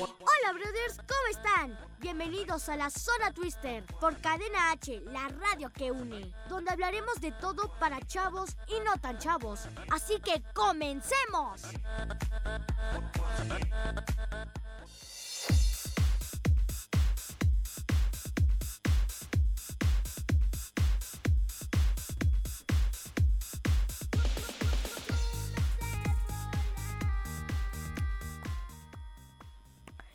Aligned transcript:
Hola 0.00 0.52
brothers, 0.54 0.96
¿cómo 0.96 1.26
están? 1.30 1.78
Bienvenidos 1.98 2.68
a 2.70 2.76
la 2.76 2.88
Zona 2.88 3.30
Twister 3.32 3.84
por 4.00 4.18
Cadena 4.20 4.70
H, 4.70 5.02
la 5.06 5.28
radio 5.28 5.70
que 5.70 5.90
une, 5.90 6.32
donde 6.48 6.70
hablaremos 6.70 7.20
de 7.20 7.32
todo 7.32 7.70
para 7.78 8.00
chavos 8.06 8.56
y 8.68 8.80
no 8.84 8.96
tan 9.00 9.18
chavos. 9.18 9.68
Así 9.90 10.18
que 10.20 10.42
comencemos. 10.54 11.62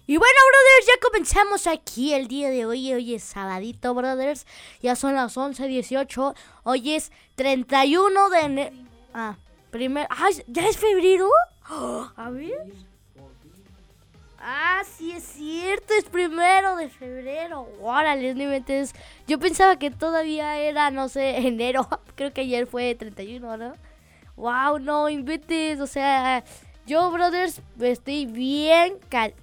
Y 0.09 0.15
bueno, 0.15 0.39
brothers, 0.49 0.87
ya 0.87 1.01
comenzamos 1.01 1.67
aquí 1.67 2.13
el 2.13 2.29
día 2.29 2.49
de 2.49 2.65
hoy. 2.65 2.93
Hoy 2.93 3.15
es 3.15 3.23
sabadito, 3.23 3.93
brothers. 3.93 4.47
Ya 4.81 4.95
son 4.95 5.15
las 5.15 5.35
11.18. 5.35 6.33
Hoy 6.63 6.93
es 6.95 7.11
31 7.35 8.29
de 8.29 8.39
enero. 8.39 8.75
Ah, 9.13 9.35
primero. 9.69 10.07
Ah, 10.09 10.29
¿ya 10.47 10.65
es 10.65 10.77
febrero? 10.77 11.29
A 12.15 12.29
ver. 12.29 12.53
Ah, 14.39 14.81
sí 14.97 15.11
es 15.11 15.25
cierto, 15.25 15.93
es 15.93 16.05
primero 16.05 16.77
de 16.77 16.87
febrero. 16.87 17.67
Órale, 17.81 18.33
no 18.33 18.43
inventes. 18.43 18.93
Yo 19.27 19.39
pensaba 19.39 19.77
que 19.77 19.91
todavía 19.91 20.57
era, 20.57 20.89
no 20.89 21.09
sé, 21.09 21.35
enero. 21.47 21.85
Creo 22.15 22.31
que 22.31 22.41
ayer 22.41 22.65
fue 22.65 22.95
31, 22.95 23.57
¿no? 23.57 23.73
Wow, 24.37 24.79
no 24.79 25.09
inventes. 25.09 25.81
O 25.81 25.87
sea, 25.87 26.45
yo, 26.87 27.11
brothers, 27.11 27.61
estoy 27.81 28.25
bien, 28.25 28.95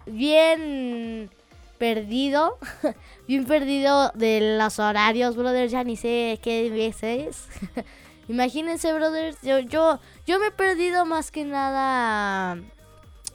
bien 0.06 1.30
perdido. 1.78 2.58
bien 3.28 3.44
perdido 3.44 4.10
de 4.14 4.56
los 4.58 4.78
horarios, 4.78 5.36
brothers. 5.36 5.70
Ya 5.70 5.84
ni 5.84 5.96
sé 5.96 6.40
qué 6.42 6.70
vez 6.70 7.02
es. 7.02 7.48
Imagínense, 8.28 8.92
brothers. 8.94 9.36
Yo, 9.42 9.58
yo, 9.58 10.00
yo 10.26 10.38
me 10.38 10.46
he 10.46 10.50
perdido 10.50 11.04
más 11.04 11.30
que 11.30 11.44
nada. 11.44 12.58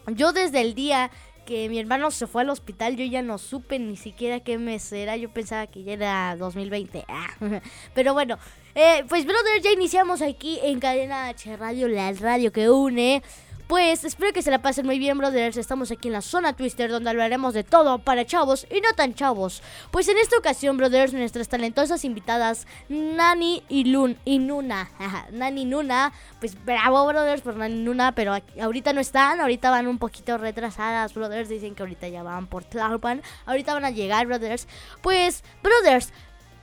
Yo 0.07 0.33
desde 0.33 0.61
el 0.61 0.73
día 0.73 1.11
que 1.45 1.69
mi 1.69 1.79
hermano 1.79 2.09
se 2.09 2.25
fue 2.25 2.41
al 2.41 2.49
hospital, 2.49 2.95
yo 2.95 3.05
ya 3.05 3.21
no 3.21 3.37
supe 3.37 3.77
ni 3.77 3.95
siquiera 3.95 4.39
qué 4.39 4.57
mes 4.57 4.91
era. 4.91 5.17
Yo 5.17 5.31
pensaba 5.31 5.67
que 5.67 5.83
ya 5.83 5.93
era 5.93 6.35
2020. 6.35 7.05
Pero 7.93 8.13
bueno, 8.13 8.39
eh, 8.73 9.05
pues, 9.07 9.25
brothers, 9.25 9.63
ya 9.63 9.71
iniciamos 9.71 10.21
aquí 10.21 10.59
en 10.63 10.79
Cadena 10.79 11.27
H 11.27 11.57
Radio, 11.57 11.87
la 11.87 12.11
radio 12.13 12.51
que 12.51 12.69
une. 12.69 13.21
Pues 13.69 14.03
espero 14.03 14.33
que 14.33 14.41
se 14.41 14.49
la 14.49 14.63
pasen 14.63 14.87
muy 14.87 14.97
bien, 14.97 15.19
brothers. 15.19 15.55
Estamos 15.55 15.91
aquí 15.91 16.07
en 16.07 16.13
la 16.13 16.21
zona 16.21 16.53
Twister, 16.53 16.89
donde 16.89 17.11
hablaremos 17.11 17.53
de 17.53 17.63
todo 17.63 17.99
para 17.99 18.25
chavos 18.25 18.65
y 18.71 18.81
no 18.81 18.95
tan 18.95 19.13
chavos. 19.13 19.61
Pues 19.91 20.07
en 20.07 20.17
esta 20.17 20.39
ocasión, 20.39 20.75
brothers, 20.75 21.13
nuestras 21.13 21.49
talentosas 21.49 22.03
invitadas, 22.03 22.65
Nani 22.89 23.61
y 23.69 23.83
Lun 23.83 24.17
y 24.25 24.39
Nuna. 24.39 24.89
Nani 25.31 25.61
y 25.61 25.65
Nuna, 25.65 26.11
pues 26.39 26.57
bravo, 26.65 27.05
brothers, 27.05 27.43
por 27.43 27.57
Nani 27.57 27.75
y 27.75 27.83
Nuna, 27.83 28.15
pero 28.15 28.33
ahorita 28.59 28.91
no 28.91 29.01
están, 29.01 29.39
ahorita 29.39 29.69
van 29.69 29.87
un 29.87 29.99
poquito 29.99 30.39
retrasadas, 30.39 31.13
brothers. 31.13 31.47
Dicen 31.47 31.75
que 31.75 31.83
ahorita 31.83 32.07
ya 32.07 32.23
van 32.23 32.47
por 32.47 32.63
Tlalpan. 32.63 33.21
Ahorita 33.45 33.75
van 33.75 33.85
a 33.85 33.91
llegar, 33.91 34.25
brothers. 34.25 34.67
Pues, 35.03 35.43
brothers, 35.61 36.11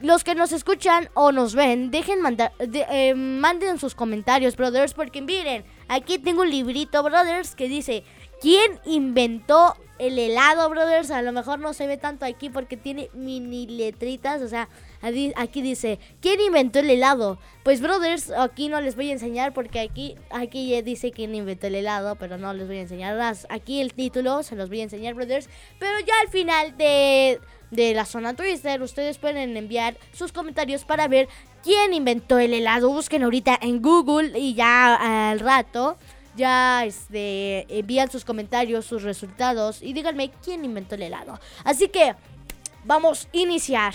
los 0.00 0.24
que 0.24 0.34
nos 0.34 0.50
escuchan 0.50 1.08
o 1.14 1.30
nos 1.30 1.54
ven, 1.54 1.92
dejen 1.92 2.20
mandar, 2.20 2.50
eh, 2.58 3.14
manden 3.14 3.78
sus 3.78 3.94
comentarios, 3.94 4.56
brothers, 4.56 4.92
porque 4.92 5.22
miren, 5.22 5.64
aquí 5.88 6.18
tengo 6.18 6.42
un 6.42 6.50
librito, 6.50 7.02
brothers, 7.02 7.54
que 7.54 7.68
dice, 7.68 8.04
¿quién 8.40 8.80
inventó 8.84 9.76
el 9.98 10.18
helado, 10.18 10.68
brothers? 10.68 11.10
A 11.10 11.22
lo 11.22 11.32
mejor 11.32 11.58
no 11.58 11.72
se 11.72 11.86
ve 11.86 11.96
tanto 11.96 12.24
aquí 12.24 12.50
porque 12.50 12.76
tiene 12.76 13.08
mini 13.14 13.66
letritas, 13.66 14.42
o 14.42 14.48
sea, 14.48 14.68
aquí 15.36 15.62
dice, 15.62 15.98
¿quién 16.20 16.40
inventó 16.40 16.80
el 16.80 16.90
helado? 16.90 17.38
Pues, 17.62 17.80
brothers, 17.80 18.30
aquí 18.30 18.68
no 18.68 18.80
les 18.80 18.96
voy 18.96 19.10
a 19.10 19.12
enseñar 19.12 19.54
porque 19.54 19.80
aquí, 19.80 20.16
aquí 20.30 20.80
dice 20.82 21.12
quién 21.12 21.34
inventó 21.34 21.66
el 21.66 21.76
helado, 21.76 22.16
pero 22.16 22.38
no 22.38 22.52
les 22.52 22.66
voy 22.66 22.78
a 22.78 22.82
enseñar. 22.82 23.18
Aquí 23.48 23.80
el 23.80 23.94
título 23.94 24.42
se 24.42 24.56
los 24.56 24.68
voy 24.68 24.80
a 24.80 24.84
enseñar, 24.84 25.14
brothers, 25.14 25.48
pero 25.78 25.98
ya 26.00 26.14
al 26.22 26.28
final 26.28 26.76
de 26.76 27.40
de 27.70 27.94
la 27.94 28.04
zona 28.04 28.34
Twister, 28.34 28.80
ustedes 28.82 29.18
pueden 29.18 29.56
enviar 29.56 29.96
sus 30.12 30.32
comentarios 30.32 30.84
para 30.84 31.08
ver 31.08 31.28
quién 31.66 31.92
inventó 31.92 32.38
el 32.38 32.54
helado. 32.54 32.90
Busquen 32.90 33.24
ahorita 33.24 33.58
en 33.60 33.82
Google 33.82 34.38
y 34.38 34.54
ya 34.54 35.30
al 35.30 35.40
rato 35.40 35.98
ya 36.36 36.84
este, 36.84 37.66
envían 37.76 38.08
sus 38.08 38.24
comentarios, 38.24 38.84
sus 38.84 39.02
resultados 39.02 39.82
y 39.82 39.92
díganme 39.92 40.30
quién 40.44 40.64
inventó 40.64 40.94
el 40.94 41.02
helado. 41.02 41.40
Así 41.64 41.88
que 41.88 42.14
vamos 42.84 43.24
a 43.24 43.36
iniciar. 43.36 43.94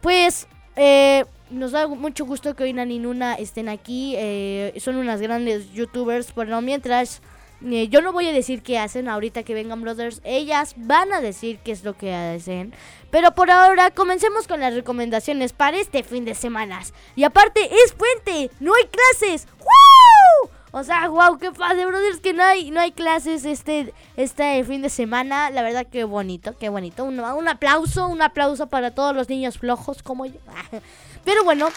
Pues 0.00 0.48
eh, 0.76 1.26
nos 1.50 1.72
da 1.72 1.86
mucho 1.88 2.24
gusto 2.24 2.56
que 2.56 2.64
hoy 2.64 2.72
Nani 2.72 2.98
Nuna 2.98 3.34
estén 3.34 3.68
aquí. 3.68 4.14
Eh, 4.16 4.72
son 4.78 4.96
unas 4.96 5.20
grandes 5.20 5.70
youtubers. 5.72 6.32
Pero 6.34 6.62
mientras 6.62 7.20
eh, 7.64 7.88
yo 7.88 8.02
no 8.02 8.12
voy 8.12 8.28
a 8.28 8.32
decir 8.32 8.62
qué 8.62 8.78
hacen 8.78 9.08
ahorita 9.08 9.42
que 9.42 9.54
vengan 9.54 9.80
Brothers. 9.80 10.20
Ellas 10.24 10.74
van 10.76 11.12
a 11.12 11.20
decir 11.20 11.58
qué 11.64 11.72
es 11.72 11.84
lo 11.84 11.96
que 11.96 12.14
hacen. 12.14 12.74
Pero 13.10 13.34
por 13.34 13.50
ahora 13.50 13.90
comencemos 13.90 14.46
con 14.46 14.60
las 14.60 14.74
recomendaciones 14.74 15.52
para 15.52 15.78
este 15.78 16.02
fin 16.02 16.24
de 16.24 16.34
semana. 16.34 16.82
Y 17.16 17.24
aparte 17.24 17.70
es 17.84 17.92
puente, 17.92 18.50
no 18.60 18.74
hay 18.74 18.84
clases. 18.86 19.46
¡Wow! 19.58 20.50
O 20.72 20.82
sea, 20.82 21.08
wow, 21.08 21.38
qué 21.38 21.52
padre, 21.52 21.86
brothers, 21.86 22.18
que 22.18 22.32
no 22.32 22.42
hay, 22.42 22.72
no 22.72 22.80
hay 22.80 22.90
clases 22.90 23.44
este, 23.44 23.94
este 24.16 24.64
fin 24.64 24.82
de 24.82 24.90
semana. 24.90 25.48
La 25.50 25.62
verdad, 25.62 25.86
qué 25.90 26.02
bonito, 26.02 26.58
qué 26.58 26.68
bonito. 26.68 27.04
Un, 27.04 27.20
un 27.20 27.48
aplauso, 27.48 28.08
un 28.08 28.20
aplauso 28.20 28.66
para 28.66 28.92
todos 28.92 29.14
los 29.14 29.28
niños 29.28 29.58
flojos 29.58 30.02
como 30.02 30.26
yo. 30.26 30.40
Pero 31.24 31.44
bueno, 31.44 31.68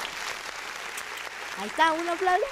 ahí 1.62 1.68
está, 1.68 1.94
un 1.94 2.10
aplauso. 2.10 2.46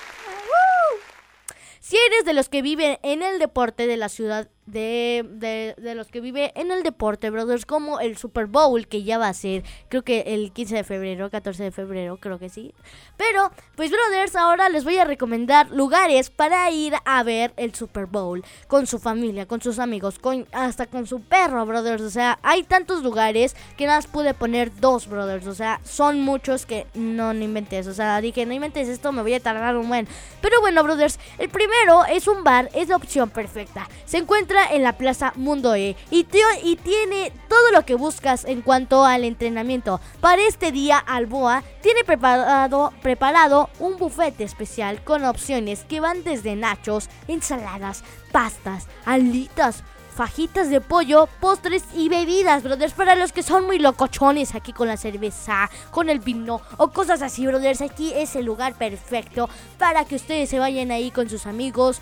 Si 1.87 1.97
eres 1.97 2.25
de 2.25 2.33
los 2.33 2.49
que 2.49 2.63
viven 2.63 2.97
en 3.03 3.21
el 3.21 3.37
deporte 3.37 3.85
de 3.85 3.95
la 3.95 4.09
ciudad 4.09 4.49
de, 4.65 5.75
de, 5.77 5.95
los 5.95 6.07
que 6.07 6.21
vive 6.21 6.51
en 6.55 6.71
el 6.71 6.83
deporte, 6.83 7.29
brothers, 7.29 7.65
como 7.65 7.99
el 7.99 8.17
Super 8.17 8.47
Bowl, 8.47 8.87
que 8.87 9.03
ya 9.03 9.17
va 9.17 9.29
a 9.29 9.33
ser, 9.33 9.63
creo 9.89 10.03
que 10.03 10.21
el 10.27 10.51
15 10.51 10.75
de 10.75 10.83
febrero, 10.83 11.29
14 11.29 11.63
de 11.63 11.71
febrero, 11.71 12.17
creo 12.17 12.39
que 12.39 12.49
sí. 12.49 12.73
Pero, 13.17 13.51
pues, 13.75 13.91
brothers, 13.91 14.35
ahora 14.35 14.69
les 14.69 14.83
voy 14.83 14.97
a 14.97 15.05
recomendar 15.05 15.69
lugares 15.71 16.29
para 16.29 16.69
ir 16.71 16.93
a 17.05 17.23
ver 17.23 17.53
el 17.57 17.75
Super 17.75 18.07
Bowl 18.07 18.43
con 18.67 18.87
su 18.87 18.99
familia, 18.99 19.45
con 19.45 19.61
sus 19.61 19.79
amigos, 19.79 20.17
con, 20.19 20.47
hasta 20.51 20.87
con 20.87 21.05
su 21.05 21.21
perro, 21.21 21.65
brothers. 21.65 22.01
O 22.01 22.09
sea, 22.09 22.39
hay 22.41 22.63
tantos 22.63 23.03
lugares 23.03 23.55
que 23.77 23.85
nada 23.85 23.99
más 23.99 24.07
pude 24.07 24.33
poner 24.33 24.75
dos, 24.79 25.07
brothers. 25.07 25.47
O 25.47 25.55
sea, 25.55 25.79
son 25.83 26.21
muchos 26.21 26.65
que 26.65 26.87
no, 26.95 27.33
no 27.33 27.43
inventes. 27.43 27.87
O 27.87 27.93
sea, 27.93 28.19
dije, 28.19 28.45
no 28.45 28.53
inventes 28.53 28.87
esto, 28.87 29.11
me 29.11 29.21
voy 29.21 29.35
a 29.35 29.39
tardar 29.39 29.77
un 29.77 29.87
buen. 29.87 30.07
Pero 30.41 30.59
bueno, 30.61 30.83
brothers, 30.83 31.19
el 31.37 31.49
primero 31.49 32.05
es 32.05 32.27
un 32.27 32.43
bar, 32.43 32.69
es 32.73 32.89
la 32.89 32.95
opción 32.95 33.29
perfecta. 33.29 33.87
Se 34.05 34.17
encuentra 34.17 34.54
en 34.71 34.83
la 34.83 34.93
Plaza 34.93 35.33
Mundo 35.35 35.75
E 35.75 35.95
y, 36.11 36.25
y 36.63 36.75
tiene 36.77 37.31
todo 37.47 37.71
lo 37.71 37.85
que 37.85 37.95
buscas 37.95 38.45
en 38.45 38.61
cuanto 38.61 39.05
al 39.05 39.23
entrenamiento. 39.23 39.99
Para 40.21 40.41
este 40.43 40.71
día, 40.71 40.97
Alboa 40.97 41.63
tiene 41.81 42.03
preparado, 42.03 42.93
preparado 43.01 43.69
un 43.79 43.97
bufete 43.97 44.43
especial 44.43 45.03
con 45.03 45.25
opciones 45.25 45.83
que 45.83 45.99
van 45.99 46.23
desde 46.23 46.55
nachos, 46.55 47.09
ensaladas, 47.27 48.03
pastas, 48.31 48.87
alitas, 49.05 49.83
fajitas 50.15 50.69
de 50.69 50.79
pollo, 50.79 51.27
postres 51.41 51.83
y 51.93 52.07
bebidas, 52.07 52.63
brothers, 52.63 52.93
para 52.93 53.15
los 53.15 53.33
que 53.33 53.43
son 53.43 53.65
muy 53.65 53.79
locochones 53.79 54.55
aquí 54.55 54.71
con 54.71 54.87
la 54.87 54.95
cerveza, 54.95 55.69
con 55.91 56.09
el 56.09 56.19
vino 56.19 56.61
o 56.77 56.87
cosas 56.89 57.21
así, 57.21 57.45
brothers. 57.45 57.81
Aquí 57.81 58.13
es 58.15 58.35
el 58.35 58.45
lugar 58.45 58.75
perfecto 58.75 59.49
para 59.77 60.05
que 60.05 60.15
ustedes 60.15 60.49
se 60.49 60.57
vayan 60.57 60.91
ahí 60.91 61.11
con 61.11 61.29
sus 61.29 61.45
amigos, 61.45 61.99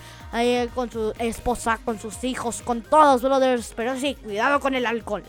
con 0.75 0.91
su 0.91 1.11
esposa, 1.17 1.79
con 1.83 1.99
sus 1.99 2.23
hijos, 2.23 2.61
con 2.61 2.83
todos, 2.83 3.23
brothers. 3.23 3.73
Pero 3.75 3.97
sí, 3.97 4.15
cuidado 4.15 4.59
con 4.59 4.75
el 4.75 4.85
alcohol. 4.85 5.23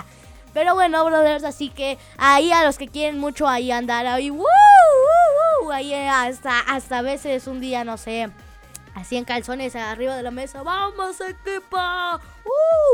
Pero 0.54 0.74
bueno, 0.74 1.04
brothers, 1.04 1.44
así 1.44 1.68
que 1.68 1.98
ahí 2.16 2.50
a 2.50 2.64
los 2.64 2.78
que 2.78 2.88
quieren 2.88 3.20
mucho 3.20 3.46
ahí 3.46 3.70
andar 3.70 4.06
ahí, 4.06 4.32
ahí 5.72 5.94
hasta, 5.94 6.58
hasta 6.60 6.98
a 6.98 7.02
veces 7.02 7.46
un 7.46 7.60
día, 7.60 7.84
no 7.84 7.98
sé 7.98 8.30
así 8.94 9.16
en 9.16 9.24
calzones 9.24 9.76
arriba 9.76 10.16
de 10.16 10.22
la 10.22 10.30
mesa. 10.30 10.62
¡Vamos, 10.62 11.20
equipo! 11.20 11.78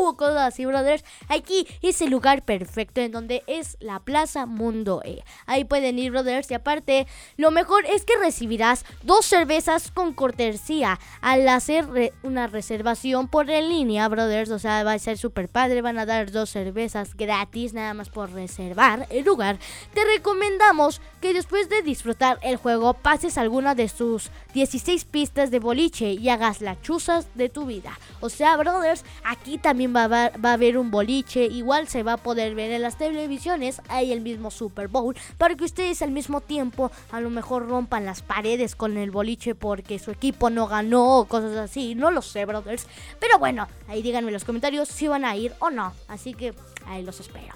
¡Uh! 0.00 0.16
Cosas 0.16 0.52
así, 0.52 0.66
brothers. 0.66 1.04
Aquí 1.28 1.66
es 1.82 2.00
el 2.00 2.10
lugar 2.10 2.44
perfecto 2.44 3.00
en 3.00 3.12
donde 3.12 3.42
es 3.46 3.76
la 3.80 4.00
Plaza 4.00 4.46
Mundo 4.46 5.02
E. 5.04 5.22
Ahí 5.46 5.64
pueden 5.64 5.98
ir, 5.98 6.10
brothers. 6.10 6.50
Y 6.50 6.54
aparte, 6.54 7.06
lo 7.36 7.50
mejor 7.50 7.84
es 7.86 8.04
que 8.04 8.16
recibirás 8.18 8.84
dos 9.02 9.26
cervezas 9.26 9.90
con 9.90 10.12
cortesía 10.12 10.98
al 11.20 11.48
hacer 11.48 11.86
una 12.22 12.46
reservación 12.46 13.28
por 13.28 13.50
en 13.50 13.68
línea, 13.68 14.08
brothers. 14.08 14.50
O 14.50 14.58
sea, 14.58 14.84
va 14.84 14.92
a 14.92 14.98
ser 14.98 15.18
súper 15.18 15.48
padre. 15.48 15.82
Van 15.82 15.98
a 15.98 16.06
dar 16.06 16.30
dos 16.30 16.50
cervezas 16.50 17.16
gratis, 17.16 17.72
nada 17.72 17.94
más 17.94 18.08
por 18.08 18.32
reservar 18.32 19.06
el 19.10 19.24
lugar. 19.24 19.58
Te 19.94 20.04
recomendamos 20.04 21.00
que 21.20 21.32
después 21.32 21.68
de 21.68 21.82
disfrutar 21.82 22.38
el 22.42 22.56
juego, 22.56 22.94
pases 22.94 23.38
alguna 23.38 23.74
de 23.74 23.88
sus 23.88 24.30
16 24.54 25.04
pistas 25.04 25.50
de 25.50 25.58
boliche 25.58 26.12
y 26.12 26.28
hagas 26.28 26.60
las 26.60 26.80
chuzas 26.82 27.28
de 27.34 27.48
tu 27.48 27.66
vida. 27.66 27.98
O 28.20 28.28
sea, 28.28 28.56
brothers, 28.56 29.04
aquí 29.24 29.45
también 29.58 29.94
va 29.94 30.04
a, 30.04 30.08
va 30.08 30.50
a 30.50 30.52
haber 30.52 30.76
un 30.76 30.90
boliche. 30.90 31.46
Igual 31.46 31.88
se 31.88 32.02
va 32.02 32.14
a 32.14 32.16
poder 32.16 32.54
ver 32.54 32.70
en 32.72 32.82
las 32.82 32.98
televisiones. 32.98 33.80
Hay 33.88 34.12
el 34.12 34.20
mismo 34.20 34.50
Super 34.50 34.88
Bowl. 34.88 35.16
Para 35.38 35.54
que 35.54 35.64
ustedes 35.64 36.02
al 36.02 36.10
mismo 36.10 36.40
tiempo 36.40 36.90
a 37.10 37.20
lo 37.20 37.30
mejor 37.30 37.68
rompan 37.68 38.04
las 38.04 38.22
paredes 38.22 38.74
con 38.74 38.96
el 38.96 39.10
boliche 39.10 39.54
porque 39.54 39.98
su 39.98 40.10
equipo 40.10 40.50
no 40.50 40.66
ganó 40.66 41.18
o 41.18 41.24
cosas 41.26 41.56
así. 41.56 41.94
No 41.94 42.10
lo 42.10 42.22
sé, 42.22 42.44
brothers. 42.44 42.86
Pero 43.20 43.38
bueno, 43.38 43.68
ahí 43.88 44.02
díganme 44.02 44.28
en 44.28 44.34
los 44.34 44.44
comentarios 44.44 44.88
si 44.88 45.08
van 45.08 45.24
a 45.24 45.36
ir 45.36 45.54
o 45.60 45.70
no. 45.70 45.92
Así 46.08 46.34
que 46.34 46.54
ahí 46.86 47.02
los 47.02 47.20
espero. 47.20 47.54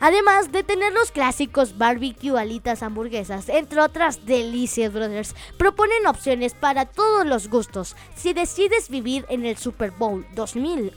Además 0.00 0.50
de 0.50 0.64
tener 0.64 0.92
los 0.92 1.12
clásicos 1.12 1.78
barbecue, 1.78 2.36
alitas, 2.36 2.82
hamburguesas, 2.82 3.48
entre 3.48 3.80
otras 3.80 4.26
delicias, 4.26 4.92
brothers, 4.92 5.36
proponen 5.56 6.08
opciones 6.08 6.54
para 6.54 6.86
todos 6.86 7.24
los 7.24 7.48
gustos. 7.48 7.94
Si 8.16 8.32
decides 8.32 8.88
vivir 8.88 9.24
en 9.28 9.46
el 9.46 9.56
Super 9.56 9.92
Bowl 9.92 10.26
2000 10.34 10.92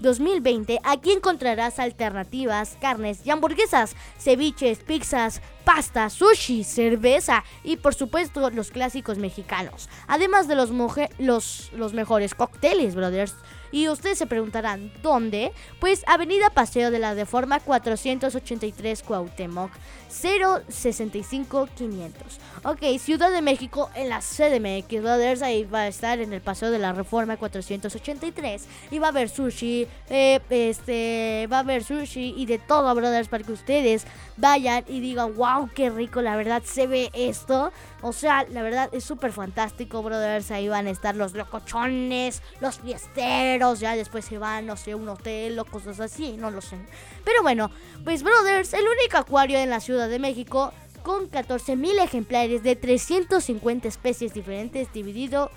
2020, 0.00 0.80
aquí 0.84 1.12
encontrarás 1.12 1.78
alternativas, 1.78 2.76
carnes 2.80 3.20
y 3.24 3.30
hamburguesas, 3.30 3.96
ceviches, 4.18 4.78
pizzas, 4.80 5.40
pasta, 5.64 6.10
sushi, 6.10 6.64
cerveza 6.64 7.44
y 7.64 7.76
por 7.76 7.94
supuesto 7.94 8.48
los 8.50 8.70
clásicos 8.70 9.18
mexicanos. 9.18 9.88
Además 10.06 10.48
de 10.48 10.54
los, 10.54 10.70
los, 11.18 11.70
los 11.72 11.92
mejores 11.92 12.34
cócteles, 12.34 12.94
brothers. 12.94 13.34
Y 13.76 13.90
ustedes 13.90 14.16
se 14.16 14.26
preguntarán, 14.26 14.90
¿dónde? 15.02 15.52
Pues 15.80 16.02
Avenida 16.06 16.48
Paseo 16.48 16.90
de 16.90 16.98
la 16.98 17.14
Deforma 17.14 17.60
483 17.60 19.02
Cuauhtémoc, 19.02 19.70
065 20.08 21.68
500. 21.76 22.22
Ok, 22.64 22.98
Ciudad 22.98 23.30
de 23.30 23.42
México 23.42 23.90
en 23.94 24.08
la 24.08 24.20
CDMX 24.20 25.02
Brothers, 25.02 25.42
ahí 25.42 25.64
va 25.64 25.80
a 25.80 25.88
estar 25.88 26.20
en 26.20 26.32
el 26.32 26.40
Paseo 26.40 26.70
de 26.70 26.78
la 26.78 26.94
Reforma 26.94 27.36
483 27.36 28.66
y 28.90 28.98
va 28.98 29.08
a 29.08 29.10
haber 29.10 29.28
sushi, 29.28 29.86
eh, 30.08 30.40
este, 30.48 31.46
va 31.52 31.58
a 31.58 31.60
haber 31.60 31.84
sushi 31.84 32.32
y 32.34 32.46
de 32.46 32.58
todo, 32.58 32.94
brothers, 32.94 33.28
para 33.28 33.44
que 33.44 33.52
ustedes 33.52 34.06
vayan 34.38 34.84
y 34.88 35.00
digan, 35.00 35.36
wow, 35.36 35.68
qué 35.74 35.90
rico, 35.90 36.22
la 36.22 36.34
verdad 36.36 36.62
se 36.64 36.86
ve 36.86 37.10
esto. 37.12 37.72
O 38.02 38.12
sea, 38.12 38.46
la 38.50 38.62
verdad 38.62 38.90
es 38.92 39.04
súper 39.04 39.32
fantástico, 39.32 40.02
brothers. 40.02 40.50
Ahí 40.50 40.68
van 40.68 40.86
a 40.86 40.90
estar 40.90 41.16
los 41.16 41.34
locochones, 41.34 42.42
los 42.60 42.78
fiesteros. 42.80 43.80
Ya 43.80 43.96
después 43.96 44.24
se 44.24 44.38
van, 44.38 44.66
no 44.66 44.76
sé, 44.76 44.94
un 44.94 45.08
hotel 45.08 45.58
o 45.58 45.64
cosas 45.64 46.00
así, 46.00 46.36
no 46.36 46.50
lo 46.50 46.60
sé. 46.60 46.76
Pero 47.24 47.42
bueno, 47.42 47.70
pues, 48.04 48.22
brothers, 48.22 48.74
el 48.74 48.84
único 48.84 49.16
acuario 49.18 49.58
en 49.58 49.70
la 49.70 49.80
Ciudad 49.80 50.08
de 50.08 50.18
México 50.18 50.72
con 51.02 51.30
14.000 51.30 52.02
ejemplares 52.02 52.62
de 52.62 52.74
350 52.74 53.86
especies 53.88 54.34
diferentes 54.34 54.92
dividido 54.92 55.50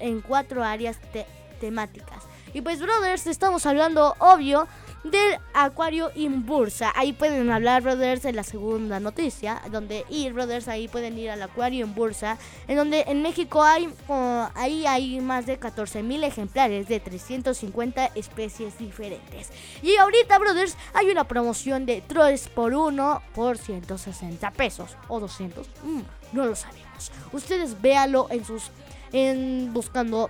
en 0.00 0.20
cuatro 0.20 0.64
áreas 0.64 0.98
temáticas. 1.60 2.24
Y 2.52 2.62
pues, 2.62 2.80
brothers, 2.80 3.26
estamos 3.26 3.64
hablando, 3.66 4.14
obvio, 4.18 4.66
del 5.04 5.38
Acuario 5.54 6.10
Bursa 6.44 6.92
Ahí 6.94 7.12
pueden 7.12 7.50
hablar, 7.50 7.82
brothers, 7.82 8.24
en 8.24 8.36
la 8.36 8.42
segunda 8.42 9.00
noticia, 9.00 9.62
donde 9.70 10.04
ir, 10.10 10.32
brothers, 10.32 10.68
ahí 10.68 10.88
pueden 10.88 11.18
ir 11.18 11.30
al 11.30 11.42
Acuario 11.42 11.86
Bursa 11.86 12.36
en 12.68 12.76
donde 12.76 13.04
en 13.06 13.22
México 13.22 13.62
hay, 13.62 13.88
ahí 14.54 14.86
hay 14.86 15.20
más 15.20 15.46
de 15.46 15.58
14 15.58 16.02
mil 16.02 16.22
ejemplares 16.24 16.88
de 16.88 17.00
350 17.00 18.06
especies 18.14 18.78
diferentes. 18.78 19.50
Y 19.82 19.96
ahorita, 19.96 20.38
brothers, 20.38 20.76
hay 20.92 21.10
una 21.10 21.24
promoción 21.24 21.86
de 21.86 22.02
3 22.06 22.48
por 22.48 22.74
1 22.74 23.22
por 23.34 23.56
160 23.56 24.50
pesos 24.52 24.96
o 25.08 25.20
200, 25.20 25.66
mm, 25.82 26.00
no 26.32 26.46
lo 26.46 26.54
sabemos. 26.54 27.10
Ustedes 27.32 27.80
véanlo 27.80 28.26
en 28.30 28.44
sus, 28.44 28.70
en 29.12 29.72
buscando 29.72 30.28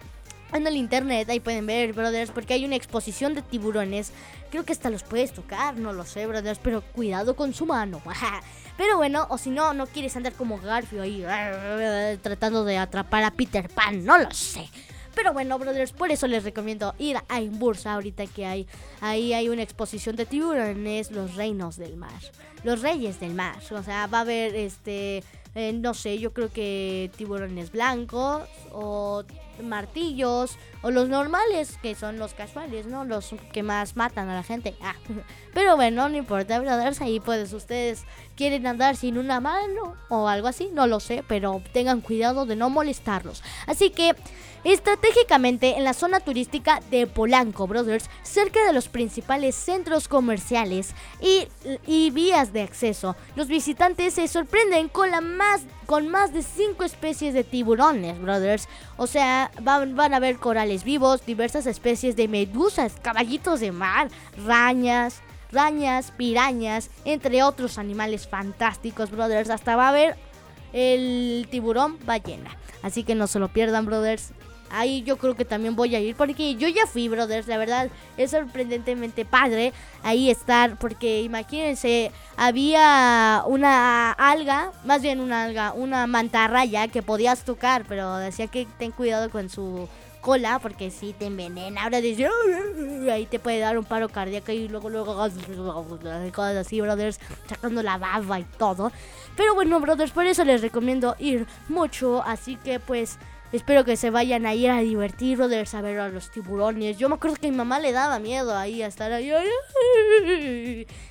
en 0.53 0.67
el 0.67 0.77
internet, 0.77 1.29
ahí 1.31 1.41
pueden 1.41 1.67
ver, 1.67 1.93
brothers, 1.93 2.31
porque 2.31 2.55
hay 2.55 2.65
una 2.65 2.77
exposición 2.77 3.35
de 3.35 3.43
tiburones. 3.43 4.13
Creo 4.51 4.65
que 4.65 4.73
hasta 4.73 4.91
los 4.91 5.03
puedes 5.03 5.33
tocar, 5.33 5.77
no 5.77 5.93
lo 5.93 6.05
sé, 6.05 6.27
brothers, 6.27 6.59
pero 6.63 6.83
cuidado 6.83 7.37
con 7.37 7.55
su 7.55 7.67
mano. 7.67 8.03
pero 8.77 8.97
bueno, 8.97 9.27
o 9.31 9.39
si 9.39 9.51
no, 9.51 9.75
no 9.75 9.87
quieres 9.87 10.17
andar 10.17 10.33
como 10.33 10.59
Garfio 10.59 11.03
ahí 11.03 11.25
tratando 12.23 12.65
de 12.65 12.79
atrapar 12.79 13.25
a 13.25 13.31
Peter 13.31 13.69
Pan, 13.69 14.05
no 14.05 14.19
lo 14.19 14.31
sé. 14.33 14.69
Pero 15.15 15.33
bueno, 15.33 15.59
brothers, 15.59 15.93
por 15.93 16.11
eso 16.11 16.27
les 16.27 16.45
recomiendo 16.45 16.95
ir 16.99 17.17
a 17.29 17.41
Imbursa 17.41 17.95
ahorita 17.95 18.27
que 18.27 18.47
hay 18.47 18.67
ahí 19.01 19.33
hay 19.33 19.49
una 19.49 19.63
exposición 19.63 20.15
de 20.15 20.25
tiburones, 20.25 21.11
los 21.11 21.35
reinos 21.35 21.77
del 21.77 21.97
mar, 21.97 22.21
los 22.63 22.81
reyes 22.81 23.19
del 23.19 23.35
mar. 23.35 23.59
O 23.71 23.83
sea, 23.83 24.07
va 24.07 24.19
a 24.19 24.21
haber 24.21 24.55
este 24.55 25.25
eh, 25.55 25.73
no 25.73 25.95
sé, 25.95 26.19
yo 26.19 26.33
creo 26.33 26.53
que 26.53 27.11
tiburones 27.17 27.73
blancos 27.73 28.43
o 28.73 29.25
martillos 29.63 30.57
o 30.83 30.91
los 30.91 31.09
normales 31.09 31.79
que 31.83 31.95
son 31.95 32.19
los 32.19 32.35
casuales, 32.35 32.87
¿no? 32.87 33.05
Los 33.05 33.35
que 33.53 33.63
más 33.63 33.97
matan 33.97 34.29
a 34.29 34.35
la 34.35 34.43
gente. 34.43 34.75
Ah. 34.83 34.95
Pero 35.55 35.77
bueno, 35.77 36.09
no 36.09 36.17
importa, 36.17 36.61
brothers, 36.61 37.01
ahí 37.01 37.21
puedes 37.21 37.53
ustedes 37.53 38.05
quieren 38.37 38.67
andar 38.67 38.97
sin 38.97 39.19
una 39.19 39.41
mano 39.41 39.97
o 40.09 40.29
algo 40.29 40.49
así, 40.49 40.71
no 40.73 40.87
lo 40.87 40.99
sé, 41.01 41.23
pero 41.27 41.61
tengan 41.73 42.01
cuidado 42.01 42.47
de 42.47 42.57
no 42.57 42.71
molestarlos. 42.71 43.43
Así 43.67 43.91
que 43.91 44.15
estratégicamente 44.65 45.77
en 45.77 45.85
la 45.85 45.93
zona 45.93 46.21
turística 46.21 46.81
de 46.91 47.07
Polanco, 47.07 47.67
brothers, 47.67 48.09
cerca 48.23 48.65
de 48.65 48.73
los 48.73 48.89
principales 48.89 49.55
centros 49.57 50.09
comerciales 50.09 50.95
y, 51.21 51.49
y 51.87 52.11
vías 52.11 52.53
de 52.53 52.63
acceso, 52.63 53.17
los 53.37 53.49
visitantes 53.49 54.15
se 54.15 54.29
sorprenden 54.29 54.89
con 54.89 55.11
la 55.11 55.21
más 55.21 55.63
con 55.91 56.07
más 56.07 56.33
de 56.33 56.45
5 56.45 56.85
especies 56.85 57.35
de 57.35 57.43
tiburones, 57.43 58.23
brothers. 58.23 58.69
O 58.97 59.09
sea, 59.09 59.51
van, 59.61 59.97
van 59.97 60.15
a 60.15 60.21
ver 60.21 60.37
corales 60.37 60.85
vivos, 60.85 61.27
diversas 61.27 61.67
especies 61.67 62.15
de 62.15 62.29
medusas, 62.29 62.95
caballitos 63.03 63.59
de 63.59 63.73
mar, 63.73 64.09
rañas, 64.47 65.21
rañas, 65.51 66.13
pirañas, 66.13 66.91
entre 67.05 67.43
otros 67.43 67.77
animales 67.77 68.29
fantásticos, 68.29 69.11
brothers. 69.11 69.51
Hasta 69.51 69.75
va 69.75 69.87
a 69.87 69.89
haber 69.89 70.17
el 70.73 71.49
tiburón 71.51 71.99
ballena. 72.07 72.57
Así 72.85 73.03
que 73.03 73.17
no 73.17 73.27
se 73.27 73.41
lo 73.41 73.49
pierdan, 73.49 73.85
brothers. 73.85 74.31
Ahí 74.71 75.03
yo 75.03 75.17
creo 75.17 75.35
que 75.35 75.45
también 75.45 75.77
voy 75.77 75.95
a 75.95 76.01
ir 76.01 76.15
porque 76.15 76.55
yo 76.55 76.69
ya 76.69 76.87
fui, 76.87 77.09
brothers. 77.09 77.49
La 77.49 77.59
verdad 77.59 77.91
es 78.17 78.31
sorprendentemente 78.31 79.25
padre 79.25 79.73
ahí 80.03 80.31
estar 80.31 80.77
porque 80.79 81.23
imagínense, 81.23 82.13
había 82.37 83.43
una 83.47 84.13
alga, 84.13 84.73
más 84.85 85.03
bien 85.03 85.21
una 85.21 85.45
alga, 85.45 85.73
una 85.73 86.07
mantarraya 86.07 86.89
que 86.89 87.03
podías 87.03 87.45
tocar, 87.45 87.85
pero 87.89 88.17
decía 88.17 88.47
que 88.47 88.67
ten 88.79 88.93
cuidado 88.93 89.31
con 89.31 89.49
su 89.49 89.89
cola 90.21 90.59
porque 90.59 90.91
si 90.91 91.13
te 91.13 91.27
envenena. 91.27 91.85
Ahora 91.85 92.01
dice, 92.01 92.29
ahí 93.11 93.27
te 93.27 93.39
puede 93.39 93.59
dar 93.59 93.79
un 93.79 93.85
paro 93.85 94.09
cardíaco 94.09 94.53
y 94.53 94.69
luego, 94.69 94.89
luego, 94.89 95.17
cosas 96.33 96.57
así, 96.57 96.81
brothers, 96.81 97.19
sacando 97.49 97.83
la 97.83 97.99
baba 97.99 98.39
y 98.39 98.45
todo. 98.45 98.93
Pero 99.37 99.55
bueno, 99.55 99.81
brothers, 99.81 100.13
por 100.13 100.27
eso 100.27 100.45
les 100.45 100.61
recomiendo 100.61 101.17
ir 101.19 101.47
mucho. 101.69 102.23
Así 102.23 102.57
que 102.57 102.81
pues 102.81 103.19
Espero 103.53 103.85
que 103.85 103.97
se 103.97 104.11
vayan 104.11 104.47
a 104.47 104.55
ir 104.55 104.71
a 104.71 104.79
divertir, 104.79 105.37
de 105.39 105.67
saber 105.67 105.99
a 105.99 106.09
los 106.09 106.31
tiburones. 106.31 106.99
Yo 106.99 107.09
me 107.09 107.17
acuerdo 107.17 107.37
que 107.37 107.49
a 107.49 107.51
mi 107.51 107.57
mamá 107.57 107.81
le 107.81 107.91
daba 107.91 108.21
miedo 108.21 108.57
ahí 108.57 108.81
a 108.81 108.87
estar 108.87 109.11
ahí. 109.11 109.33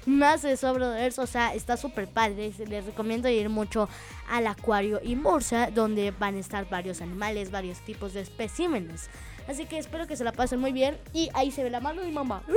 Más 0.06 0.46
eso, 0.46 0.74
brothers. 0.74 1.20
O 1.20 1.28
sea, 1.28 1.54
está 1.54 1.76
súper 1.76 2.08
padre. 2.08 2.54
Les 2.66 2.86
recomiendo 2.86 3.28
ir 3.28 3.50
mucho 3.50 3.90
al 4.30 4.48
acuario 4.48 5.02
y 5.04 5.18
Mursa, 5.18 5.70
donde 5.70 6.12
van 6.12 6.36
a 6.36 6.40
estar 6.40 6.70
varios 6.70 7.02
animales, 7.02 7.52
varios 7.52 7.80
tipos 7.80 8.14
de 8.14 8.22
especímenes. 8.22 9.10
Así 9.50 9.66
que 9.66 9.78
espero 9.78 10.08
que 10.08 10.16
se 10.16 10.24
la 10.24 10.32
pasen 10.32 10.62
muy 10.62 10.72
bien. 10.72 10.98
Y 11.12 11.30
ahí 11.34 11.52
se 11.52 11.62
ve 11.62 11.70
la 11.70 11.82
mano 11.82 12.00
de 12.00 12.08
mi 12.08 12.14
mamá. 12.14 12.42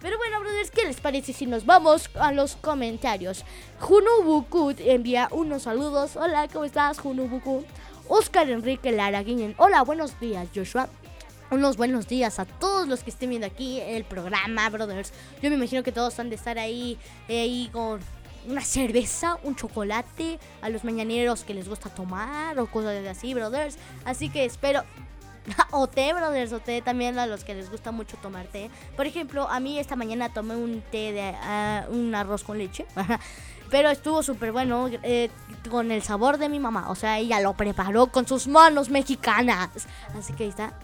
Pero 0.00 0.18
bueno, 0.18 0.40
brothers, 0.40 0.70
¿qué 0.70 0.84
les 0.84 1.00
parece 1.00 1.32
si 1.32 1.46
nos 1.46 1.64
vamos 1.64 2.10
a 2.14 2.32
los 2.32 2.56
comentarios? 2.56 3.44
Junubukut 3.78 4.80
envía 4.80 5.28
unos 5.30 5.62
saludos. 5.62 6.16
Hola, 6.16 6.48
¿cómo 6.52 6.64
estás, 6.64 6.98
Junubukut? 6.98 7.64
Oscar 8.08 8.50
Enrique 8.50 8.92
Lara. 8.92 9.24
Hola, 9.56 9.82
buenos 9.82 10.18
días, 10.20 10.48
Joshua. 10.54 10.88
Unos 11.50 11.76
buenos 11.76 12.08
días 12.08 12.38
a 12.38 12.44
todos 12.44 12.88
los 12.88 13.02
que 13.02 13.10
estén 13.10 13.30
viendo 13.30 13.46
aquí 13.46 13.80
el 13.80 14.04
programa, 14.04 14.68
brothers. 14.70 15.12
Yo 15.42 15.50
me 15.50 15.56
imagino 15.56 15.82
que 15.82 15.92
todos 15.92 16.18
han 16.18 16.30
de 16.30 16.36
estar 16.36 16.58
ahí, 16.58 16.98
ahí 17.28 17.68
con 17.72 18.00
una 18.48 18.62
cerveza, 18.62 19.38
un 19.42 19.54
chocolate, 19.54 20.38
a 20.62 20.68
los 20.68 20.82
mañaneros 20.82 21.44
que 21.44 21.54
les 21.54 21.68
gusta 21.68 21.90
tomar 21.90 22.58
o 22.58 22.66
cosas 22.66 23.06
así, 23.06 23.34
brothers. 23.34 23.76
Así 24.04 24.30
que 24.30 24.44
espero 24.44 24.82
o 25.70 25.86
té, 25.86 26.12
brothers, 26.12 26.52
o 26.52 26.60
té 26.60 26.82
también 26.82 27.18
a 27.18 27.26
los 27.26 27.44
que 27.44 27.54
les 27.54 27.70
gusta 27.70 27.92
mucho 27.92 28.16
tomar 28.16 28.46
té. 28.46 28.70
Por 28.96 29.06
ejemplo, 29.06 29.48
a 29.48 29.60
mí 29.60 29.78
esta 29.78 29.96
mañana 29.96 30.32
tomé 30.32 30.56
un 30.56 30.82
té 30.90 31.12
de 31.12 31.34
ah, 31.42 31.86
un 31.90 32.14
arroz 32.14 32.44
con 32.44 32.58
leche. 32.58 32.86
Pero 33.72 33.88
estuvo 33.88 34.22
súper 34.22 34.52
bueno 34.52 34.90
eh, 35.02 35.30
con 35.70 35.90
el 35.90 36.02
sabor 36.02 36.36
de 36.36 36.50
mi 36.50 36.60
mamá. 36.60 36.90
O 36.90 36.94
sea, 36.94 37.18
ella 37.18 37.40
lo 37.40 37.54
preparó 37.54 38.08
con 38.08 38.28
sus 38.28 38.46
manos 38.46 38.90
mexicanas. 38.90 39.70
Así 40.14 40.34
que 40.34 40.44
ahí 40.44 40.50
está. 40.50 40.74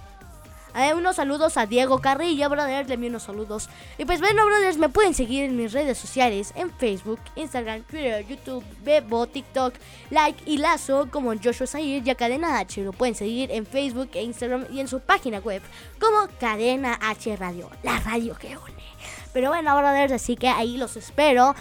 Eh, 0.75 0.95
unos 0.95 1.16
saludos 1.16 1.59
a 1.59 1.66
Diego 1.66 1.99
Carrillo, 1.99 2.49
brother, 2.49 2.88
le 2.88 2.95
envío 2.95 3.11
unos 3.11 3.25
saludos. 3.25 3.68
Y 3.99 4.07
pues 4.07 4.21
bueno, 4.21 4.47
brothers, 4.47 4.78
me 4.78 4.88
pueden 4.88 5.12
seguir 5.12 5.45
en 5.45 5.57
mis 5.57 5.73
redes 5.73 5.99
sociales, 5.99 6.54
en 6.57 6.71
Facebook, 6.71 7.21
Instagram, 7.37 7.83
Twitter, 7.83 8.26
YouTube, 8.26 8.64
Bebo, 8.83 9.26
TikTok, 9.26 9.75
Like 10.09 10.42
y 10.47 10.57
Lazo, 10.57 11.09
como 11.11 11.35
Joshua 11.35 11.66
Zahir 11.66 12.07
y 12.07 12.11
a 12.11 12.14
Cadena 12.14 12.59
H. 12.59 12.80
Lo 12.83 12.92
pueden 12.92 13.14
seguir 13.14 13.50
en 13.50 13.66
Facebook 13.66 14.11
e 14.14 14.23
Instagram 14.23 14.66
y 14.71 14.80
en 14.80 14.88
su 14.88 15.00
página 15.00 15.40
web, 15.40 15.62
como 16.00 16.26
Cadena 16.40 16.99
H 17.02 17.37
Radio, 17.37 17.68
la 17.83 18.00
radio 18.00 18.35
que 18.37 18.57
une. 18.57 18.88
Pero 19.35 19.50
bueno, 19.50 19.76
brothers, 19.76 20.12
así 20.12 20.37
que 20.37 20.49
ahí 20.49 20.78
los 20.78 20.97
espero. 20.97 21.54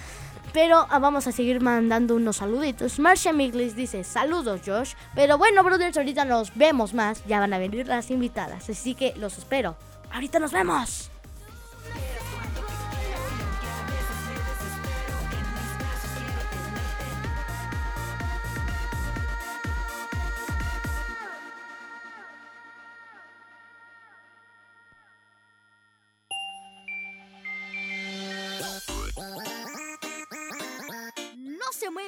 Pero 0.54 0.88
ah, 0.89 1.00
vamos 1.00 1.27
a 1.27 1.32
seguir 1.32 1.62
mandando 1.62 2.16
unos 2.16 2.38
saluditos. 2.38 3.00
Marcia 3.00 3.34
Miglis 3.34 3.75
dice, 3.75 4.04
saludos 4.04 4.62
Josh. 4.66 4.94
Pero 5.16 5.38
bueno, 5.38 5.63
brothers, 5.63 5.98
ahorita 5.98 6.25
nos 6.25 6.56
vemos 6.56 6.94
más. 6.94 7.24
Ya 7.25 7.39
van 7.39 7.54
a 7.54 7.58
venir 7.58 7.88
las 7.88 8.10
invitadas. 8.12 8.70
Así 8.70 8.96
que 8.96 9.13
los 9.18 9.38
espero. 9.38 9.75
Ahorita 10.12 10.39
nos 10.39 10.51
vemos. 10.51 11.12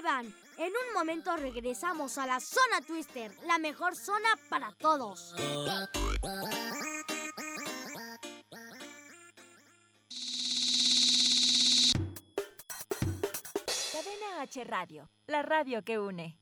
Se. 0.01 0.33
En 0.57 0.71
un 0.71 0.93
momento 0.93 1.35
regresamos 1.37 2.17
a 2.17 2.25
la 2.25 2.39
zona 2.39 2.81
Twister, 2.85 3.31
la 3.45 3.57
mejor 3.57 3.95
zona 3.95 4.29
para 4.49 4.71
todos. 4.73 5.33
Cadena 13.91 14.41
H 14.41 14.63
Radio, 14.63 15.09
la 15.27 15.41
radio 15.41 15.83
que 15.83 15.99
une. 15.99 16.39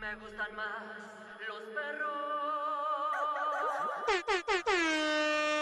Me 0.00 0.14
gustan 0.16 0.56
más 0.56 0.82
los 1.46 1.62
perros. 1.74 2.12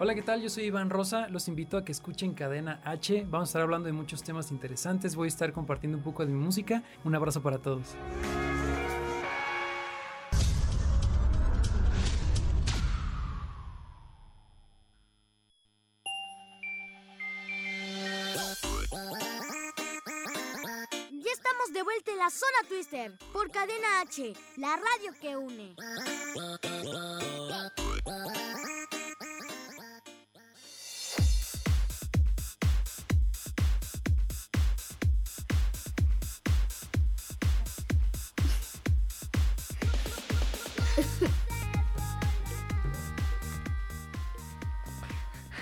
Hola, 0.00 0.14
¿qué 0.14 0.22
tal? 0.22 0.40
Yo 0.40 0.48
soy 0.48 0.64
Iván 0.64 0.90
Rosa. 0.90 1.26
Los 1.28 1.48
invito 1.48 1.76
a 1.76 1.84
que 1.84 1.90
escuchen 1.90 2.32
Cadena 2.32 2.80
H. 2.84 3.26
Vamos 3.28 3.48
a 3.48 3.50
estar 3.50 3.62
hablando 3.62 3.86
de 3.86 3.92
muchos 3.92 4.22
temas 4.22 4.52
interesantes. 4.52 5.16
Voy 5.16 5.26
a 5.26 5.28
estar 5.28 5.52
compartiendo 5.52 5.98
un 5.98 6.04
poco 6.04 6.24
de 6.24 6.30
mi 6.30 6.38
música. 6.38 6.84
Un 7.02 7.16
abrazo 7.16 7.42
para 7.42 7.58
todos. 7.58 7.96
De 21.72 21.82
vuelta 21.84 22.10
en 22.10 22.18
la 22.18 22.30
zona 22.30 22.68
Twister 22.68 23.12
por 23.32 23.52
Cadena 23.52 24.00
H, 24.00 24.32
la 24.56 24.74
radio 24.74 25.12
que 25.20 25.36
une. 25.36 25.76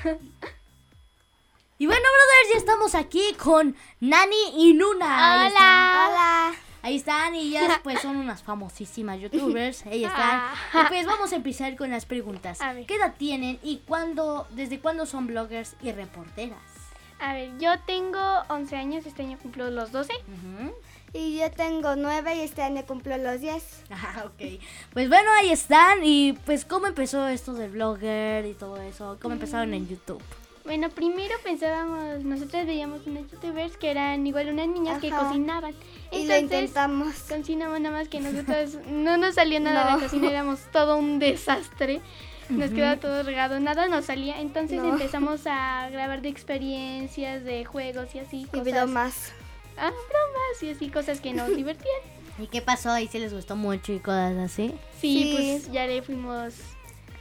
Y 1.79 1.85
bueno, 1.85 2.01
brothers, 2.01 2.55
ya 2.55 2.59
estamos 2.59 2.95
aquí 2.95 3.35
con 3.35 3.77
Nani 4.01 4.37
y 4.57 4.73
Nuna. 4.73 5.43
Ahí 5.43 5.49
están. 5.49 6.11
Hola. 6.11 6.55
Ahí 6.81 6.97
están 6.97 7.35
y 7.35 7.41
ellas 7.49 7.81
pues 7.83 8.01
son 8.01 8.17
unas 8.17 8.43
famosísimas 8.43 9.21
youtubers. 9.21 9.85
Ellas 9.85 10.11
están. 10.11 10.53
Y 10.73 10.89
pues 10.89 11.05
vamos 11.05 11.33
a 11.35 11.37
empezar 11.37 11.77
con 11.77 11.91
las 11.91 12.07
preguntas. 12.07 12.63
A 12.63 12.73
ver. 12.73 12.87
¿Qué 12.87 12.95
edad 12.95 13.15
tienen 13.19 13.59
y 13.63 13.83
cuándo, 13.87 14.47
desde 14.53 14.81
cuándo 14.81 15.05
son 15.05 15.27
bloggers 15.27 15.77
y 15.83 15.93
reporteras? 15.93 16.59
A 17.19 17.35
ver, 17.35 17.51
yo 17.59 17.79
tengo 17.81 18.21
11 18.49 18.77
años, 18.77 19.05
este 19.05 19.23
año 19.25 19.37
cumplo 19.37 19.71
los 19.71 19.93
12. 19.93 20.15
Ujú. 20.15 20.75
Y 21.13 21.39
yo 21.39 21.51
tengo 21.51 21.97
nueve 21.97 22.35
y 22.37 22.41
este 22.41 22.63
año 22.63 22.85
cumplo 22.87 23.17
los 23.17 23.41
diez. 23.41 23.83
Ah, 23.91 24.25
ok. 24.27 24.61
Pues 24.93 25.09
bueno, 25.09 25.31
ahí 25.39 25.51
están. 25.51 26.01
Y 26.05 26.35
pues, 26.45 26.65
¿cómo 26.65 26.87
empezó 26.87 27.27
esto 27.29 27.55
del 27.55 27.71
blogger 27.71 28.45
y 28.47 28.53
todo 28.55 28.77
eso? 28.83 29.17
¿Cómo 29.23 29.35
empezaron 29.35 29.73
en 29.75 29.89
YouTube? 29.89 30.23
Bueno, 30.65 30.91
primero 30.91 31.33
pensábamos, 31.45 32.25
nosotros 32.25 32.67
veíamos 32.67 33.07
unos 33.07 33.31
youtubers 33.31 33.77
que 33.77 33.89
eran 33.89 34.27
igual 34.27 34.49
unas 34.49 34.67
niñas 34.67 35.01
que 35.01 35.11
cocinaban. 35.11 35.73
Y 36.11 36.27
lo 36.27 36.37
intentamos. 36.37 37.15
cocinamos 37.29 37.81
nada 37.81 37.99
más 37.99 38.09
que 38.09 38.19
nosotros 38.21 38.77
no 38.89 39.17
nos 39.17 39.37
salió 39.37 39.61
nada 39.61 39.85
de 39.85 39.93
la 39.93 39.99
cocina, 40.01 40.29
éramos 40.29 40.59
todo 40.73 40.97
un 40.99 41.21
desastre. 41.21 42.01
Nos 42.49 42.71
quedaba 42.71 42.97
todo 42.97 43.23
regado, 43.23 43.59
nada 43.61 43.87
nos 43.89 44.07
salía. 44.07 44.41
Entonces 44.41 44.83
No. 44.83 44.89
empezamos 44.91 45.43
a 45.47 45.89
grabar 45.91 46.21
de 46.21 46.29
experiencias, 46.31 47.45
de 47.45 47.65
juegos 47.65 48.13
y 48.15 48.19
así. 48.19 48.47
Y 48.53 48.59
Cosas, 48.59 48.89
más. 48.89 49.33
Ah, 49.78 49.90
bromas 49.90 50.62
y 50.62 50.71
así, 50.71 50.88
cosas 50.90 51.21
que 51.21 51.33
nos 51.33 51.49
divertían. 51.56 52.00
¿Y 52.38 52.47
qué 52.49 52.61
pasó? 52.62 52.90
¿Ahí 52.90 53.09
sí 53.09 53.18
les 53.18 53.33
gustó 53.33 53.56
mucho 53.56 53.92
y 53.92 53.99
cosas 54.00 54.37
así? 54.37 54.75
Sí, 55.00 55.23
Sí. 55.25 55.30
pues 55.35 55.73
ya 55.73 55.87
le 55.87 56.02
fuimos 56.02 56.54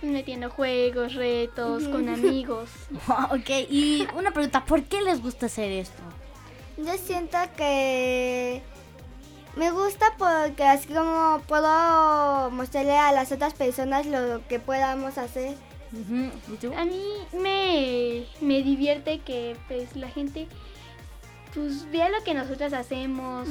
metiendo 0.01 0.49
juegos, 0.49 1.13
retos, 1.15 1.87
con 1.87 2.09
amigos. 2.09 2.69
ok, 3.31 3.49
y 3.69 4.05
una 4.15 4.31
pregunta, 4.31 4.65
¿por 4.65 4.83
qué 4.83 5.01
les 5.01 5.21
gusta 5.21 5.45
hacer 5.47 5.71
esto? 5.71 6.01
Yo 6.77 6.93
siento 6.97 7.37
que 7.55 8.61
me 9.55 9.71
gusta 9.71 10.13
porque 10.17 10.63
así 10.63 10.89
como 10.89 11.41
puedo 11.47 12.51
mostrarle 12.51 12.97
a 12.97 13.13
las 13.13 13.31
otras 13.31 13.53
personas 13.53 14.05
lo 14.05 14.45
que 14.49 14.59
podamos 14.59 15.17
hacer. 15.17 15.55
Ujú, 15.93 16.29
¿Y 16.53 16.57
tú? 16.57 16.73
A 16.75 16.83
mí 16.83 17.01
me, 17.31 18.25
me 18.41 18.61
divierte 18.61 19.19
que 19.19 19.55
pues 19.69 19.95
la 19.95 20.09
gente 20.09 20.47
pues 21.55 21.89
vea 21.91 22.09
lo 22.09 22.23
que 22.23 22.33
nosotras 22.35 22.73
hacemos, 22.73 23.47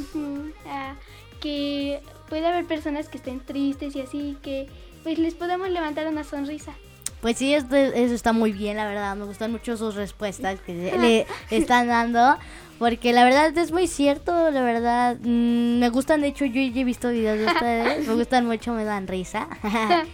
ah, 0.69 0.95
que 1.41 2.01
puede 2.29 2.47
haber 2.47 2.65
personas 2.67 3.09
que 3.09 3.17
estén 3.19 3.41
tristes 3.41 3.97
y 3.97 4.01
así, 4.03 4.37
que 4.43 4.69
pues 5.03 5.19
les 5.19 5.35
podamos 5.35 5.69
levantar 5.71 6.07
una 6.07 6.23
sonrisa. 6.25 6.73
Pues 7.21 7.39
sí, 7.39 7.55
esto- 7.55 7.75
eso 7.77 8.15
está 8.15 8.33
muy 8.35 8.53
bien, 8.53 8.77
la 8.77 8.87
verdad. 8.87 9.17
Me 9.17 9.25
gustan 9.25 9.51
mucho 9.51 9.77
sus 9.79 9.95
respuestas 9.95 10.61
que 10.61 10.75
le 10.75 11.27
están 11.51 11.89
dando. 11.89 12.37
Porque 12.79 13.13
la 13.13 13.25
verdad 13.25 13.57
es 13.57 13.71
muy 13.73 13.87
cierto, 13.87 14.51
la 14.51 14.61
verdad. 14.63 15.17
Mm, 15.21 15.79
me 15.79 15.89
gustan, 15.91 16.21
de 16.21 16.27
hecho, 16.29 16.45
yo 16.45 16.61
ya 16.61 16.81
he 16.81 16.85
visto 16.85 17.09
videos 17.11 17.39
de 17.39 17.47
ustedes. 17.53 18.07
Me 18.07 18.15
gustan 18.15 18.45
mucho, 18.47 18.73
me 18.75 18.85
dan 18.85 19.07
risa. 19.07 19.49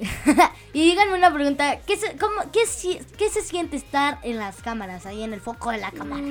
y 0.72 0.80
díganme 0.90 1.14
una 1.14 1.32
pregunta. 1.32 1.78
¿qué 1.86 1.96
se, 1.96 2.16
cómo, 2.16 2.34
qué, 2.52 2.66
se 2.66 3.42
siente 3.42 3.76
estar 3.76 4.18
en 4.22 4.38
las 4.38 4.62
cámaras, 4.62 5.06
ahí 5.06 5.22
en 5.22 5.32
el 5.32 5.40
foco 5.40 5.70
de 5.70 5.78
la 5.78 5.90
cámara? 5.90 6.22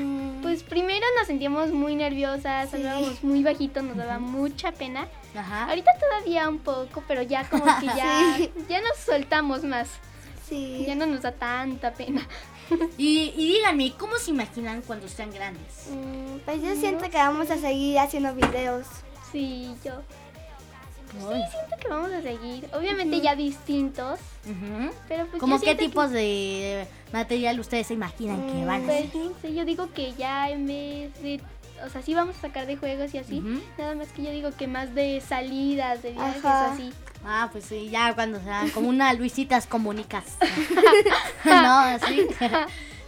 Pues 0.41 0.63
primero 0.63 1.05
nos 1.17 1.27
sentíamos 1.27 1.71
muy 1.71 1.95
nerviosas, 1.95 2.73
hablábamos 2.73 3.23
muy 3.23 3.43
bajito, 3.43 3.81
nos 3.81 3.97
daba 3.97 4.19
mucha 4.19 4.71
pena. 4.71 5.07
Ajá. 5.35 5.65
Ahorita 5.65 5.91
todavía 5.99 6.49
un 6.49 6.59
poco, 6.59 7.03
pero 7.07 7.21
ya 7.21 7.47
como 7.49 7.65
que 7.79 7.85
ya, 7.97 8.35
Sí. 8.37 8.51
ya 8.67 8.81
nos 8.81 8.97
soltamos 8.97 9.63
más. 9.63 9.87
Sí. 10.47 10.83
Ya 10.87 10.95
no 10.95 11.05
nos 11.05 11.21
da 11.21 11.31
tanta 11.31 11.93
pena. 11.93 12.27
Y, 12.99 13.33
y 13.35 13.47
díganme, 13.53 13.93
¿cómo 13.97 14.17
se 14.17 14.29
imaginan 14.29 14.83
cuando 14.83 15.07
sean 15.07 15.31
grandes? 15.31 15.87
Mm, 15.89 16.37
Pues 16.45 16.61
yo 16.61 16.75
siento 16.75 17.09
que 17.09 17.17
vamos 17.17 17.49
a 17.49 17.57
seguir 17.57 17.97
haciendo 17.97 18.31
videos. 18.35 18.85
Sí, 19.31 19.73
yo. 19.83 20.03
Ay. 21.17 21.43
Siento 21.51 21.75
que 21.81 21.87
vamos 21.87 22.11
a 22.11 22.21
seguir. 22.21 22.69
Obviamente 22.73 23.21
ya 23.21 23.35
distintos, 23.35 24.19
pero 25.07 25.25
pues 25.27 25.39
¿Cómo 25.39 25.59
qué 25.59 25.75
que- 25.77 25.85
tipos 25.85 26.11
de 26.11 26.87
material 27.13 27.59
ustedes 27.59 27.87
se 27.87 27.93
imaginan 27.95 28.45
que 28.47 28.65
van 28.65 28.83
a 28.83 28.85
Pues 28.85 29.05
hacer? 29.09 29.15
no 29.15 29.31
sé, 29.41 29.53
yo 29.53 29.65
digo 29.65 29.89
que 29.93 30.13
ya 30.13 30.49
en 30.49 30.67
vez 30.67 31.21
de. 31.21 31.41
O 31.85 31.89
sea, 31.89 32.01
sí 32.01 32.13
vamos 32.13 32.35
a 32.37 32.41
sacar 32.41 32.65
de 32.67 32.75
juegos 32.75 33.13
y 33.13 33.17
así. 33.19 33.41
Nada 33.77 33.95
más 33.95 34.09
que 34.09 34.23
yo 34.23 34.31
digo 34.31 34.51
que 34.51 34.67
más 34.67 34.93
de 34.93 35.21
salidas, 35.25 36.03
de 36.03 36.11
viajes 36.11 36.43
Ajá. 36.43 36.73
así. 36.73 36.91
Ah, 37.25 37.49
pues 37.51 37.65
sí, 37.65 37.89
ya 37.89 38.13
cuando 38.15 38.39
sean 38.41 38.69
como 38.71 38.89
una 38.89 39.13
Luisitas 39.13 39.65
comunicas. 39.65 40.25
no, 41.45 41.79
así. 41.79 42.27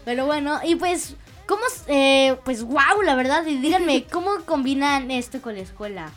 Pero 0.05 0.25
bueno, 0.25 0.59
y 0.63 0.75
pues, 0.75 1.15
¿cómo? 1.47 1.61
Eh, 1.87 2.35
pues 2.43 2.63
wow, 2.63 3.01
la 3.03 3.15
verdad, 3.15 3.45
y 3.45 3.57
díganme, 3.57 4.05
¿cómo 4.11 4.31
combinan 4.45 5.11
esto 5.11 5.41
con 5.41 5.55
la 5.55 5.61
escuela? 5.61 6.09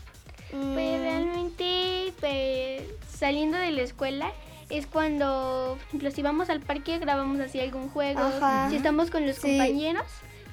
Pues 0.50 1.00
realmente, 1.00 1.33
pues, 2.24 2.82
saliendo 3.18 3.58
de 3.58 3.70
la 3.70 3.82
escuela 3.82 4.32
es 4.70 4.86
cuando, 4.86 5.76
por 5.78 5.86
ejemplo, 5.88 6.10
si 6.10 6.22
vamos 6.22 6.48
al 6.48 6.60
parque 6.60 6.98
grabamos 6.98 7.38
así 7.40 7.60
algún 7.60 7.90
juego. 7.90 8.20
Ajá. 8.20 8.68
Si 8.70 8.76
estamos 8.76 9.10
con 9.10 9.26
los 9.26 9.36
Sí. 9.36 9.42
compañeros, 9.42 10.04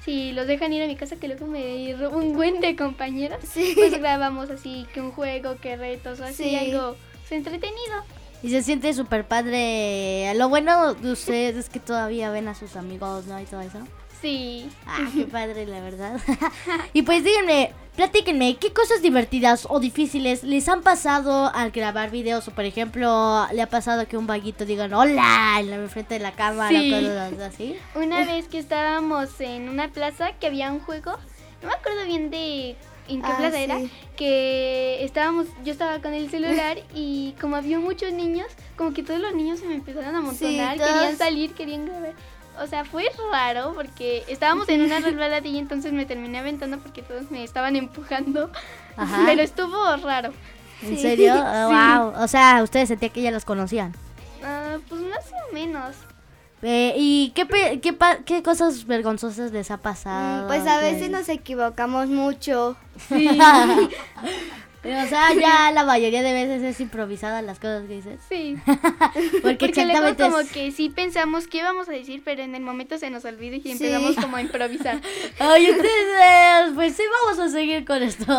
si 0.04 0.32
los 0.32 0.46
dejan 0.46 0.72
ir 0.72 0.82
a 0.82 0.86
mi 0.86 0.96
casa, 0.96 1.16
que 1.16 1.28
luego 1.28 1.46
me 1.46 1.94
robo 1.98 2.18
un 2.18 2.34
buen 2.34 2.60
de 2.60 2.76
compañeros, 2.76 3.38
Sí. 3.50 3.72
pues 3.74 3.98
grabamos 3.98 4.50
así 4.50 4.86
que 4.92 5.00
un 5.00 5.12
juego, 5.12 5.56
que 5.56 5.76
retos 5.76 6.20
o 6.20 6.24
así, 6.24 6.44
Sí. 6.50 6.56
algo 6.56 6.96
pues, 7.20 7.32
entretenido. 7.32 8.04
Y 8.42 8.50
se 8.50 8.62
siente 8.62 8.92
súper 8.92 9.24
padre. 9.26 10.34
Lo 10.34 10.48
bueno 10.48 10.94
de 10.94 11.12
ustedes 11.12 11.56
es 11.56 11.68
que 11.70 11.78
todavía 11.80 12.30
ven 12.30 12.48
a 12.48 12.54
sus 12.54 12.76
amigos, 12.76 13.26
¿no? 13.26 13.40
Y 13.40 13.44
todo 13.44 13.60
eso. 13.62 13.78
Sí. 14.22 14.68
Ah, 14.86 14.98
qué 15.14 15.24
padre, 15.24 15.66
la 15.66 15.80
verdad. 15.80 16.20
y 16.92 17.02
pues 17.02 17.24
díganme, 17.24 17.72
platíquenme, 17.96 18.56
¿qué 18.56 18.72
cosas 18.72 19.02
divertidas 19.02 19.66
o 19.68 19.80
difíciles 19.80 20.44
les 20.44 20.68
han 20.68 20.82
pasado 20.82 21.50
al 21.52 21.72
grabar 21.72 22.10
videos? 22.10 22.46
O 22.46 22.52
por 22.52 22.64
ejemplo, 22.64 23.46
¿le 23.52 23.60
ha 23.60 23.68
pasado 23.68 24.06
que 24.06 24.16
un 24.16 24.28
vaguito 24.28 24.64
digan 24.64 24.94
hola 24.94 25.56
en 25.58 25.70
la 25.70 25.88
frente 25.88 26.14
de 26.14 26.20
la 26.20 26.32
cámara? 26.32 26.68
Sí. 26.78 26.92
Cosas 26.92 27.40
así. 27.40 27.76
Una 27.96 28.24
vez 28.24 28.46
que 28.46 28.58
estábamos 28.58 29.40
en 29.40 29.68
una 29.68 29.88
plaza 29.88 30.32
que 30.38 30.46
había 30.46 30.72
un 30.72 30.78
juego, 30.78 31.12
no 31.60 31.68
me 31.68 31.74
acuerdo 31.74 32.04
bien 32.06 32.30
de 32.30 32.76
en 33.08 33.20
qué 33.20 33.28
Ah, 33.28 33.36
plaza 33.36 33.58
era, 33.58 33.80
que 34.16 35.02
estábamos, 35.04 35.48
yo 35.64 35.72
estaba 35.72 35.98
con 36.00 36.14
el 36.14 36.30
celular 36.30 36.78
y 36.94 37.34
como 37.40 37.56
había 37.56 37.80
muchos 37.80 38.12
niños, 38.12 38.46
como 38.76 38.92
que 38.94 39.02
todos 39.02 39.18
los 39.20 39.34
niños 39.34 39.58
se 39.58 39.66
me 39.66 39.74
empezaron 39.74 40.14
a 40.14 40.18
amontonar, 40.18 40.78
querían 40.78 41.18
salir, 41.18 41.52
querían 41.54 41.86
grabar. 41.86 42.12
O 42.60 42.66
sea, 42.66 42.84
fue 42.84 43.04
raro 43.32 43.72
porque 43.74 44.24
estábamos 44.28 44.68
en 44.68 44.82
una 44.82 44.98
resbaladilla, 45.00 45.58
entonces 45.58 45.92
me 45.92 46.04
terminé 46.06 46.38
aventando 46.38 46.78
porque 46.78 47.02
todos 47.02 47.30
me 47.30 47.44
estaban 47.44 47.76
empujando. 47.76 48.50
Ajá. 48.96 49.22
Pero 49.26 49.42
estuvo 49.42 49.96
raro. 49.96 50.32
¿En 50.82 50.88
Sí. 50.96 51.02
serio? 51.02 51.34
Sí. 51.36 51.74
wow. 51.74 52.12
O 52.22 52.28
sea, 52.28 52.60
ustedes 52.62 52.88
sentían 52.88 53.12
que 53.12 53.22
ya 53.22 53.30
los 53.30 53.44
conocían. 53.44 53.94
Ah, 54.44 54.76
pues 54.88 55.00
más 55.02 55.24
o 55.50 55.54
menos. 55.54 55.94
Eh, 56.64 56.94
¿Y 56.96 57.32
qué, 57.34 57.44
pe- 57.44 57.80
qué, 57.80 57.92
pa- 57.92 58.18
qué 58.18 58.42
cosas 58.42 58.86
vergonzosas 58.86 59.50
les 59.50 59.70
ha 59.72 59.78
pasado? 59.78 60.44
Mm, 60.44 60.46
Pues 60.48 60.66
a 60.66 60.78
veces 60.78 61.10
nos 61.10 61.28
equivocamos 61.28 62.06
mucho. 62.08 62.76
O 64.84 65.06
sea, 65.08 65.32
ya 65.34 65.70
la 65.74 65.84
mayoría 65.84 66.22
de 66.22 66.32
veces 66.32 66.62
es 66.62 66.80
improvisada 66.80 67.40
las 67.42 67.58
cosas 67.58 67.86
que 67.86 67.94
dices. 67.94 68.20
Sí. 68.28 68.56
Porque, 68.66 69.56
Porque 69.66 69.84
luego 69.84 70.08
exactamente 70.08 70.22
como 70.24 70.40
es- 70.40 70.52
que 70.52 70.70
sí 70.72 70.88
pensamos 70.90 71.46
qué 71.46 71.58
íbamos 71.58 71.88
a 71.88 71.92
decir, 71.92 72.22
pero 72.24 72.42
en 72.42 72.54
el 72.54 72.62
momento 72.62 72.98
se 72.98 73.10
nos 73.10 73.24
olvida 73.24 73.56
y 73.56 73.70
empezamos 73.70 74.16
como 74.16 74.36
a 74.36 74.40
improvisar. 74.42 75.00
Ay, 75.38 75.70
ustedes, 75.70 76.72
pues 76.74 76.96
sí, 76.96 77.02
vamos 77.24 77.38
a 77.38 77.48
seguir 77.50 77.84
con 77.84 78.02
esto. 78.02 78.32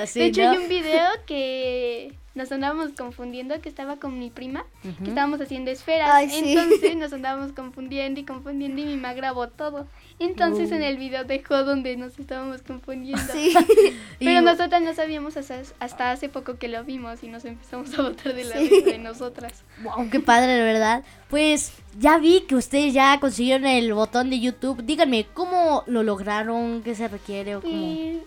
así, 0.00 0.18
de 0.20 0.26
hecho, 0.26 0.42
¿no? 0.42 0.50
hay 0.52 0.56
un 0.58 0.68
video 0.68 1.08
que 1.26 2.12
nos 2.36 2.52
andábamos 2.52 2.92
confundiendo, 2.92 3.60
que 3.60 3.68
estaba 3.68 3.96
con 3.96 4.18
mi 4.18 4.30
prima, 4.30 4.64
que 5.02 5.08
estábamos 5.08 5.40
haciendo 5.40 5.70
esferas. 5.70 6.08
Ay, 6.12 6.30
sí. 6.30 6.52
Entonces 6.56 6.94
nos 6.96 7.12
andábamos 7.14 7.52
confundiendo 7.52 8.20
y 8.20 8.24
confundiendo 8.24 8.80
y 8.80 8.84
mi 8.84 8.94
mamá 8.96 9.14
grabó 9.14 9.48
todo. 9.48 9.88
Entonces 10.18 10.70
en 10.70 10.82
el 10.82 10.98
video 10.98 11.24
dejó 11.24 11.64
donde 11.64 11.96
nos 11.96 12.18
estábamos 12.18 12.62
confundiendo. 12.62 13.20
Sí. 13.32 13.54
Pero 14.18 14.40
Y- 14.40 14.44
nosotras 14.44 14.82
no 14.82 14.94
sabíamos 14.94 15.36
hasta, 15.36 15.60
hasta 15.80 16.12
hace 16.12 16.28
poco 16.28 16.58
que 16.58 16.68
lo 16.68 16.84
vimos 16.84 17.22
y 17.22 17.28
nos 17.28 17.44
empezamos 17.44 17.98
a 17.98 18.02
botar 18.02 18.34
de 18.34 18.44
la 18.44 18.56
risa 18.56 18.84
de 18.84 18.98
nosotras. 18.98 19.64
Wow, 19.82 20.08
qué 20.10 20.20
padre, 20.20 20.52
de 20.52 20.62
verdad. 20.62 21.02
Pues 21.30 21.72
ya 21.98 22.18
vi 22.18 22.42
que 22.42 22.54
ustedes 22.54 22.92
ya 22.94 23.18
consiguieron 23.18 23.66
el 23.66 23.92
botón 23.94 24.28
de 24.30 24.38
YouTube. 24.40 24.82
Díganme, 24.84 25.26
¿cómo 25.34 25.84
lo 25.86 26.02
lograron? 26.02 26.82
¿Qué 26.82 26.94
se 26.94 27.08
requiere? 27.08 27.56
O 27.56 27.62
cómo? 27.62 28.20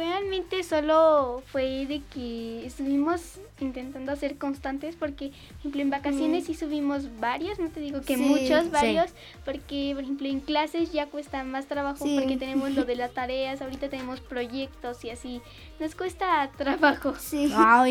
Realmente 0.00 0.62
solo 0.62 1.42
fue 1.52 1.84
de 1.84 2.00
que 2.14 2.64
estuvimos 2.64 3.38
intentando 3.60 4.16
ser 4.16 4.38
constantes 4.38 4.96
porque, 4.96 5.28
por 5.28 5.58
ejemplo, 5.58 5.82
en 5.82 5.90
vacaciones 5.90 6.46
sí 6.46 6.54
subimos 6.54 7.20
varios, 7.20 7.58
no 7.58 7.68
te 7.68 7.80
digo 7.80 8.00
que 8.00 8.16
Sí. 8.16 8.22
muchos, 8.22 8.64
Sí. 8.64 8.70
varios, 8.72 9.10
porque, 9.44 9.90
por 9.94 10.02
ejemplo, 10.02 10.26
en 10.26 10.40
clases 10.40 10.90
ya 10.90 11.04
cuesta 11.04 11.44
más 11.44 11.66
trabajo 11.66 12.02
Sí. 12.02 12.16
porque 12.18 12.38
tenemos 12.38 12.70
lo 12.70 12.86
de 12.86 12.96
las 13.02 13.12
tareas, 13.12 13.60
ahorita 13.60 13.90
tenemos 13.90 14.22
proyectos 14.22 15.04
y 15.04 15.10
así, 15.10 15.42
nos 15.78 15.94
cuesta 15.94 16.50
trabajo. 16.56 17.14
Sí. 17.18 17.48
Wow, 17.48 17.84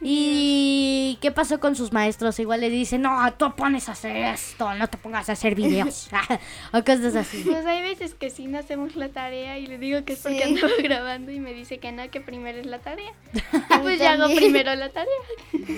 y, 0.00 1.18
¿qué 1.20 1.30
pasó 1.30 1.58
con 1.60 1.74
sus 1.74 1.92
maestros? 1.92 2.38
Igual 2.38 2.60
le 2.60 2.70
dicen, 2.70 3.02
no, 3.02 3.32
tú 3.34 3.54
pones 3.56 3.88
a 3.88 3.92
hacer 3.92 4.16
esto, 4.16 4.74
no 4.74 4.88
te 4.88 4.98
pongas 4.98 5.28
a 5.28 5.32
hacer 5.32 5.54
videos. 5.54 6.08
o 6.72 6.84
cosas 6.84 7.16
así. 7.16 7.42
Pues 7.44 7.64
hay 7.66 7.82
veces 7.82 8.14
que 8.14 8.30
sí 8.30 8.46
no 8.46 8.58
hacemos 8.58 8.96
la 8.96 9.08
tarea 9.08 9.58
y 9.58 9.66
le 9.66 9.78
digo 9.78 10.04
que 10.04 10.12
es 10.14 10.20
porque 10.20 10.36
Sí. 10.36 10.42
andaba 10.42 10.72
grabando 10.82 11.32
y 11.32 11.40
me 11.40 11.52
dice 11.54 11.78
que 11.78 11.92
no, 11.92 12.08
que 12.10 12.20
primero 12.20 12.58
es 12.58 12.66
la 12.66 12.78
tarea. 12.78 13.12
Y 13.34 13.78
pues 13.82 13.98
ya 13.98 14.12
hago 14.12 14.34
primero 14.34 14.74
la 14.74 14.90
tarea. 14.90 15.12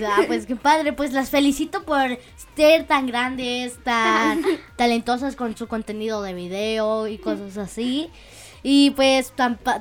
Ah, 0.07 0.23
pues 0.27 0.47
qué 0.47 0.57
padre, 0.57 0.93
pues 0.93 1.13
las 1.13 1.31
felicito 1.31 1.85
por 1.85 2.19
ser 2.57 2.87
tan 2.87 3.07
grandes, 3.07 3.79
tan 3.83 4.43
talentosas 4.77 5.37
con 5.37 5.57
su 5.57 5.69
contenido 5.69 6.23
de 6.23 6.35
video 6.35 7.07
y 7.09 7.19
cosas 7.19 7.57
así. 7.57 8.11
Y 8.63 8.91
pues 8.91 9.33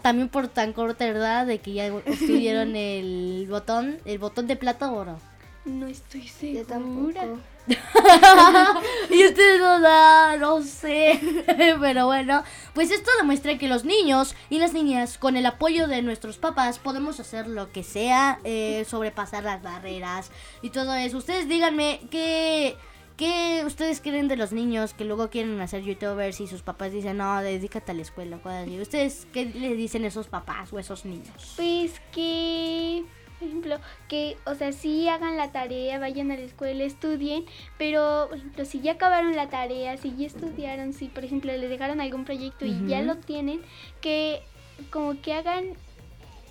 también 0.01 0.29
por 0.29 0.47
tan 0.47 0.73
corta 0.73 1.05
edad 1.05 1.45
de 1.45 1.59
que 1.59 1.73
ya 1.73 1.93
obtuvieron 1.93 2.75
el 2.75 3.47
botón, 3.49 3.99
el 4.05 4.19
botón 4.19 4.47
de 4.47 4.55
plata 4.55 4.91
o 4.91 4.95
oro. 4.95 5.19
No 5.65 5.87
estoy 5.87 6.21
Yo 6.21 6.63
segura. 6.63 6.65
tampoco. 6.65 7.39
y 9.09 9.25
ustedes 9.25 9.59
no 9.59 9.81
da, 9.81 10.37
no 10.37 10.61
sé. 10.61 11.19
Pero 11.81 12.05
bueno, 12.05 12.43
pues 12.73 12.89
esto 12.91 13.11
demuestra 13.19 13.57
que 13.57 13.67
los 13.67 13.83
niños 13.83 14.33
y 14.49 14.59
las 14.59 14.71
niñas, 14.71 15.17
con 15.17 15.35
el 15.35 15.45
apoyo 15.45 15.87
de 15.87 16.01
nuestros 16.01 16.37
papás, 16.37 16.79
podemos 16.79 17.19
hacer 17.19 17.47
lo 17.47 17.71
que 17.73 17.83
sea, 17.83 18.39
eh, 18.45 18.85
sobrepasar 18.89 19.43
las 19.43 19.61
barreras 19.61 20.31
y 20.61 20.69
todo 20.69 20.95
eso. 20.95 21.17
Ustedes 21.17 21.49
díganme 21.49 21.99
qué, 22.09 22.77
qué 23.17 23.63
ustedes 23.65 23.99
creen 23.99 24.27
de 24.27 24.37
los 24.37 24.53
niños 24.53 24.93
que 24.93 25.03
luego 25.03 25.29
quieren 25.29 25.59
hacer 25.59 25.83
youtubers 25.83 26.39
y 26.39 26.47
sus 26.47 26.61
papás 26.61 26.91
dicen, 26.91 27.17
no, 27.17 27.41
dedícate 27.41 27.91
a 27.91 27.95
la 27.95 28.03
escuela. 28.03 28.37
cosas 28.37 28.63
así. 28.67 28.79
¿Ustedes 28.79 29.27
qué 29.33 29.45
le 29.45 29.75
dicen 29.75 30.03
a 30.05 30.07
esos 30.07 30.27
papás 30.27 30.71
o 30.71 30.77
a 30.77 30.81
esos 30.81 31.03
niños? 31.03 31.53
Pues 31.57 31.99
que 32.11 33.03
Por 33.39 33.47
ejemplo, 33.47 33.79
que, 34.07 34.37
o 34.45 34.55
sea, 34.55 34.71
sí 34.71 35.07
hagan 35.07 35.37
la 35.37 35.51
tarea, 35.51 35.99
vayan 35.99 36.31
a 36.31 36.35
la 36.35 36.41
escuela, 36.41 36.83
estudien, 36.83 37.45
pero, 37.77 38.27
por 38.29 38.37
ejemplo, 38.37 38.65
si 38.65 38.81
ya 38.81 38.93
acabaron 38.93 39.35
la 39.35 39.49
tarea, 39.49 39.97
si 39.97 40.15
ya 40.15 40.25
estudiaron, 40.25 40.93
si, 40.93 41.07
por 41.07 41.23
ejemplo, 41.23 41.51
les 41.51 41.69
dejaron 41.69 42.01
algún 42.01 42.25
proyecto 42.25 42.65
y 42.65 42.87
ya 42.87 43.01
lo 43.01 43.17
tienen, 43.17 43.61
que 44.01 44.41
como 44.89 45.21
que 45.21 45.33
hagan 45.33 45.73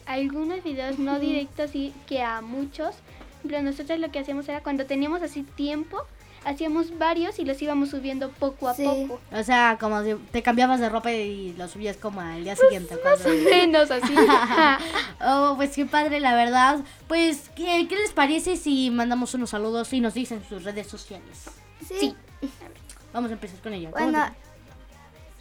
algunos 0.04 0.62
videos, 0.62 0.98
no 0.98 1.18
directos, 1.18 1.74
y 1.74 1.92
que 2.06 2.22
a 2.22 2.40
muchos. 2.40 2.94
Por 3.42 3.52
ejemplo, 3.52 3.62
nosotros 3.62 3.98
lo 3.98 4.10
que 4.12 4.20
hacíamos 4.20 4.48
era 4.48 4.62
cuando 4.62 4.86
teníamos 4.86 5.22
así 5.22 5.42
tiempo, 5.42 6.04
hacíamos 6.46 6.96
varios 6.96 7.38
y 7.38 7.44
los 7.44 7.60
íbamos 7.60 7.90
subiendo 7.90 8.30
poco 8.30 8.68
a 8.68 8.74
Sí. 8.74 8.84
poco. 8.84 9.20
O 9.32 9.42
sea, 9.42 9.76
como 9.80 10.02
si 10.02 10.14
te 10.32 10.42
cambiabas 10.42 10.80
de 10.80 10.88
ropa 10.88 11.12
y 11.12 11.52
lo 11.58 11.68
subías 11.68 11.96
como 11.96 12.20
al 12.20 12.42
día 12.44 12.56
siguiente. 12.56 12.96
Más 13.04 13.24
o 13.26 13.28
menos 13.50 13.90
así. 13.90 14.14
Oh, 15.20 15.54
pues 15.56 15.74
qué 15.74 15.86
padre, 15.86 16.20
la 16.20 16.34
verdad. 16.34 16.80
Pues, 17.08 17.50
¿qué, 17.56 17.86
qué 17.88 17.96
les 17.96 18.12
parece 18.12 18.56
si 18.56 18.90
mandamos 18.90 19.34
unos 19.34 19.50
saludos 19.50 19.92
y 19.92 20.00
nos 20.00 20.14
dicen 20.14 20.42
sus 20.48 20.62
redes 20.64 20.86
sociales? 20.86 21.44
Sí. 21.86 22.14
Vamos 23.12 23.30
a 23.30 23.34
empezar 23.34 23.58
con 23.60 23.72
ello. 23.72 23.90
¿Cómo 23.90 24.04
Bueno, 24.04 24.26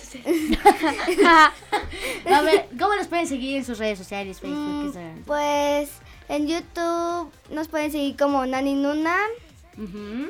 a 2.29 2.41
ver, 2.41 2.67
¿cómo 2.79 2.95
nos 2.95 3.07
pueden 3.07 3.27
seguir 3.27 3.57
en 3.57 3.65
sus 3.65 3.77
redes 3.77 3.97
sociales? 3.97 4.39
Facebook, 4.39 4.57
Mm, 4.57 4.85
Instagram? 4.85 5.23
pues 5.25 5.89
en 6.29 6.47
YouTube 6.47 7.31
nos 7.49 7.67
pueden 7.67 7.91
seguir 7.91 8.15
como 8.17 8.45
Nani 8.45 8.75
Nuna. 8.75 9.17
Ujú. 9.77 10.29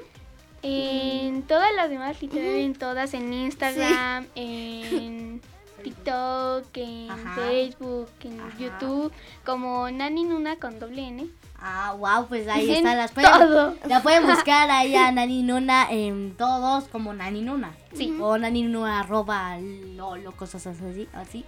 En 0.63 1.43
todas 1.43 1.73
las 1.75 1.89
demás, 1.89 2.21
literal, 2.21 2.55
en 2.55 2.73
todas, 2.73 3.13
en 3.13 3.33
Instagram, 3.33 4.27
en 4.35 5.41
TikTok, 5.83 6.65
en 6.77 7.09
Ajá. 7.11 7.35
Facebook, 7.35 8.09
en 8.23 8.39
Ajá. 8.39 8.57
YouTube, 8.59 9.11
como 9.45 9.89
Nani 9.89 10.23
Nuna 10.23 10.57
con 10.57 10.79
doble 10.79 11.07
N. 11.07 11.27
Ah, 11.63 11.95
wow, 11.97 12.27
pues 12.27 12.47
ahí 12.47 12.69
En 12.71 12.77
está. 12.77 12.95
Las 12.95 13.11
pueden, 13.11 13.31
todo. 13.31 13.75
La 13.87 14.01
pueden 14.01 14.25
buscar 14.25 14.69
ahí 14.71 14.95
a 14.95 15.11
Nani 15.11 15.43
Nuna 15.43 15.87
en 15.91 16.35
todos 16.35 16.85
como 16.85 17.13
Nani 17.13 17.41
Nuna. 17.41 17.71
Sí. 17.93 18.15
O 18.19 18.37
Nani 18.37 18.63
Nuna 18.63 19.01
arroba 19.01 19.57
lolo, 19.59 20.31
cosas 20.31 20.65
así. 20.65 21.07
así. 21.13 21.45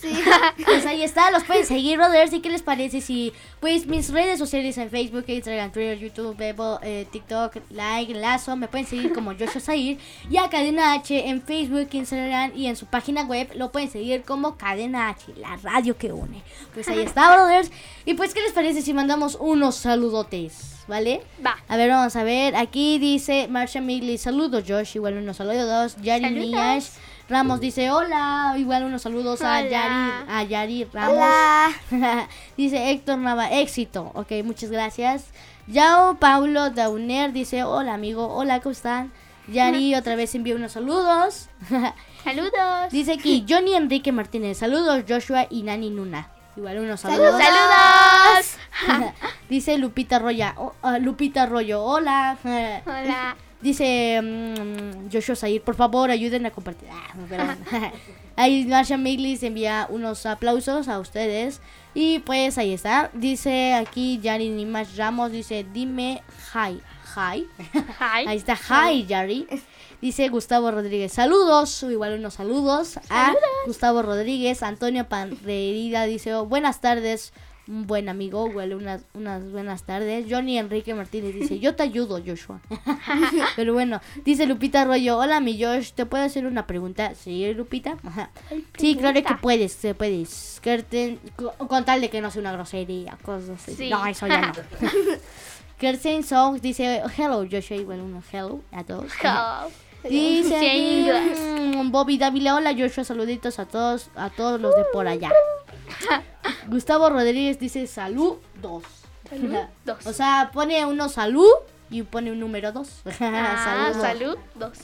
Sí. 0.00 0.08
Pues 0.64 0.86
ahí 0.86 1.02
está, 1.02 1.30
los 1.30 1.44
pueden 1.44 1.66
seguir, 1.66 1.98
brothers. 1.98 2.32
¿Y 2.32 2.40
qué 2.40 2.50
les 2.50 2.62
parece 2.62 3.00
si, 3.00 3.32
pues, 3.60 3.86
mis 3.86 4.10
redes 4.10 4.38
sociales 4.38 4.76
en 4.78 4.90
Facebook, 4.90 5.24
Instagram, 5.26 5.72
Twitter, 5.72 5.98
YouTube, 5.98 6.36
Bebo, 6.36 6.78
eh, 6.82 7.06
TikTok, 7.10 7.56
Like, 7.70 8.14
Lazo, 8.14 8.56
me 8.56 8.68
pueden 8.68 8.86
seguir 8.86 9.12
como 9.12 9.32
Joshua 9.32 9.60
Zair. 9.60 9.98
Y 10.30 10.36
a 10.36 10.48
Cadena 10.48 10.92
H 10.94 11.28
en 11.28 11.42
Facebook, 11.42 11.88
Instagram 11.92 12.52
y 12.54 12.66
en 12.66 12.76
su 12.76 12.86
página 12.86 13.24
web 13.24 13.50
lo 13.56 13.72
pueden 13.72 13.90
seguir 13.90 14.22
como 14.22 14.56
Cadena 14.56 15.08
H, 15.08 15.32
la 15.36 15.56
radio 15.56 15.96
que 15.96 16.12
une. 16.12 16.42
Pues 16.74 16.88
ahí 16.88 17.00
está, 17.00 17.34
brothers. 17.34 17.70
Y 18.04 18.14
pues, 18.14 18.34
¿qué 18.34 18.42
les 18.42 18.52
parece 18.52 18.82
si 18.82 18.94
mandamos 18.94 19.36
unos 19.40 19.76
saludotes? 19.76 20.76
¿Vale? 20.86 21.22
Va. 21.44 21.56
A 21.68 21.76
ver, 21.76 21.90
vamos 21.90 22.16
a 22.16 22.24
ver. 22.24 22.56
Aquí 22.56 22.98
dice 22.98 23.46
Marsha 23.48 23.80
Migli, 23.80 24.18
saludos 24.18 24.64
Josh, 24.66 24.96
igual 24.96 25.18
unos 25.18 25.36
saludos. 25.36 25.96
Yari 26.02 26.24
Saludos. 26.24 26.92
Ramos 27.30 27.60
dice 27.60 27.92
hola, 27.92 28.56
igual 28.58 28.82
unos 28.82 29.02
saludos 29.02 29.40
a. 29.42 29.62
Yari, 29.62 30.26
a 30.28 30.42
Yari 30.42 30.84
Ramos. 30.92 31.14
Hola. 31.14 32.28
dice 32.56 32.90
Héctor 32.90 33.18
Nava, 33.18 33.52
éxito. 33.52 34.10
Ok, 34.14 34.32
muchas 34.42 34.72
gracias. 34.72 35.26
Yao 35.68 36.16
Paulo 36.16 36.70
Dauner 36.70 37.32
dice 37.32 37.62
hola 37.62 37.94
amigo, 37.94 38.26
hola, 38.34 38.58
¿cómo 38.58 38.72
están? 38.72 39.12
Yari 39.46 39.94
otra 39.94 40.16
vez 40.16 40.34
envió 40.34 40.56
unos 40.56 40.72
saludos. 40.72 41.48
Saludos. 42.24 42.90
dice 42.90 43.12
aquí 43.12 43.46
Johnny 43.48 43.74
Enrique 43.74 44.10
Martínez, 44.10 44.58
saludos 44.58 45.04
Joshua 45.08 45.46
y 45.48 45.62
Nani 45.62 45.90
Nuna. 45.90 46.30
Igual 46.56 46.80
unos 46.80 47.00
saludos. 47.00 47.40
Saludos. 47.40 49.14
dice 49.48 49.78
Lupita 49.78 50.18
Roya, 50.18 50.54
oh, 50.58 50.74
ah, 50.82 50.98
Lupita 50.98 51.44
Arroyo, 51.44 51.80
hola. 51.80 52.36
Hola. 52.42 53.36
Dice 53.60 54.20
mm, 54.22 55.10
Joshua 55.12 55.36
Zair, 55.36 55.62
por 55.62 55.74
favor, 55.74 56.10
ayuden 56.10 56.46
a 56.46 56.50
compartir. 56.50 56.88
Ah, 56.90 57.14
no, 57.14 57.26
perdón. 57.26 57.58
ahí 58.36 58.64
Marsha 58.66 58.96
Miglis 58.96 59.42
envía 59.42 59.86
unos 59.90 60.24
aplausos 60.26 60.88
a 60.88 60.98
ustedes. 60.98 61.60
Y 61.94 62.20
pues 62.20 62.56
ahí 62.56 62.72
está. 62.72 63.10
Dice 63.12 63.74
aquí 63.74 64.18
Yari 64.22 64.48
Nimash 64.48 64.96
Ramos, 64.96 65.32
dice, 65.32 65.66
dime 65.72 66.22
hi. 66.54 66.80
Hi. 67.16 67.46
Hi. 67.98 68.26
Ahí 68.26 68.36
está, 68.36 68.54
hi 68.56 69.04
Yari. 69.06 69.46
Dice 70.00 70.28
Gustavo 70.30 70.70
Rodríguez, 70.70 71.12
saludos, 71.12 71.82
igual 71.82 72.18
unos 72.18 72.34
saludos 72.34 72.98
a 73.10 73.34
Gustavo 73.66 74.00
Rodríguez. 74.00 74.62
Antonio 74.62 75.06
Panreirida 75.06 76.04
dice, 76.04 76.34
oh, 76.34 76.46
buenas 76.46 76.80
tardes, 76.80 77.34
un 77.70 77.86
buen 77.86 78.08
amigo, 78.08 78.48
igual 78.48 78.74
unas, 78.74 79.02
unas 79.14 79.48
buenas 79.50 79.84
tardes. 79.84 80.26
Johnny 80.28 80.58
Enrique 80.58 80.92
Martínez 80.92 81.34
dice, 81.34 81.60
yo 81.60 81.76
te 81.76 81.84
ayudo, 81.84 82.20
Joshua. 82.24 82.60
Pero 83.56 83.72
bueno, 83.72 84.00
dice 84.24 84.46
Lupita 84.46 84.82
Arroyo, 84.82 85.18
hola 85.18 85.40
mi 85.40 85.62
Josh, 85.62 85.92
¿te 85.92 86.04
puedo 86.04 86.24
hacer 86.24 86.46
una 86.46 86.66
pregunta? 86.66 87.14
Sí, 87.14 87.52
Lupita. 87.54 87.96
Ajá. 88.04 88.30
Sí, 88.76 88.96
claro 88.96 89.22
que 89.22 89.34
puedes, 89.36 89.72
se 89.72 89.94
puedes. 89.94 90.60
Con 91.68 91.84
tal 91.84 92.00
de 92.00 92.10
que 92.10 92.20
no 92.20 92.30
sea 92.30 92.40
una 92.40 92.52
grosería, 92.52 93.16
cosas 93.22 93.50
así. 93.50 93.74
Sí. 93.74 93.90
No, 93.90 94.04
eso 94.04 94.26
ya 94.26 94.40
no. 94.48 94.52
Kersen 95.78 96.24
Song 96.24 96.60
dice, 96.60 97.02
hello 97.16 97.46
Joshua, 97.50 97.76
igual 97.76 98.00
uno, 98.00 98.22
hello 98.32 98.60
a 98.72 98.84
todos. 98.84 99.12
Hello. 99.22 99.70
Dice 100.08 100.58
Sí, 100.58 101.06
mm, 101.76 101.90
Bobby 101.90 102.18
Dávila, 102.18 102.56
hola 102.56 102.74
Joshua, 102.76 103.04
saluditos 103.04 103.58
a 103.58 103.66
todos, 103.66 104.10
a 104.16 104.30
todos 104.30 104.60
los 104.60 104.74
de 104.74 104.84
por 104.92 105.06
allá. 105.06 105.30
Gustavo 106.68 107.08
Rodríguez 107.10 107.58
dice 107.58 107.86
salud 107.86 108.36
dos. 108.60 108.84
Salud, 109.28 109.56
dos. 109.84 110.06
O 110.06 110.12
sea, 110.12 110.50
pone 110.52 110.84
uno 110.84 111.08
salud 111.08 111.48
y 111.90 112.02
pone 112.02 112.30
un 112.32 112.40
número 112.40 112.72
dos. 112.72 113.02
Ah, 113.20 113.90
Saludos. 113.92 114.02
salud. 114.02 114.38
Dos. 114.54 114.78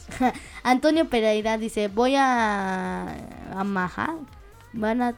Antonio 0.62 1.08
Pereira 1.08 1.56
dice, 1.58 1.88
voy 1.88 2.14
a, 2.16 3.06
a 3.54 3.64
Maja. 3.64 4.14
Van 4.72 5.00
a... 5.02 5.14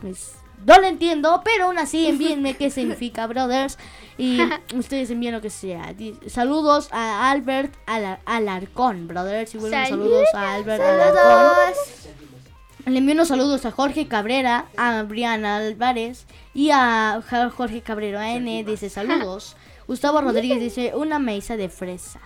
Pues 0.00 0.32
no 0.64 0.78
lo 0.78 0.86
entiendo, 0.86 1.40
pero 1.44 1.66
aún 1.66 1.78
así 1.78 2.06
envíenme 2.06 2.56
qué 2.56 2.70
significa, 2.70 3.26
brothers. 3.26 3.78
Y 4.16 4.40
ustedes 4.76 5.10
envíen 5.10 5.34
lo 5.34 5.40
que 5.40 5.50
sea. 5.50 5.94
Saludos 6.28 6.88
a 6.92 7.30
Albert 7.30 7.74
Ala- 7.86 8.20
Alarcón, 8.26 9.06
brothers. 9.08 9.54
Y 9.54 9.58
vuelven 9.58 9.86
saludos 9.88 10.26
a 10.34 10.54
Albert 10.54 10.82
Alarcón. 10.82 11.74
Le 12.88 12.98
envío 12.98 13.14
unos 13.14 13.28
saludos 13.28 13.66
a 13.66 13.70
Jorge 13.70 14.06
Cabrera, 14.08 14.66
a 14.76 15.02
Briana 15.02 15.56
Álvarez 15.58 16.24
y 16.54 16.70
a 16.72 17.20
Jorge 17.56 17.82
Cabrera 17.82 18.32
N. 18.32 18.64
Dice 18.64 18.88
saludos. 18.88 19.56
Gustavo 19.86 20.20
Rodríguez 20.20 20.60
dice 20.60 20.92
una 20.94 21.18
mesa 21.18 21.56
de 21.56 21.68
fresa. 21.68 22.20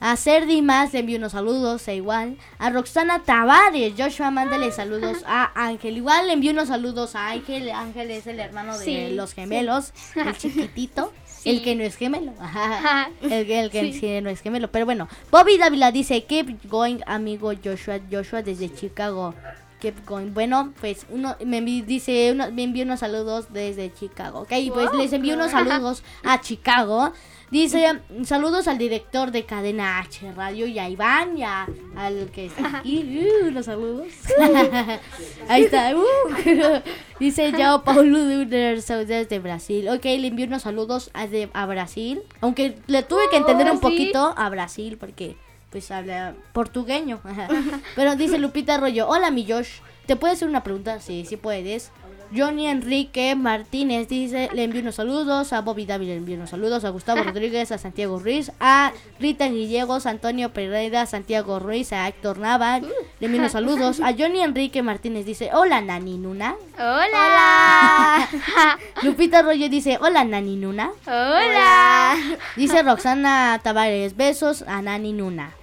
A 0.00 0.16
Cerdi 0.16 0.62
más 0.62 0.92
le 0.92 1.00
envío 1.00 1.18
unos 1.18 1.32
saludos, 1.32 1.88
e 1.88 1.96
igual. 1.96 2.36
A 2.58 2.70
Roxana 2.70 3.24
Tavares, 3.24 3.94
Joshua, 3.98 4.30
mándale 4.30 4.70
saludos 4.70 5.18
a 5.26 5.50
Ángel. 5.56 5.96
Igual 5.96 6.28
le 6.28 6.34
envío 6.34 6.52
unos 6.52 6.68
saludos 6.68 7.16
a 7.16 7.30
Ángel. 7.30 7.68
Ángel 7.70 8.10
es 8.12 8.28
el 8.28 8.38
hermano 8.38 8.78
de 8.78 8.84
Sí, 8.84 9.08
los 9.14 9.34
gemelos, 9.34 9.92
el 10.14 10.36
chiquitito. 10.38 11.12
Sí. 11.26 11.50
El 11.50 11.62
que 11.64 11.74
no 11.74 11.82
es 11.82 11.96
gemelo. 11.96 12.32
Ajá. 12.40 13.10
El, 13.22 13.46
que- 13.46 13.60
el 13.60 14.00
que 14.00 14.20
no 14.22 14.30
es 14.30 14.40
gemelo. 14.40 14.70
Pero 14.70 14.84
bueno, 14.84 15.08
Bobby 15.32 15.58
Dávila 15.58 15.90
dice, 15.90 16.24
keep 16.24 16.68
going, 16.68 16.98
amigo 17.06 17.50
Joshua. 17.64 17.98
Joshua 18.10 18.42
desde 18.42 18.72
Chicago. 18.72 19.34
Keep 19.80 20.04
going. 20.06 20.32
Bueno, 20.34 20.72
pues 20.80 21.06
uno 21.08 21.36
me 21.44 21.60
dice, 21.60 22.32
uno, 22.32 22.50
me 22.50 22.64
envió 22.64 22.84
unos 22.84 22.98
saludos 23.00 23.46
desde 23.52 23.92
Chicago. 23.94 24.40
Ok, 24.40 24.52
pues 24.74 24.92
les 24.94 25.12
envío 25.12 25.34
unos 25.34 25.52
saludos 25.52 26.02
a 26.24 26.40
Chicago. 26.40 27.12
Dice, 27.50 27.86
saludos 28.24 28.68
al 28.68 28.76
director 28.76 29.30
de 29.30 29.44
Cadena 29.46 30.00
H 30.00 30.32
Radio 30.32 30.66
y 30.66 30.78
a 30.78 30.88
Iván 30.90 31.38
y 31.38 31.44
a- 31.44 31.66
al 31.96 32.30
que 32.30 32.46
está 32.46 32.78
aquí. 32.78 33.24
Uh, 33.46 33.50
los 33.52 33.64
saludos. 33.66 34.08
Ahí 35.48 35.62
está. 35.64 35.94
uh. 35.96 36.02
Dice 37.20 37.52
Yao 37.52 37.82
Paulo 37.84 38.18
de 38.44 38.80
Saudades 38.82 39.28
de 39.28 39.38
Brasil. 39.38 39.88
Ok, 39.88 40.04
le 40.04 40.26
envío 40.28 40.46
unos 40.46 40.62
saludos 40.62 41.10
a, 41.14 41.26
de- 41.26 41.48
a 41.54 41.66
Brasil. 41.66 42.20
Aunque 42.40 42.76
le 42.86 43.02
tuve 43.02 43.22
que 43.30 43.36
entender 43.38 43.66
Oh, 43.68 43.72
un 43.72 43.78
sí. 43.78 43.82
poquito 43.82 44.34
a 44.36 44.48
Brasil 44.50 44.96
porque 44.98 45.36
pues 45.70 45.90
habla 45.90 46.34
portugueño. 46.52 47.20
Pero 47.96 48.16
dice 48.16 48.38
Lupita 48.38 48.74
Arroyo, 48.74 49.08
hola 49.08 49.30
mi 49.30 49.50
Josh, 49.50 49.80
¿te 50.06 50.16
puedo 50.16 50.32
hacer 50.32 50.48
una 50.48 50.62
pregunta? 50.62 51.00
Sí, 51.00 51.24
sí 51.28 51.36
puedes. 51.36 51.90
Johnny 52.36 52.66
Enrique 52.66 53.34
Martínez 53.34 54.08
dice, 54.08 54.50
le 54.52 54.64
envío 54.64 54.82
unos 54.82 54.96
saludos, 54.96 55.52
a 55.52 55.62
Bobby 55.62 55.86
David 55.86 56.08
le 56.08 56.16
envío 56.16 56.36
unos 56.36 56.50
saludos, 56.50 56.84
a 56.84 56.90
Gustavo 56.90 57.22
Rodríguez, 57.24 57.72
a 57.72 57.78
Santiago 57.78 58.18
Ruiz, 58.18 58.52
a 58.60 58.92
Rita 59.18 59.48
Guillegos, 59.48 60.04
a 60.04 60.10
Antonio 60.10 60.52
Pereira, 60.52 61.02
a 61.02 61.06
Santiago 61.06 61.58
Ruiz, 61.58 61.92
a 61.92 62.06
Héctor 62.06 62.38
Nava, 62.38 62.80
le 62.80 62.90
envío 63.20 63.40
unos 63.40 63.52
saludos, 63.52 64.00
a 64.00 64.12
Johnny 64.12 64.42
Enrique 64.42 64.82
Martínez 64.82 65.24
dice, 65.24 65.50
hola 65.54 65.80
Nani 65.80 66.18
Nuna. 66.18 66.56
Hola. 66.76 68.28
Lupita 69.02 69.38
Arroyo 69.38 69.68
dice, 69.68 69.98
hola 70.00 70.24
Nani 70.24 70.56
Nuna. 70.56 70.90
Hola. 71.06 72.14
Dice 72.56 72.82
Roxana 72.82 73.58
Tavares, 73.62 74.16
besos 74.16 74.62
a 74.62 74.82
Nani 74.82 75.12
Nuna. 75.12 75.57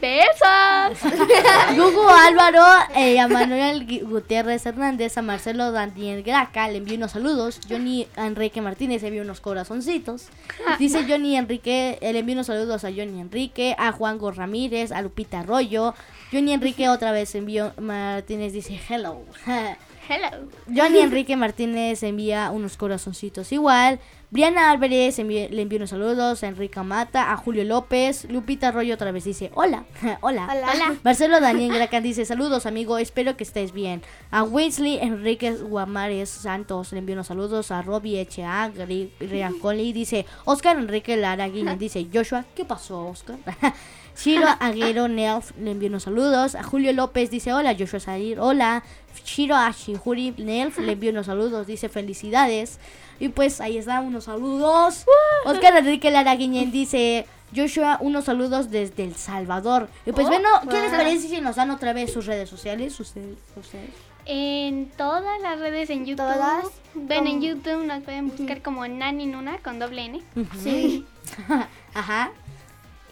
¡Besos! 0.00 1.12
Hugo 1.76 2.08
Álvaro, 2.08 2.64
eh, 2.96 3.20
a 3.20 3.28
Manuel 3.28 3.86
Gu- 3.86 4.08
Gutiérrez 4.08 4.64
Hernández, 4.64 5.18
a 5.18 5.22
Marcelo 5.22 5.72
Daniel 5.72 6.22
Graca, 6.22 6.68
le 6.68 6.78
envío 6.78 6.96
unos 6.96 7.10
saludos. 7.12 7.60
Johnny 7.68 8.06
Enrique 8.16 8.60
Martínez 8.62 9.02
le 9.02 9.08
envió 9.08 9.22
unos 9.22 9.40
corazoncitos. 9.40 10.28
Dice 10.78 11.04
Johnny 11.08 11.36
Enrique, 11.36 11.98
eh, 12.00 12.12
le 12.12 12.20
envío 12.20 12.34
unos 12.34 12.46
saludos 12.46 12.84
a 12.84 12.88
Johnny 12.90 13.20
Enrique, 13.20 13.74
a 13.78 13.92
Juan 13.92 14.16
Go 14.18 14.30
Ramírez, 14.30 14.90
a 14.92 15.02
Lupita 15.02 15.40
Arroyo. 15.40 15.94
Johnny 16.32 16.52
Enrique 16.52 16.88
otra 16.88 17.12
vez 17.12 17.34
envió, 17.34 17.72
Martínez 17.78 18.52
dice 18.52 18.80
hello. 18.88 19.22
Hello. 20.12 20.48
Johnny 20.66 20.98
Enrique 20.98 21.36
Martínez 21.36 22.02
envía 22.02 22.50
unos 22.50 22.76
corazoncitos 22.76 23.52
igual. 23.52 24.00
Briana 24.32 24.70
Álvarez 24.72 25.18
le 25.18 25.62
envía 25.62 25.76
unos 25.76 25.90
saludos. 25.90 26.42
A 26.42 26.48
Enrique 26.48 26.80
Mata, 26.82 27.32
a 27.32 27.36
Julio 27.36 27.62
López. 27.64 28.24
Lupita 28.28 28.68
Arroyo 28.68 28.94
otra 28.94 29.12
vez 29.12 29.22
dice 29.24 29.52
hola. 29.54 29.84
hola. 30.20 30.48
Hola. 30.50 30.96
Marcelo 31.04 31.40
Daniel 31.40 31.72
Gracan 31.74 32.02
dice 32.02 32.24
saludos 32.24 32.66
amigo, 32.66 32.98
espero 32.98 33.36
que 33.36 33.44
estés 33.44 33.72
bien. 33.72 34.02
A 34.32 34.42
Wesley 34.42 34.98
Enrique 35.00 35.52
Guamares 35.52 36.28
Santos 36.28 36.90
le 36.92 36.98
envía 36.98 37.14
unos 37.14 37.28
saludos. 37.28 37.70
A 37.70 37.82
Robbie 37.82 38.20
H.A. 38.20 38.68
Gri- 38.72 39.10
Riancoli 39.20 39.92
dice 39.92 40.26
Oscar 40.44 40.76
Enrique 40.76 41.16
Lara 41.16 41.48
Guiñez 41.48 41.78
dice 41.78 42.04
Joshua, 42.12 42.44
¿qué 42.56 42.64
pasó 42.64 43.06
Oscar? 43.06 43.38
Shiro 44.22 44.46
Aguero 44.60 45.08
Nelf 45.08 45.52
le 45.58 45.70
envía 45.70 45.88
unos 45.88 46.02
saludos. 46.02 46.54
A 46.54 46.62
Julio 46.62 46.92
López 46.92 47.30
dice 47.30 47.52
hola 47.52 47.74
Joshua 47.78 48.00
Salir, 48.00 48.38
hola. 48.38 48.82
Shiro 49.24 49.56
Ashihuri 49.56 50.32
Nelf 50.38 50.78
le 50.78 50.92
envía 50.92 51.10
unos 51.10 51.26
saludos, 51.26 51.66
dice 51.66 51.88
felicidades. 51.88 52.78
Y 53.18 53.30
pues 53.30 53.60
ahí 53.60 53.78
está, 53.78 54.00
unos 54.00 54.24
saludos. 54.24 55.06
Oscar 55.44 55.76
Enrique 55.76 56.10
Lara 56.10 56.36
dice 56.36 57.26
Joshua, 57.54 57.98
unos 58.00 58.24
saludos 58.26 58.70
desde 58.70 59.04
El 59.04 59.14
Salvador. 59.14 59.88
Y 60.06 60.12
pues 60.12 60.26
Oh, 60.26 60.30
bueno, 60.30 60.48
¿qué 60.70 60.80
les 60.80 60.90
parece 60.90 61.28
si 61.28 61.40
nos 61.40 61.56
dan 61.56 61.70
otra 61.70 61.92
vez 61.92 62.12
sus 62.12 62.26
redes 62.26 62.48
sociales? 62.48 62.98
Ustedes, 63.00 63.38
ustedes. 63.56 63.90
En 64.26 64.90
todas 64.96 65.40
las 65.40 65.58
redes 65.58 65.90
en 65.90 66.04
YouTube. 66.04 66.26
Todas. 66.32 66.66
Ven 66.94 67.26
en 67.26 67.40
YouTube, 67.40 67.84
nos 67.84 68.02
pueden 68.02 68.28
buscar 68.28 68.62
como 68.62 68.86
Nani 68.86 69.26
Nuna 69.26 69.58
con 69.58 69.78
doble 69.78 70.04
N. 70.04 70.22
Sí. 70.62 71.04
Ajá. 71.94 72.30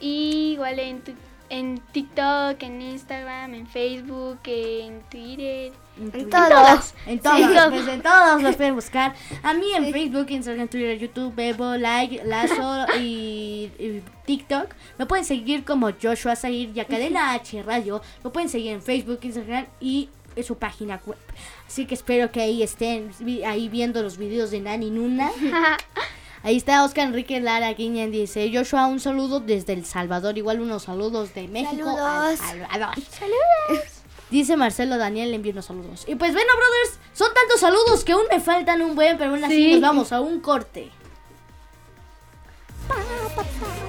Y 0.01 0.51
igual 0.53 0.79
en, 0.79 1.01
tu- 1.01 1.13
en 1.49 1.79
TikTok, 1.91 2.61
en 2.63 2.81
Instagram, 2.81 3.53
en 3.53 3.67
Facebook, 3.67 4.39
en 4.45 5.01
Twitter. 5.09 5.71
En 5.99 6.29
todos. 6.29 6.93
En 7.05 7.19
todos, 7.19 7.37
Sí. 7.37 7.45
pues, 7.69 7.87
en 7.87 8.01
todos 8.01 8.41
los 8.41 8.55
pueden 8.55 8.75
buscar. 8.75 9.13
A 9.43 9.53
mí 9.53 9.65
en 9.75 9.91
Facebook, 9.91 10.27
Instagram, 10.29 10.67
Twitter, 10.69 10.97
YouTube, 10.97 11.35
Bebo, 11.35 11.75
Like, 11.75 12.23
Lazo 12.23 12.85
y, 12.99 13.69
y 13.77 14.01
TikTok. 14.25 14.67
Me 14.97 15.05
pueden 15.05 15.25
seguir 15.25 15.65
como 15.65 15.89
Joshua 16.01 16.35
Zahir 16.37 16.71
y 16.73 16.79
a 16.79 16.85
Cadena 16.85 17.33
H 17.33 17.61
Radio. 17.63 18.01
Me 18.23 18.29
pueden 18.29 18.47
seguir 18.47 18.71
en 18.73 18.81
Facebook, 18.81 19.19
Instagram 19.23 19.65
y 19.81 20.07
en 20.37 20.43
su 20.45 20.57
página 20.57 21.01
web. 21.05 21.17
Así 21.67 21.85
que 21.85 21.95
espero 21.95 22.31
que 22.31 22.39
ahí 22.41 22.63
estén 22.63 23.11
ahí 23.45 23.67
viendo 23.67 24.01
los 24.01 24.17
videos 24.17 24.51
de 24.51 24.61
Nani 24.61 24.91
Nuna. 24.91 25.29
Ahí 26.43 26.55
está 26.57 26.83
Oscar 26.85 27.07
Enrique 27.07 27.39
Lara 27.41 27.73
Guiñan 27.73 28.11
dice 28.11 28.49
Joshua 28.53 28.87
un 28.87 28.99
saludo 28.99 29.39
desde 29.41 29.73
El 29.73 29.85
Salvador, 29.85 30.37
igual 30.37 30.61
unos 30.61 30.83
saludos 30.83 31.33
de 31.33 31.47
México 31.49 31.89
al 31.89 32.37
Saludos. 32.37 32.39
Salvador. 32.39 32.95
Dice 34.31 34.55
Marcelo 34.55 34.97
Daniel, 34.99 35.31
le 35.31 35.37
envío 35.37 35.51
unos 35.53 35.65
saludos. 35.65 36.05
Y 36.07 36.13
pues 36.15 36.33
bueno, 36.33 36.51
brothers, 36.55 36.99
son 37.13 37.33
tantos 37.33 37.59
saludos 37.59 38.03
que 38.05 38.11
aún 38.11 38.25
me 38.31 38.39
faltan 38.39 38.81
un 38.83 38.93
buen, 38.95 39.17
pero 39.17 39.31
aún 39.31 39.43
así 39.43 39.55
Sí. 39.55 39.71
nos 39.73 39.81
vamos 39.81 40.11
a 40.11 40.21
un 40.21 40.39
corte. 40.39 40.91
No 42.87 42.95
se 42.95 43.88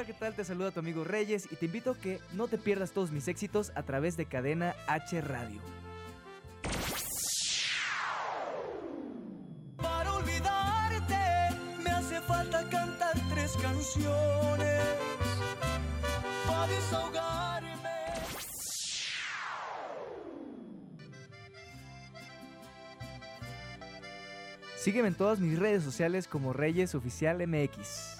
Hola, 0.00 0.06
¿qué 0.06 0.14
tal? 0.14 0.34
Te 0.34 0.44
saluda 0.44 0.70
tu 0.70 0.80
amigo 0.80 1.04
Reyes 1.04 1.46
y 1.52 1.56
te 1.56 1.66
invito 1.66 1.90
a 1.90 1.94
que 1.94 2.20
no 2.32 2.48
te 2.48 2.56
pierdas 2.56 2.92
todos 2.92 3.10
mis 3.10 3.28
éxitos 3.28 3.70
a 3.74 3.82
través 3.82 4.16
de 4.16 4.24
Cadena 4.24 4.74
H 4.86 5.20
Radio. 5.20 5.60
Para 9.76 10.14
olvidarte 10.14 11.14
me 11.84 11.90
hace 11.90 12.18
falta 12.22 12.66
cantar 12.70 13.12
tres 13.28 13.52
canciones. 13.60 14.82
Para 16.46 16.66
desahogarme. 16.72 17.90
Sígueme 24.78 25.08
en 25.08 25.14
todas 25.14 25.40
mis 25.40 25.58
redes 25.58 25.84
sociales 25.84 26.26
como 26.26 26.54
Reyes 26.54 26.94
Oficial 26.94 27.46
MX. 27.46 28.19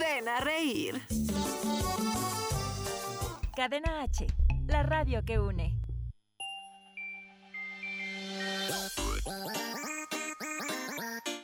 ven 0.01 0.27
a 0.27 0.39
reír. 0.39 1.01
Cadena 3.55 4.01
H, 4.01 4.25
la 4.65 4.81
radio 4.83 5.23
que 5.23 5.37
une. 5.37 5.77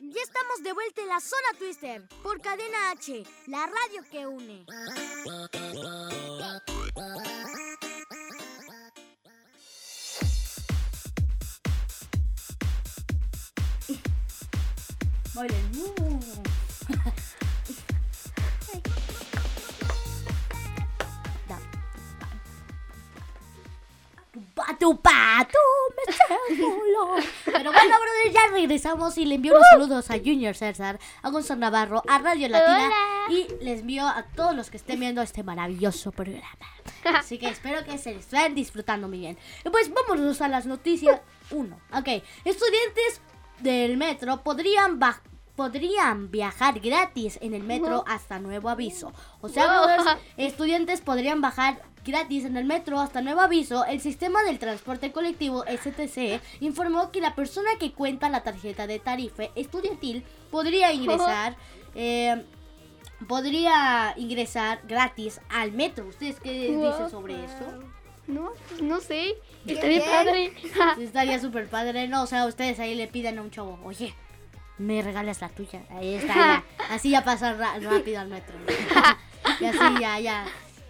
Ya 0.02 0.22
estamos 0.24 0.63
de 0.63 0.74
vuelta 0.74 1.02
en 1.02 1.08
la 1.08 1.20
zona 1.20 1.60
Twister 1.60 2.08
por 2.24 2.41
Cadena 2.41 2.91
H, 2.91 3.24
la 3.48 3.67
radio 3.67 4.02
que 4.12 4.26
une. 4.26 4.65
Muy 15.36 15.48
bien. 15.48 16.57
Patu, 24.68 24.98
patu, 25.02 25.58
me 25.96 26.14
solo. 26.14 27.16
Pero 27.46 27.72
bueno, 27.72 27.96
brother, 28.02 28.34
ya 28.34 28.48
regresamos 28.52 29.18
y 29.18 29.24
le 29.26 29.36
envío 29.36 29.54
unos 29.54 29.66
saludos 29.72 30.12
a 30.12 30.18
Junior 30.18 30.56
César, 30.56 31.00
a 31.22 31.30
Gonzalo 31.30 31.62
Navarro, 31.62 32.04
a 32.06 32.18
Radio 32.18 32.50
Latina 32.50 32.90
y 33.30 33.48
les 33.64 33.80
envío 33.80 34.06
a 34.06 34.24
todos 34.36 34.54
los 34.54 34.70
que 34.70 34.76
estén 34.76 35.00
viendo 35.00 35.22
este 35.22 35.42
maravilloso 35.44 36.12
programa. 36.12 36.68
Así 37.18 37.38
que 37.38 37.48
espero 37.48 37.86
que 37.86 37.98
se 37.98 38.12
estén 38.16 38.56
disfrutando 38.56 39.08
muy 39.08 39.20
bien. 39.20 39.38
Y 39.64 39.70
pues 39.70 39.90
vámonos 39.94 40.42
a 40.42 40.50
las 40.50 40.66
noticias 40.66 41.22
1. 41.52 41.74
Ok, 41.94 42.08
estudiantes 42.44 43.22
del 43.60 43.96
metro 43.96 44.44
podrían 44.44 45.00
ba- 45.00 45.22
podrían 45.56 46.30
viajar 46.30 46.80
gratis 46.82 47.40
en 47.42 47.54
el 47.56 47.64
metro 47.64 48.04
hasta 48.06 48.38
nuevo 48.38 48.70
aviso. 48.70 49.12
O 49.42 49.48
sea, 49.50 49.66
Wow. 49.66 49.86
brothers, 49.96 50.18
estudiantes 50.38 51.02
podrían 51.02 51.42
bajar 51.42 51.82
gratis 52.08 52.46
en 52.46 52.58
el 52.58 52.65
metro 52.65 53.00
hasta 53.00 53.22
nuevo 53.22 53.41
aviso. 53.41 53.86
El 53.86 54.02
sistema 54.02 54.41
del 54.43 54.58
transporte 54.60 55.12
colectivo 55.12 55.63
STC 55.67 56.41
informó 56.62 57.12
que 57.12 57.22
la 57.22 57.36
persona 57.36 57.70
que 57.80 57.91
cuenta 57.91 58.30
la 58.30 58.41
tarjeta 58.43 58.88
de 58.88 59.00
tarifa 59.00 59.43
estudiantil 59.56 60.24
podría 60.50 60.91
ingresar. 60.93 61.56
eh, 61.96 62.43
podría 63.28 64.13
ingresar 64.17 64.82
gratis 64.88 65.41
al 65.50 65.72
metro. 65.72 66.06
¿Ustedes 66.08 66.39
qué 66.39 66.70
Wow. 66.72 66.91
dicen 66.91 67.10
sobre 67.10 67.43
eso? 67.46 67.84
No, 68.28 68.52
no 68.82 69.00
sé. 69.00 69.36
Estaría 69.65 70.04
padre. 70.06 70.54
Estaría 71.00 71.39
súper 71.39 71.67
padre, 71.67 72.08
¿no? 72.08 72.24
O 72.24 72.28
sea, 72.28 72.46
ustedes 72.46 72.80
ahí 72.80 72.93
le 72.96 73.08
piden 73.08 73.39
a 73.39 73.41
un 73.41 73.50
chavo, 73.52 73.80
oye, 73.84 74.13
me 74.78 75.02
regalas 75.02 75.41
la 75.41 75.50
tuya. 75.50 75.82
Ahí 75.89 76.15
está, 76.15 76.36
ya. 76.36 76.63
Así 76.91 77.10
ya 77.10 77.24
pasa 77.24 77.54
rápido 77.54 78.20
al 78.20 78.28
metro. 78.28 78.56
y 79.60 79.65
así 79.65 80.00
ya, 80.00 80.20
ya. 80.20 80.46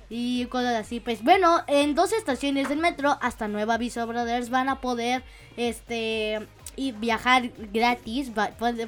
Y 0.09 0.45
cosas 0.45 0.75
así. 0.75 0.99
Pues 0.99 1.23
bueno, 1.23 1.63
en 1.67 1.95
dos 1.95 2.13
estaciones 2.13 2.69
del 2.69 2.79
metro, 2.79 3.17
hasta 3.21 3.47
Nueva 3.47 3.75
Aviso 3.75 4.05
Brothers, 4.07 4.49
van 4.49 4.69
a 4.69 4.79
poder, 4.79 5.23
este, 5.57 6.47
y 6.75 6.93
viajar 6.93 7.51
gratis. 7.73 8.31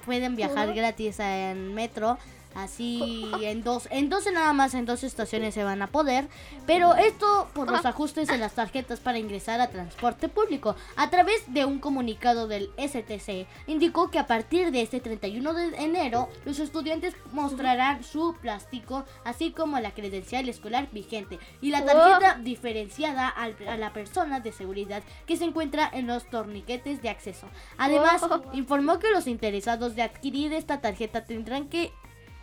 pueden 0.06 0.36
viajar 0.36 0.74
gratis 0.74 1.20
en 1.20 1.74
metro. 1.74 2.18
Así 2.56 3.32
en 3.42 3.64
dos, 3.64 3.88
en 3.92 4.10
dos 4.10 4.26
nada 4.32 4.54
más, 4.54 4.74
en 4.74 4.86
dos 4.86 5.04
estaciones 5.04 5.54
se 5.54 5.64
van 5.64 5.82
a 5.82 5.88
poder. 5.88 6.28
Pero 6.66 6.96
esto 6.96 7.48
por 7.54 7.72
los 7.72 7.86
ajustes 7.86 8.30
en 8.30 8.40
las 8.40 8.54
tarjetas 8.54 9.00
para 9.00 9.20
ingresar 9.20 9.62
a 9.62 9.70
transporte 9.70 10.30
público. 10.30 10.76
A 10.96 11.10
través 11.10 11.54
de 11.54 11.66
un 11.66 11.80
comunicado 11.80 12.48
del 12.48 12.72
STC, 12.78 13.48
indicó 13.68 14.10
que 14.10 14.20
a 14.20 14.28
partir 14.28 14.72
de 14.72 14.82
este 14.82 15.00
31 15.00 15.54
de 15.54 15.78
enero, 15.78 16.30
los 16.46 16.60
estudiantes 16.60 17.16
mostrarán 17.32 18.04
su 18.04 18.36
plástico, 18.42 19.06
así 19.24 19.52
como 19.52 19.80
la 19.80 19.92
credencial 19.92 20.50
escolar 20.50 20.90
vigente 20.92 21.40
y 21.62 21.70
la 21.70 21.86
tarjeta 21.86 22.40
diferenciada 22.42 23.28
a 23.30 23.78
la 23.78 23.94
persona 23.94 24.40
de 24.40 24.52
seguridad 24.52 25.04
que 25.26 25.38
se 25.38 25.46
encuentra 25.46 25.90
en 25.92 26.08
los 26.08 26.30
torniquetes 26.30 27.02
de 27.02 27.10
acceso. 27.10 27.48
Además, 27.78 28.22
informó 28.54 29.00
que 29.00 29.12
los 29.12 29.28
interesados 29.28 29.96
de 29.96 30.02
adquirir 30.02 30.54
esta 30.54 30.82
tarjeta 30.82 31.26
tendrán 31.26 31.70
que 31.70 31.92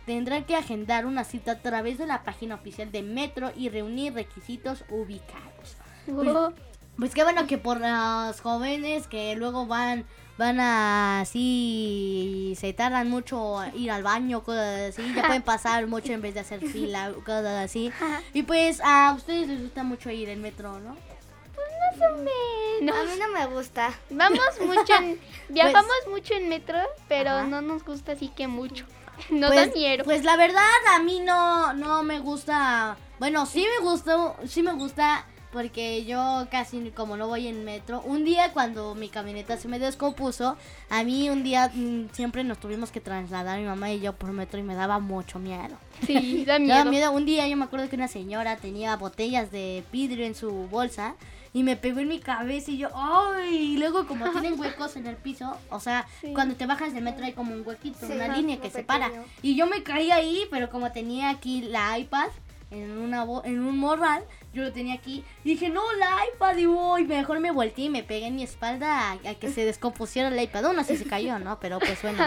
tendrán 0.07 0.45
que 0.45 0.55
agendar 0.55 1.05
una 1.05 1.23
cita 1.23 1.51
a 1.51 1.59
través 1.61 1.99
de 1.99 2.07
la 2.07 2.23
página 2.23 2.55
oficial 2.55 2.91
de 2.91 3.03
Metro 3.03 3.51
y 3.55 3.69
reunir 3.69 4.13
requisitos 4.13 4.83
ubicados. 4.89 5.77
Pues, 6.07 6.33
Wow. 6.33 6.53
pues 6.97 7.13
qué 7.13 7.23
bueno 7.23 7.45
que 7.45 7.57
por 7.59 7.79
los 7.79 8.39
jóvenes 8.41 9.05
que 9.07 9.35
luego 9.35 9.67
van 9.67 10.05
van 10.37 10.59
a 10.59 11.21
así 11.21 12.53
se 12.59 12.71
tardan 12.71 13.09
mucho 13.09 13.59
a 13.59 13.69
ir 13.75 13.89
al 13.91 14.03
baño 14.03 14.43
cosas 14.43 14.93
así 14.97 15.13
ya 15.15 15.23
pueden 15.25 15.41
pasar 15.53 15.87
mucho 15.87 16.13
en 16.13 16.21
vez 16.21 16.35
de 16.35 16.39
hacer 16.41 16.61
fila 16.61 17.11
cosas 17.25 17.65
así 17.65 17.91
y 18.33 18.43
pues 18.43 18.79
a 18.83 19.13
ustedes 19.17 19.47
les 19.47 19.61
gusta 19.63 19.83
mucho 19.83 20.09
ir 20.11 20.29
en 20.29 20.41
metro 20.41 20.79
no 20.79 20.91
Más 20.95 22.11
o 22.11 22.17
menos. 22.17 22.95
A 22.95 23.03
mí 23.03 23.19
no 23.19 23.27
me 23.33 23.45
gusta. 23.47 23.91
Vamos 24.11 24.39
mucho 24.61 24.93
en, 25.01 25.19
viajamos 25.49 25.95
mucho 26.09 26.35
en 26.35 26.47
metro, 26.49 26.77
pero 27.07 27.43
no 27.45 27.61
nos 27.61 27.83
gusta 27.83 28.11
así 28.11 28.27
que 28.29 28.47
mucho. 28.47 28.85
Nos 29.29 29.51
pues. 29.51 29.71
Pues 30.03 30.23
la 30.23 30.37
verdad 30.37 30.63
a 30.95 30.99
mí 30.99 31.19
no 31.19 31.73
no 31.73 32.03
me 32.03 32.19
gusta. 32.19 32.97
Bueno, 33.19 33.45
sí 33.45 33.65
me 33.77 33.85
gusta, 33.85 34.35
sí 34.47 34.61
me 34.61 34.73
gusta 34.73 35.25
porque 35.51 36.05
yo 36.05 36.47
casi 36.51 36.91
como 36.91 37.17
no 37.17 37.27
voy 37.27 37.47
en 37.47 37.63
metro. 37.63 38.01
Un 38.01 38.23
día 38.25 38.51
cuando 38.53 38.95
mi 38.95 39.09
camioneta 39.09 39.57
se 39.57 39.67
me 39.67 39.79
descompuso, 39.79 40.57
a 40.89 41.03
mí 41.03 41.29
un 41.29 41.43
día 41.43 41.71
mm, 41.73 42.09
siempre 42.11 42.43
nos 42.43 42.59
tuvimos 42.59 42.91
que 42.91 42.99
trasladar 43.01 43.59
mi 43.59 43.65
mamá 43.65 43.91
y 43.91 43.99
yo 43.99 44.13
por 44.13 44.31
metro 44.31 44.59
y 44.59 44.63
me 44.63 44.75
daba 44.75 44.99
mucho 44.99 45.39
miedo. 45.39 45.75
Sí, 46.05 46.43
da 46.45 46.59
daba 46.67 46.85
miedo. 46.89 47.11
Un 47.11 47.25
día 47.25 47.47
yo 47.47 47.57
me 47.57 47.65
acuerdo 47.65 47.89
que 47.89 47.95
una 47.95 48.07
señora 48.07 48.57
tenía 48.57 48.95
botellas 48.97 49.51
de 49.51 49.83
vidrio 49.91 50.25
en 50.25 50.35
su 50.35 50.51
bolsa 50.67 51.15
y 51.53 51.63
me 51.63 51.75
pegó 51.75 52.01
en 52.01 52.09
mi 52.09 52.19
cabeza 52.19 52.69
y 52.69 52.77
yo, 52.77 52.89
¡ay! 52.93 53.55
Y 53.55 53.77
luego 53.77 54.05
como 54.05 54.29
tienen 54.31 54.59
huecos 54.59 54.95
en 54.95 55.07
el 55.07 55.15
piso, 55.15 55.57
o 55.71 55.79
sea, 55.79 56.05
Sí. 56.21 56.33
cuando 56.33 56.55
te 56.55 56.65
bajas 56.67 56.93
del 56.93 57.03
metro 57.03 57.25
hay 57.25 57.33
como 57.33 57.53
un 57.53 57.65
huequito, 57.65 58.05
Sí, 58.05 58.11
una 58.13 58.25
ajá, 58.25 58.37
línea 58.37 58.57
que 58.59 58.69
separa. 58.69 59.09
Y 59.41 59.55
yo 59.55 59.65
me 59.65 59.81
caí 59.81 60.11
ahí, 60.11 60.43
pero 60.51 60.69
como 60.69 60.91
tenía 60.91 61.29
aquí 61.29 61.61
la 61.61 61.97
iPad 61.97 62.27
en 62.71 62.97
una 62.97 63.25
en 63.45 63.63
un 63.63 63.77
morral, 63.77 64.23
yo 64.53 64.63
lo 64.63 64.73
tenía 64.73 64.93
aquí. 64.95 65.23
Y 65.43 65.49
dije, 65.51 65.69
no, 65.69 65.81
la 65.93 66.09
iPad, 66.33 66.57
y 66.57 66.65
voy, 66.65 67.05
mejor 67.05 67.39
me 67.39 67.51
volteé 67.51 67.85
y 67.85 67.89
me 67.89 68.03
pegué 68.03 68.27
en 68.27 68.35
mi 68.35 68.43
espalda 68.43 69.11
a, 69.11 69.11
a 69.13 69.35
que 69.35 69.49
se 69.51 69.63
descompusiera 69.65 70.29
la 70.29 70.43
iPad. 70.43 70.65
Aún 70.65 70.79
así 70.79 70.97
se 70.97 71.05
cayó, 71.05 71.39
¿no? 71.39 71.59
Pero 71.59 71.79
pues 71.79 72.01
bueno. 72.01 72.25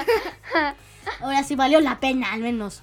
Ahora 1.20 1.42
sí 1.42 1.54
valió 1.56 1.80
la 1.80 2.00
pena, 2.00 2.32
al 2.32 2.40
menos. 2.40 2.82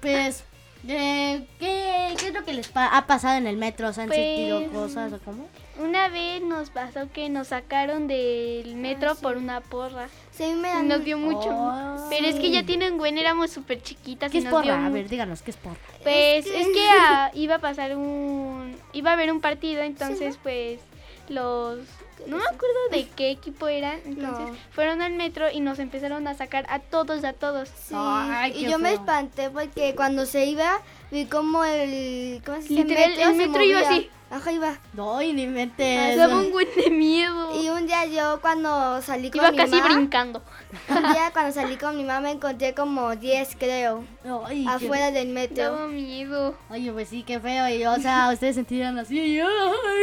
Pues, 0.00 0.44
eh, 0.86 1.46
¿qué, 1.58 2.14
¿qué 2.18 2.28
es 2.28 2.34
lo 2.34 2.44
que 2.44 2.52
les 2.54 2.68
pa- 2.68 2.96
ha 2.96 3.06
pasado 3.06 3.36
en 3.36 3.46
el 3.46 3.56
metro? 3.56 3.92
¿Se 3.92 4.02
han 4.02 4.06
Pues, 4.08 4.18
sentido 4.20 4.70
cosas 4.72 5.12
o 5.12 5.18
cómo? 5.20 5.48
Una 5.78 6.08
vez 6.08 6.42
nos 6.42 6.70
pasó 6.70 7.10
que 7.12 7.28
nos 7.28 7.48
sacaron 7.48 8.08
del 8.08 8.74
metro 8.74 9.14
por 9.16 9.36
una 9.36 9.60
porra. 9.60 10.08
Sí, 10.32 10.44
me 10.54 10.68
dan- 10.68 10.88
Nos 10.88 11.04
dio 11.04 11.18
mucho. 11.18 11.48
Oh. 11.50 12.06
Pero 12.10 12.26
es 12.26 12.36
que 12.36 12.50
ya 12.50 12.64
tienen 12.64 12.98
buen, 12.98 13.16
éramos 13.18 13.50
súper 13.50 13.82
chiquitas. 13.82 14.30
¿Qué 14.30 14.38
y 14.38 14.40
es 14.40 14.44
nos 14.44 14.62
dio 14.62 14.72
porra? 14.72 14.84
A 14.86 14.88
mu- 14.88 14.94
ver, 14.94 15.08
díganos, 15.08 15.42
¿qué 15.42 15.50
es 15.52 15.56
porra? 15.56 15.76
Pues 16.02 16.46
Es 16.46 16.52
que- 16.52 16.60
es 16.60 16.66
que 16.68 16.88
ah, 17.00 17.30
iba 17.34 17.56
a 17.56 17.58
pasar 17.60 17.96
un... 17.96 18.76
Iba 18.92 19.10
a 19.10 19.12
haber 19.14 19.30
un 19.32 19.40
partido, 19.40 19.82
entonces 19.82 20.38
pues 20.42 20.80
los... 21.28 21.78
No 22.26 22.36
me 22.38 22.42
acuerdo 22.44 22.76
de 22.90 23.06
qué 23.16 23.30
equipo 23.30 23.68
eran, 23.68 24.00
entonces 24.04 24.48
No. 24.48 24.56
fueron 24.72 25.02
al 25.02 25.12
metro 25.12 25.46
y 25.52 25.60
nos 25.60 25.78
empezaron 25.78 26.26
a 26.26 26.34
sacar 26.34 26.66
a 26.68 26.80
todos, 26.80 27.22
a 27.22 27.32
todos. 27.32 27.70
Ay, 27.92 28.52
y 28.56 28.68
yo 28.68 28.78
me 28.80 28.92
espanté 28.94 29.50
porque 29.50 29.94
cuando 29.94 30.26
se 30.26 30.44
iba 30.46 30.78
vi 31.10 31.26
como 31.26 31.64
el 31.64 32.42
¿cómo 32.44 32.56
se 32.62 32.68
dice? 32.68 32.82
Literal, 32.84 33.12
el 33.12 33.18
se 33.18 33.34
metro 33.34 33.62
iba 33.62 33.80
movía. 33.80 33.90
así. 33.96 34.10
Ajá, 34.30 34.52
iba. 34.52 34.78
No, 34.92 35.22
y 35.22 35.32
ni 35.32 35.44
inventes. 35.44 36.14
Daba 36.18 36.40
un 36.40 36.52
buen 36.52 36.68
de 36.76 36.90
miedo. 36.90 37.62
Y 37.62 37.70
un 37.70 37.86
día 37.86 38.04
yo 38.04 38.38
cuando 38.42 39.00
salí 39.00 39.30
con 39.30 39.40
Iba 39.40 39.52
mi 39.52 39.56
casi 39.56 39.76
mamá, 39.76 39.94
brincando. 39.94 40.42
un 40.90 40.96
día 41.14 41.30
cuando 41.32 41.50
salí 41.54 41.76
con 41.78 41.96
mi 41.96 42.04
mamá 42.04 42.30
encontré 42.30 42.74
como 42.74 43.16
10 43.16 43.56
creo, 43.58 44.04
Ay, 44.44 44.64
qué- 44.66 44.70
afuera 44.70 45.10
del 45.12 45.28
metro. 45.28 45.62
Daba 45.72 45.86
miedo. 45.88 46.54
Oye, 46.68 46.92
pues 46.92 47.08
sí, 47.08 47.22
qué 47.22 47.40
feo. 47.40 47.70
Y, 47.70 47.86
o 47.86 47.96
sea, 48.02 48.28
ustedes 48.30 48.56
sentían 48.56 48.98
así. 48.98 49.18
y, 49.18 49.40
Ay, 49.40 49.48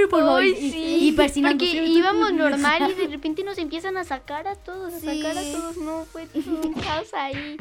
por 0.09 0.21
favor. 0.21 0.41
Ay, 0.41 0.57
y- 0.59 0.71
sí. 0.71 0.97
Y, 1.01 1.11
persinándose. 1.11 1.71
Porque 1.71 1.85
íbamos 1.87 2.33
normal 2.33 2.89
y 2.89 2.93
de 2.95 3.07
repente 3.15 3.43
nos 3.43 3.59
empiezan 3.59 3.95
a 3.95 4.05
sacar 4.05 4.47
a 4.47 4.55
todos, 4.55 4.91
a 4.91 4.99
Sí. 5.01 5.21
sacar 5.21 5.37
a 5.37 5.43
todos. 5.51 5.77
No, 5.77 6.03
fue 6.05 6.25
todo 6.25 6.61
un 6.63 6.73
caos 6.73 7.13
ahí. 7.13 7.57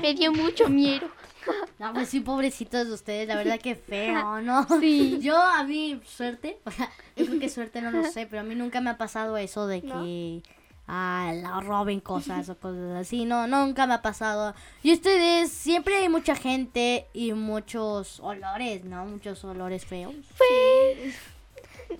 Me 0.00 0.14
dio 0.14 0.32
mucho 0.32 0.68
miedo. 0.68 1.08
No, 1.78 1.92
pues 1.92 2.08
sí, 2.08 2.20
pobrecitos 2.20 2.86
de 2.86 2.94
ustedes, 2.94 3.28
la 3.28 3.36
verdad 3.36 3.60
que 3.60 3.74
feo, 3.74 4.40
¿no? 4.42 4.66
Sí. 4.80 5.18
Yo, 5.20 5.36
a 5.36 5.62
mí, 5.64 6.00
suerte, 6.06 6.58
o 6.64 6.70
sea, 6.70 6.90
yo 7.16 7.26
creo 7.26 7.38
que 7.38 7.48
suerte 7.48 7.82
no 7.82 7.90
lo 7.90 8.04
sé, 8.04 8.26
pero 8.26 8.40
a 8.40 8.44
mí 8.44 8.54
nunca 8.54 8.80
me 8.80 8.90
ha 8.90 8.96
pasado 8.96 9.36
eso 9.36 9.66
de 9.66 9.82
que 9.82 10.42
ah, 10.88 11.32
la 11.34 11.60
roben 11.60 12.00
cosas 12.00 12.48
o 12.48 12.58
cosas 12.58 12.96
así, 12.96 13.24
no, 13.24 13.46
nunca 13.46 13.86
me 13.86 13.94
ha 13.94 14.02
pasado. 14.02 14.54
Y 14.82 14.92
ustedes, 14.92 15.50
siempre 15.50 15.96
hay 15.96 16.08
mucha 16.08 16.34
gente 16.34 17.06
y 17.12 17.32
muchos 17.32 18.20
olores, 18.20 18.84
¿no? 18.84 19.04
Muchos 19.04 19.44
olores 19.44 19.84
feos. 19.84 20.14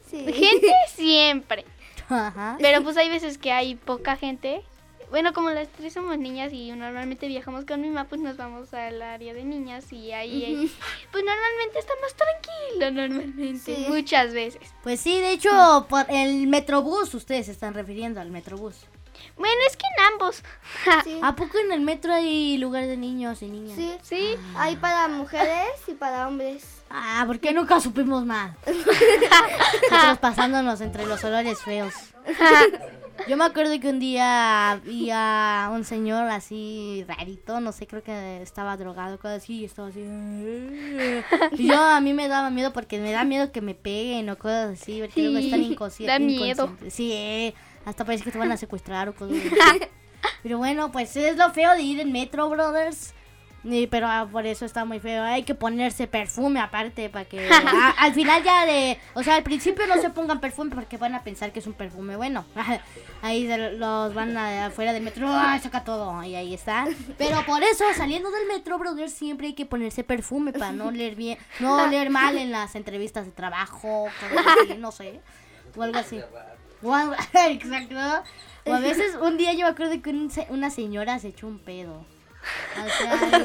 Sí. 0.09 0.32
Gente 0.32 0.72
siempre. 0.88 1.64
Ajá. 2.09 2.56
Pero 2.61 2.82
pues 2.82 2.96
hay 2.96 3.09
veces 3.09 3.38
que 3.38 3.52
hay 3.52 3.74
poca 3.74 4.16
gente. 4.16 4.62
Bueno, 5.10 5.32
como 5.32 5.50
las 5.50 5.68
tres 5.68 5.92
somos 5.92 6.18
niñas 6.18 6.52
y 6.52 6.72
normalmente 6.72 7.28
viajamos 7.28 7.64
con 7.64 7.80
mi 7.80 7.88
mamá, 7.88 8.06
pues 8.08 8.20
nos 8.20 8.36
vamos 8.36 8.74
al 8.74 9.00
área 9.00 9.32
de 9.34 9.44
niñas 9.44 9.92
y 9.92 10.12
ahí, 10.12 10.42
eh, 10.44 10.70
pues 11.12 11.24
normalmente 11.24 11.78
está 11.78 11.92
más 12.02 12.14
tranquilo, 12.14 12.90
normalmente, 12.90 13.76
Sí. 13.76 13.86
muchas 13.88 14.32
veces. 14.34 14.62
Pues 14.82 15.00
sí, 15.00 15.20
de 15.20 15.30
hecho, 15.32 15.86
por 15.88 16.06
el 16.08 16.46
Metrobús, 16.48 17.14
ustedes 17.14 17.46
se 17.46 17.52
están 17.52 17.74
refiriendo 17.74 18.20
al 18.20 18.30
Metrobús. 18.30 18.74
Bueno, 19.38 19.54
es 19.68 19.76
que 19.76 19.84
en 19.86 20.12
ambos. 20.12 20.42
Sí. 21.04 21.18
¿A 21.22 21.34
poco 21.36 21.58
en 21.58 21.72
el 21.72 21.80
metro 21.80 22.12
hay 22.12 22.58
lugar 22.58 22.86
de 22.86 22.96
niños 22.96 23.42
y 23.42 23.46
niñas? 23.46 23.76
Sí, 23.76 23.92
Sí. 24.02 24.36
hay 24.56 24.76
para 24.76 25.08
mujeres 25.08 25.68
y 25.86 25.92
para 25.92 26.26
hombres. 26.28 26.64
Ah, 26.90 27.24
¿por 27.26 27.38
qué 27.40 27.52
nunca 27.52 27.80
supimos 27.80 28.24
más? 28.24 28.56
Nosotros 29.90 30.18
pasándonos 30.20 30.80
entre 30.80 31.06
los 31.06 31.22
olores 31.24 31.60
feos. 31.60 31.94
Yo 33.29 33.37
me 33.37 33.44
acuerdo 33.44 33.79
que 33.81 33.88
un 33.88 33.98
día 33.98 34.81
vi 34.85 35.11
a 35.12 35.70
un 35.72 35.85
señor 35.85 36.29
así 36.31 37.05
rarito, 37.09 37.61
no 37.61 37.72
sé, 37.72 37.87
creo 37.87 38.02
que 38.02 38.42
estaba 38.42 38.76
drogado, 38.76 39.18
cosas 39.18 39.42
así, 39.42 39.61
y 39.61 39.64
estaba 39.64 39.88
así. 39.88 40.00
Y 41.59 41.66
yo 41.68 41.76
a 41.80 42.01
mí 42.01 42.14
me 42.14 42.28
daba 42.28 42.51
miedo 42.51 42.72
porque 42.72 43.01
me 43.01 43.12
da 43.12 43.24
miedo 43.24 43.51
que 43.53 43.61
me 43.61 43.74
peguen 43.74 44.28
o 44.30 44.36
cosas 44.38 44.80
así, 44.80 45.01
porque 45.01 45.22
luego 45.22 45.38
Sí, 45.38 45.45
están 45.47 45.62
inconsci- 45.62 46.07
da 46.07 46.18
miedo. 46.18 46.45
inconscientes. 46.64 46.95
Sí, 46.95 47.12
eh, 47.12 47.55
hasta 47.84 48.05
parece 48.05 48.24
que 48.24 48.30
te 48.32 48.38
van 48.38 48.53
a 48.53 48.57
secuestrar 48.57 49.09
o 49.09 49.14
cosas 49.14 49.36
así. 49.38 49.80
Pero 50.43 50.59
bueno, 50.59 50.93
pues 50.93 51.16
es 51.16 51.36
lo 51.36 51.51
feo 51.53 51.72
de 51.72 51.82
ir 51.82 52.01
en 52.01 52.12
metro, 52.12 52.49
brothers. 52.49 53.12
Y, 53.68 53.88
pero 53.88 54.06
ah, 54.06 54.28
por 54.30 54.46
eso 54.46 54.64
está 54.64 54.84
muy 54.84 55.00
feo. 55.00 55.24
Hay 55.24 55.42
que 55.42 55.56
ponerse 55.56 56.06
perfume 56.06 56.60
aparte 56.60 57.08
para 57.10 57.24
que 57.24 57.48
a- 57.50 57.90
al 57.98 58.14
final 58.14 58.40
ya 58.44 58.64
de, 58.64 58.96
o 59.14 59.24
sea, 59.24 59.34
al 59.34 59.42
principio 59.42 59.86
no 59.88 60.00
se 60.00 60.10
pongan 60.10 60.38
perfume 60.38 60.70
porque 60.72 60.96
van 60.98 61.16
a 61.16 61.24
pensar 61.24 61.50
que 61.52 61.58
es 61.58 61.66
un 61.66 61.72
perfume 61.72 62.14
bueno. 62.14 62.44
Ahí 63.22 63.48
los 63.76 64.14
van 64.14 64.36
a, 64.36 64.66
afuera 64.66 64.92
del 64.92 65.02
metro, 65.02 65.26
¡ah, 65.28 65.58
saca 65.60 65.82
todo 65.82 66.22
y 66.22 66.36
ahí 66.36 66.54
está. 66.54 66.86
Pero 67.18 67.44
por 67.44 67.62
eso 67.64 67.84
saliendo 67.96 68.30
del 68.30 68.46
metro, 68.46 68.78
brother, 68.78 69.10
siempre 69.10 69.48
hay 69.48 69.54
que 69.54 69.66
ponerse 69.66 70.04
perfume 70.04 70.52
para 70.52 70.70
no 70.72 70.90
leer 70.92 71.16
bien, 71.16 71.38
no 71.58 71.88
leer 71.88 72.10
mal 72.10 72.36
en 72.38 72.52
las 72.52 72.76
entrevistas 72.76 73.24
de 73.26 73.32
trabajo, 73.32 74.06
así, 74.60 74.74
no 74.78 74.92
sé, 74.92 75.20
o 75.76 75.82
algo 75.82 75.98
así. 75.98 76.20
O 76.82 76.94
algo- 76.94 77.14
Exacto. 77.48 77.96
O 78.64 78.74
a 78.74 78.78
veces 78.80 79.16
un 79.20 79.36
día 79.38 79.52
yo 79.54 79.60
me 79.66 79.72
acuerdo 79.72 80.00
que 80.02 80.10
un 80.10 80.30
una 80.50 80.70
señora 80.70 81.18
se 81.18 81.28
echó 81.28 81.46
un 81.48 81.58
pedo. 81.58 82.04
O 82.84 82.88
sea. 82.88 83.40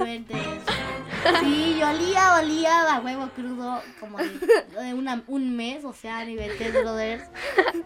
Sí, 1.40 1.78
yo 1.80 1.88
olía, 1.90 2.36
olía 2.42 2.96
a 2.96 3.00
huevo 3.00 3.30
crudo 3.36 3.82
como 4.00 4.18
de, 4.18 4.94
una- 4.94 5.24
un 5.28 5.56
mes, 5.56 5.84
o 5.86 5.94
sea, 5.94 6.26
ni 6.26 6.36
brothers. 6.82 7.24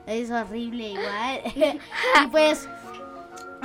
Es 0.08 0.32
horrible 0.32 0.90
igual. 0.92 1.42
y 2.24 2.28
pues, 2.32 2.68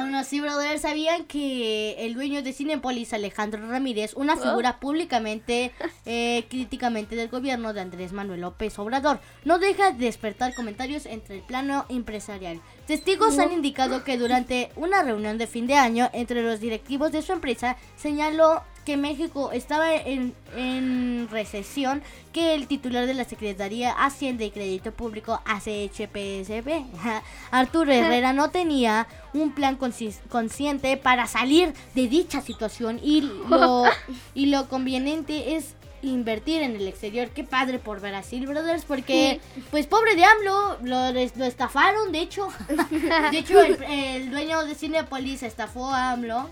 aún 0.01 0.15
así, 0.15 0.41
brothers, 0.41 0.83
¿sabían 0.83 1.25
que 1.25 1.97
el 2.05 2.15
dueño 2.15 2.43
de 2.43 2.53
Cinepolis, 2.53 3.13
Alejandro 3.13 3.69
Ramírez, 3.69 4.15
una 4.15 4.37
figura 4.37 4.81
públicamente, 4.81 5.73
eh, 6.07 6.47
críticamente 6.49 7.17
del 7.17 7.29
gobierno 7.29 7.73
de 7.73 7.81
Andrés 7.81 8.13
Manuel 8.13 8.41
López 8.41 8.79
Obrador, 8.79 9.21
no 9.45 9.59
deja 9.59 9.93
de 9.93 10.07
despertar 10.07 10.55
comentarios 10.55 11.07
entre 11.07 11.37
el 11.37 11.43
plano 11.43 11.85
empresarial? 11.89 12.61
Testigos 12.87 13.39
han 13.39 13.53
indicado 13.53 14.03
que 14.03 14.19
durante 14.19 14.73
una 14.77 15.03
reunión 15.03 15.39
de 15.39 15.47
fin 15.47 15.67
de 15.67 15.75
año 15.75 16.11
entre 16.13 16.43
los 16.43 16.61
directivos 16.61 17.13
de 17.13 17.23
su 17.23 17.33
empresa 17.33 17.77
señaló 17.97 18.63
que 18.85 18.97
México 18.97 19.53
estaba 19.53 19.95
en, 19.95 20.35
en 20.57 21.29
recesión 21.31 22.03
que 22.33 22.55
el 22.55 22.67
titular 22.67 23.07
de 23.07 23.15
la 23.15 23.25
Secretaría 23.25 23.93
Hacienda 23.93 24.45
y 24.45 24.51
Crédito 24.51 24.93
Público 24.93 25.41
ACHPSB, 25.45 26.85
Arturo 27.51 27.93
Herrera, 27.93 28.33
no 28.33 28.51
tenía 28.51 29.07
un 29.35 29.53
plan 29.53 29.77
consciente 29.77 30.97
para 30.97 31.27
salir 31.27 31.75
de 31.95 32.09
dicha 32.09 32.41
situación 32.41 33.01
y 33.03 33.23
lo, 33.23 33.85
y 34.35 34.47
lo 34.47 34.69
conveniente 34.69 35.57
es 35.57 35.75
invertir 36.03 36.63
en 36.63 36.77
el 36.77 36.89
exterior. 36.89 37.29
Qué 37.29 37.45
padre 37.45 37.79
por 37.79 38.01
Brasil, 38.01 38.47
brothers, 38.47 38.85
porque 38.87 39.41
pues 39.71 39.87
pobre 39.87 40.17
de 40.17 40.25
AMLO, 40.25 40.79
lo, 40.83 41.13
lo 41.13 41.45
estafaron, 41.45 42.11
de 42.13 42.21
hecho. 42.21 42.49
De 43.31 43.39
hecho, 43.39 43.61
el, 43.61 43.83
el 43.83 44.31
dueño 44.31 44.65
de 44.65 44.75
Cinepolis 44.75 45.43
estafó 45.43 45.93
a 45.93 46.13
AMLO 46.13 46.49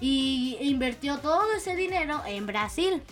y 0.00 0.56
invirtió 0.60 1.18
todo 1.18 1.52
ese 1.56 1.74
dinero 1.76 2.20
en 2.26 2.46
Brasil. 2.46 3.02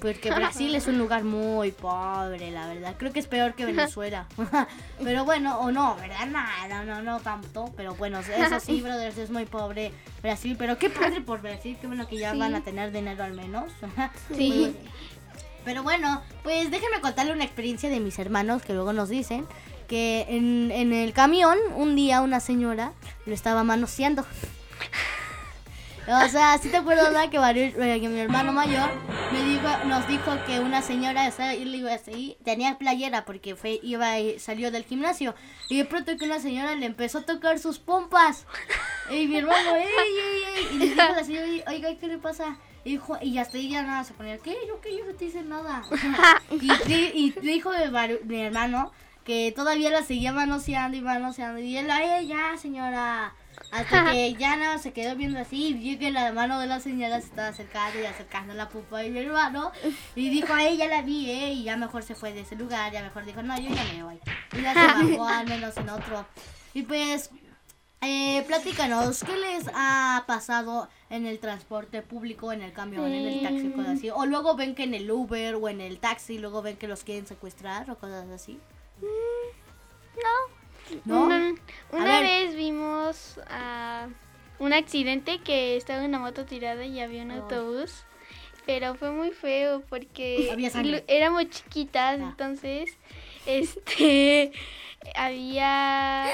Porque 0.00 0.30
Brasil 0.30 0.76
es 0.76 0.86
un 0.86 0.96
lugar 0.98 1.24
muy 1.24 1.72
pobre, 1.72 2.52
la 2.52 2.68
verdad. 2.68 2.94
Creo 2.96 3.12
que 3.12 3.18
es 3.18 3.26
peor 3.26 3.54
que 3.54 3.66
Venezuela. 3.72 4.26
pero 5.02 5.24
bueno, 5.24 5.58
o 5.58 5.72
no, 5.72 5.96
¿verdad? 5.96 6.26
No, 6.26 6.68
no, 6.68 6.84
no, 6.84 7.02
no 7.02 7.20
tanto. 7.20 7.72
Pero 7.76 7.96
bueno, 7.96 8.20
eso 8.20 8.60
sí, 8.60 8.80
brothers, 8.80 9.18
es 9.18 9.30
muy 9.30 9.44
pobre 9.44 9.92
Brasil. 10.22 10.54
Pero 10.56 10.78
qué 10.78 10.88
padre 10.88 11.20
por 11.20 11.42
Brasil. 11.42 11.76
Qué 11.80 11.88
bueno 11.88 12.06
que 12.06 12.16
ya 12.16 12.32
Sí. 12.32 12.38
van 12.38 12.54
a 12.54 12.60
tener 12.62 12.92
dinero 12.92 13.24
al 13.24 13.34
menos. 13.34 13.72
Sí. 14.36 14.76
Pero 15.64 15.82
bueno, 15.82 16.22
pues 16.44 16.70
déjenme 16.70 17.00
contarle 17.00 17.32
una 17.32 17.44
experiencia 17.44 17.90
de 17.90 17.98
mis 17.98 18.18
hermanos 18.20 18.62
que 18.62 18.74
luego 18.74 18.92
nos 18.92 19.08
dicen 19.08 19.46
que 19.88 20.26
en, 20.28 20.70
en 20.70 20.92
el 20.92 21.12
camión 21.12 21.58
un 21.74 21.96
día 21.96 22.20
una 22.20 22.38
señora 22.38 22.92
lo 23.26 23.34
estaba 23.34 23.64
manoseando. 23.64 24.24
O 26.10 26.28
sea, 26.28 26.56
si 26.58 26.70
te 26.70 26.78
acuerdas 26.78 27.06
¿verdad? 27.12 27.28
que, 27.30 27.38
varios- 27.38 27.74
eh, 27.76 28.00
que 28.00 28.08
mi 28.08 28.18
hermano 28.18 28.52
mayor 28.52 28.88
me 29.32 29.42
dijo, 29.42 29.68
nos 29.86 30.08
dijo 30.08 30.32
que 30.46 30.58
una 30.60 30.80
señora, 30.80 31.30
y 31.54 31.86
así, 31.88 32.36
tenía 32.44 32.78
playera 32.78 33.24
porque 33.26 33.54
fue, 33.56 33.78
iba 33.82 34.18
y 34.18 34.38
salió 34.38 34.70
del 34.70 34.84
gimnasio. 34.84 35.34
Y 35.68 35.76
de 35.78 35.84
pronto 35.84 36.16
que 36.16 36.24
una 36.24 36.40
señora 36.40 36.74
le 36.76 36.86
empezó 36.86 37.18
a 37.18 37.22
tocar 37.26 37.58
sus 37.58 37.78
pompas. 37.78 38.46
Y 39.10 39.26
mi 39.26 39.36
hermano, 39.36 39.76
ey, 39.76 39.84
ey, 39.86 40.42
ey. 40.56 40.68
Y 40.72 40.78
le 40.78 40.84
dijo 40.86 41.02
a 41.02 41.10
la 41.12 41.24
señora, 41.24 41.46
oiga, 41.68 41.94
¿qué 41.98 42.06
le 42.06 42.18
pasa? 42.18 42.56
Y, 42.84 42.92
dijo, 42.92 43.18
y 43.20 43.36
hasta 43.38 43.58
ella 43.58 43.82
nada 43.82 44.04
se 44.04 44.14
ponía, 44.14 44.38
¿qué? 44.38 44.56
Yo 44.66 44.80
que 44.80 44.96
yo 44.96 45.04
no 45.04 45.12
te 45.14 45.26
hice 45.26 45.42
nada. 45.42 45.82
y, 46.50 46.58
di- 46.86 47.10
y 47.14 47.30
dijo 47.42 47.70
mi 47.70 48.18
mi 48.34 48.40
hermano 48.40 48.92
que 49.24 49.52
todavía 49.54 49.90
la 49.90 50.02
seguía 50.02 50.32
manoseando 50.32 50.96
y 50.96 51.02
manoseando. 51.02 51.60
Y 51.60 51.76
él, 51.76 51.90
ay, 51.90 52.26
ya, 52.28 52.56
señora. 52.56 53.34
Hasta 53.70 54.12
que 54.12 54.34
ya 54.34 54.56
nada 54.56 54.78
se 54.78 54.92
quedó 54.92 55.14
viendo 55.16 55.38
así 55.38 55.68
y 55.68 55.74
vio 55.74 55.98
que 55.98 56.10
la 56.10 56.32
mano 56.32 56.58
de 56.60 56.66
la 56.66 56.80
señora 56.80 57.20
se 57.20 57.26
estaba 57.26 57.48
acercando 57.48 58.00
y 58.00 58.04
acercando 58.06 58.54
la 58.54 58.68
pupa 58.68 58.98
de 58.98 59.10
mi 59.10 59.20
hermano. 59.20 59.72
Y 60.14 60.30
dijo, 60.30 60.52
ay, 60.52 60.76
ya 60.76 60.86
la 60.86 61.02
vi, 61.02 61.30
eh. 61.30 61.52
Y 61.52 61.64
ya 61.64 61.76
mejor 61.76 62.02
se 62.02 62.14
fue 62.14 62.32
de 62.32 62.40
ese 62.40 62.56
lugar. 62.56 62.92
Ya 62.92 63.02
mejor 63.02 63.24
dijo, 63.24 63.42
no, 63.42 63.58
yo 63.58 63.74
ya 63.74 63.84
me 63.84 64.02
voy. 64.02 64.20
Y 64.52 64.62
ya 64.62 64.74
se 64.74 64.86
bajó 65.16 65.26
al 65.26 65.46
menos 65.46 65.76
en 65.76 65.88
otro. 65.90 66.26
Y 66.74 66.82
pues, 66.82 67.30
eh, 68.00 68.44
platícanos, 68.46 69.24
¿qué 69.24 69.36
les 69.36 69.68
ha 69.74 70.24
pasado 70.26 70.88
en 71.10 71.26
el 71.26 71.38
transporte 71.40 72.02
público, 72.02 72.52
en 72.52 72.62
el 72.62 72.72
camión, 72.72 73.06
en 73.06 73.26
el 73.26 73.42
taxi, 73.42 73.70
cosas 73.70 73.98
así? 73.98 74.10
O 74.10 74.24
luego 74.26 74.54
ven 74.54 74.74
que 74.74 74.84
en 74.84 74.94
el 74.94 75.10
Uber 75.10 75.56
o 75.56 75.68
en 75.68 75.80
el 75.80 75.98
taxi, 75.98 76.38
luego 76.38 76.62
ven 76.62 76.76
que 76.76 76.88
los 76.88 77.04
quieren 77.04 77.26
secuestrar 77.26 77.90
o 77.90 77.98
cosas 77.98 78.28
así. 78.30 78.60
No. 79.02 80.57
¿No? 81.04 81.24
Una, 81.92 82.20
vez 82.20 82.54
vimos 82.54 83.40
ah, 83.48 84.08
un 84.58 84.72
accidente 84.72 85.38
que 85.40 85.76
estaba 85.76 86.04
una 86.04 86.18
moto 86.18 86.44
tirada 86.44 86.84
y 86.84 87.00
había 87.00 87.22
un 87.22 87.30
Ay. 87.30 87.38
autobús. 87.38 88.04
Pero 88.66 88.94
fue 88.94 89.10
muy 89.10 89.30
feo 89.30 89.82
porque 89.88 90.54
éramos 91.06 91.48
chiquitas, 91.48 92.20
entonces 92.20 92.90
este 93.46 94.52
había 95.14 96.26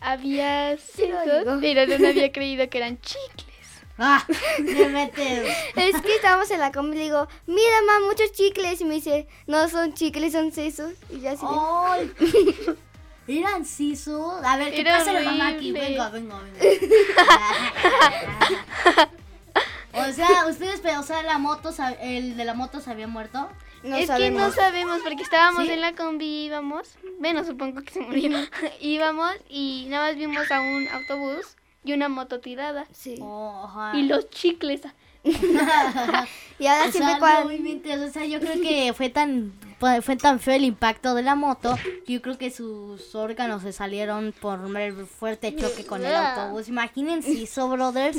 había 0.00 0.76
sesos, 0.76 1.58
pero 1.62 1.98
no 1.98 2.08
había 2.08 2.30
creído 2.32 2.68
que 2.68 2.78
eran 2.78 3.00
chicles. 3.00 3.54
Ah, 3.96 4.26
me 4.58 4.88
metes. 4.88 5.48
Es 5.76 6.00
que 6.02 6.16
estábamos 6.16 6.50
en 6.50 6.58
la 6.60 6.72
comida 6.72 6.96
y 6.96 6.98
le 6.98 7.04
digo, 7.04 7.28
mira 7.46 7.80
mamá, 7.86 8.06
muchos 8.06 8.32
chicles. 8.32 8.80
Y 8.80 8.84
me 8.84 8.94
dice, 8.94 9.28
no 9.46 9.68
son 9.68 9.94
chicles, 9.94 10.32
son 10.32 10.52
sesos. 10.52 10.92
Y 11.10 11.20
ya 11.20 11.32
así. 11.32 11.46
de- 11.46 12.76
Ay. 13.26 13.38
Eran 13.38 13.64
sisos. 13.64 14.44
A 14.44 14.56
ver, 14.56 14.72
¿qué 14.72 14.80
Era 14.80 14.98
pasa 14.98 15.12
la 15.12 15.22
mamá 15.22 15.48
aquí? 15.48 15.70
horrible. 15.70 15.80
Venga, 15.80 16.08
venga, 16.10 16.40
venga. 16.40 16.60
o 20.08 20.12
sea, 20.12 20.46
ustedes, 20.48 20.80
pero, 20.82 21.00
o 21.00 21.02
sea, 21.02 21.22
la 21.22 21.38
moto, 21.38 21.70
sab- 21.72 21.96
el 22.00 22.36
de 22.36 22.44
la 22.44 22.54
moto 22.54 22.80
se 22.80 22.90
había 22.90 23.06
muerto. 23.06 23.48
es 23.82 24.10
que 24.10 24.30
no 24.30 24.50
sabemos 24.50 25.00
porque 25.02 25.22
estábamos 25.22 25.66
¿Sí? 25.66 25.72
en 25.72 25.80
la 25.80 25.94
combi 25.94 26.44
íbamos, 26.46 26.96
bueno, 27.20 27.44
supongo 27.44 27.82
que 27.82 27.92
se 27.92 28.00
murieron. 28.00 28.48
íbamos 28.80 29.32
y 29.48 29.86
nada 29.88 30.08
más 30.08 30.16
vimos 30.16 30.50
a 30.50 30.60
un 30.60 30.88
autobús 30.88 31.56
y 31.84 31.92
una 31.92 32.08
moto 32.08 32.40
tirada. 32.40 32.86
Sí. 32.92 33.16
Y 33.94 34.02
los 34.02 34.28
chicles. 34.30 34.82
Y 36.58 36.66
ahora 36.66 36.84
o 36.88 36.92
siempre 36.92 37.10
sea, 37.12 37.18
cuando- 37.18 37.50
no 37.52 38.06
o 38.06 38.10
sea, 38.10 38.24
yo 38.26 38.38
creo 38.40 38.60
que 38.60 38.92
fue 38.94 39.08
tan 39.08 39.52
fue 39.80 40.00
fue 40.02 40.16
tan 40.16 40.38
feo 40.38 40.54
el 40.54 40.64
impacto 40.64 41.14
de 41.14 41.22
la 41.22 41.34
moto 41.34 41.76
que 42.06 42.12
yo 42.12 42.22
creo 42.22 42.38
que 42.38 42.50
sus 42.50 43.14
órganos 43.14 43.62
se 43.62 43.72
salieron 43.72 44.32
por 44.40 44.60
el 44.80 45.06
fuerte 45.06 45.54
choque 45.56 45.84
con 45.84 46.04
el 46.04 46.14
autobús. 46.14 46.68
Imagínense 46.68 47.30
eso, 47.42 47.68
brothers. 47.68 48.16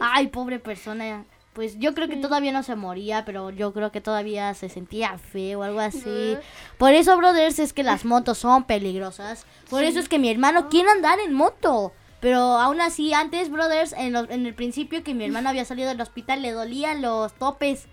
Ay, 0.00 0.28
pobre 0.28 0.58
persona. 0.58 1.24
Pues 1.52 1.78
yo 1.78 1.92
creo 1.92 2.08
que 2.08 2.16
todavía 2.16 2.52
no 2.52 2.62
se 2.62 2.76
moría, 2.76 3.24
pero 3.24 3.50
yo 3.50 3.72
creo 3.72 3.90
que 3.90 4.00
todavía 4.00 4.54
se 4.54 4.68
sentía 4.68 5.18
feo 5.18 5.60
o 5.60 5.62
algo 5.64 5.80
así. 5.80 6.36
Por 6.78 6.92
eso, 6.92 7.16
brothers, 7.16 7.58
es 7.58 7.72
que 7.72 7.82
las 7.82 8.04
motos 8.04 8.38
son 8.38 8.62
peligrosas. 8.64 9.44
Por 9.68 9.82
eso 9.82 9.98
es 9.98 10.08
que 10.08 10.20
mi 10.20 10.30
hermano 10.30 10.68
quiere 10.68 10.88
andar 10.90 11.18
en 11.18 11.34
moto. 11.34 11.92
Pero 12.20 12.38
aún 12.40 12.80
así, 12.80 13.14
antes, 13.14 13.50
brothers, 13.50 13.92
en, 13.92 14.12
los- 14.12 14.28
en 14.30 14.44
el 14.46 14.54
principio 14.54 15.04
que 15.04 15.14
mi 15.14 15.24
hermano 15.24 15.48
había 15.50 15.64
salido 15.64 15.88
del 15.88 16.00
hospital, 16.00 16.42
le 16.42 16.50
dolían 16.52 17.00
los 17.02 17.32
topes. 17.34 17.86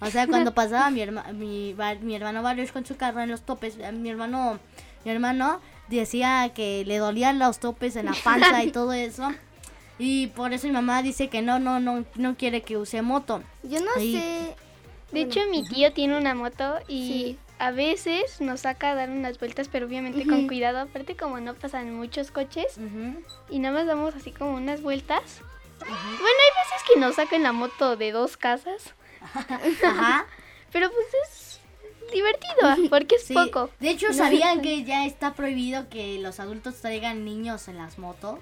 O 0.00 0.06
sea, 0.06 0.26
cuando 0.26 0.54
pasaba 0.54 0.90
mi, 0.90 1.00
herma- 1.00 1.32
mi, 1.32 1.74
hermano 2.14 2.42
varios 2.42 2.70
con 2.72 2.86
su 2.86 2.96
carro 2.96 3.20
en 3.20 3.30
los 3.30 3.42
topes, 3.42 3.76
eh, 3.80 3.90
mi 3.92 4.08
hermano, 4.10 4.58
mi 5.04 5.10
hermano 5.10 5.60
decía 5.88 6.50
que 6.54 6.84
le 6.86 6.98
dolían 6.98 7.38
los 7.38 7.58
topes 7.58 7.96
en 7.96 8.06
la 8.06 8.14
panza 8.24 8.62
y 8.64 8.70
todo 8.70 8.92
eso. 8.92 9.28
Y 9.98 10.28
por 10.28 10.52
eso 10.52 10.66
mi 10.68 10.72
mamá 10.72 11.02
dice 11.02 11.28
que 11.28 11.42
no, 11.42 11.58
no, 11.58 11.78
no, 11.80 12.04
no 12.16 12.36
quiere 12.36 12.62
que 12.62 12.76
use 12.76 13.02
moto. 13.02 13.42
Yo 13.62 13.80
no 13.80 13.92
sé. 14.12 14.54
De 15.12 15.20
hecho, 15.20 15.40
mi 15.50 15.62
tío 15.64 15.92
tiene 15.92 16.16
una 16.16 16.34
moto 16.34 16.76
y 16.88 17.36
a 17.62 17.70
veces 17.70 18.40
nos 18.40 18.62
saca 18.62 18.90
a 18.90 18.94
dar 18.96 19.08
unas 19.08 19.38
vueltas, 19.38 19.68
pero 19.70 19.86
obviamente 19.86 20.26
con 20.26 20.48
cuidado. 20.48 20.80
Aparte, 20.80 21.16
como 21.16 21.38
no 21.38 21.54
pasan 21.54 21.94
muchos 21.94 22.32
coches 22.32 22.76
y 23.50 23.60
nada 23.60 23.74
más 23.78 23.86
damos 23.86 24.16
así 24.16 24.32
como 24.32 24.54
unas 24.56 24.82
vueltas. 24.82 25.40
Bueno, 25.78 25.94
hay 25.94 26.64
veces 26.64 26.82
que 26.92 26.98
nos 26.98 27.14
sacan 27.14 27.44
la 27.44 27.52
moto 27.52 27.94
de 27.96 28.10
dos 28.10 28.36
casas. 28.36 28.94
Ajá. 29.84 30.26
Pero 30.72 30.90
pues 30.90 31.06
es 31.24 31.60
divertido, 32.12 32.88
porque 32.90 33.14
es 33.14 33.26
Sí. 33.26 33.34
poco. 33.34 33.70
De 33.78 33.90
hecho. 33.90 34.12
¿sabían 34.12 34.60
que 34.60 34.82
ya 34.82 35.06
está 35.06 35.34
prohibido 35.34 35.88
que 35.88 36.18
los 36.18 36.40
adultos 36.40 36.80
traigan 36.80 37.24
niños 37.24 37.68
en 37.68 37.78
las 37.78 37.96
motos? 37.96 38.40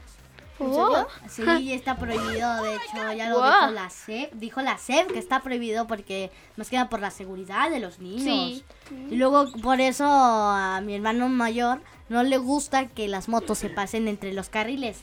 Sí, 1.29 1.73
está 1.73 1.97
prohibido, 1.97 2.63
de 2.63 2.75
hecho, 2.77 3.13
ya 3.17 3.29
lo 3.31 3.37
Wow. 3.39 3.45
dijo 3.51 3.71
la 3.73 3.91
SEP, 3.91 4.33
dijo 4.35 4.61
la 4.63 4.79
SEP 4.79 5.13
que 5.13 5.19
está 5.19 5.41
prohibido 5.41 5.87
porque 5.87 6.31
más 6.57 6.69
que 6.71 6.77
nada 6.77 6.89
por 6.89 7.01
la 7.01 7.11
seguridad 7.11 7.71
de 7.71 7.81
los 7.81 7.99
niños. 7.99 8.25
Sí. 8.25 8.65
Y 9.11 9.17
luego 9.17 9.51
por 9.63 9.81
eso 9.81 10.05
a 10.07 10.81
mi 10.83 10.95
hermano 10.95 11.29
mayor 11.29 11.81
no 12.09 12.23
le 12.23 12.39
gusta 12.39 12.87
que 12.87 13.09
las 13.09 13.29
motos 13.29 13.59
se 13.59 13.69
pasen 13.71 14.09
entre 14.09 14.33
los 14.33 14.49
carriles. 14.49 14.99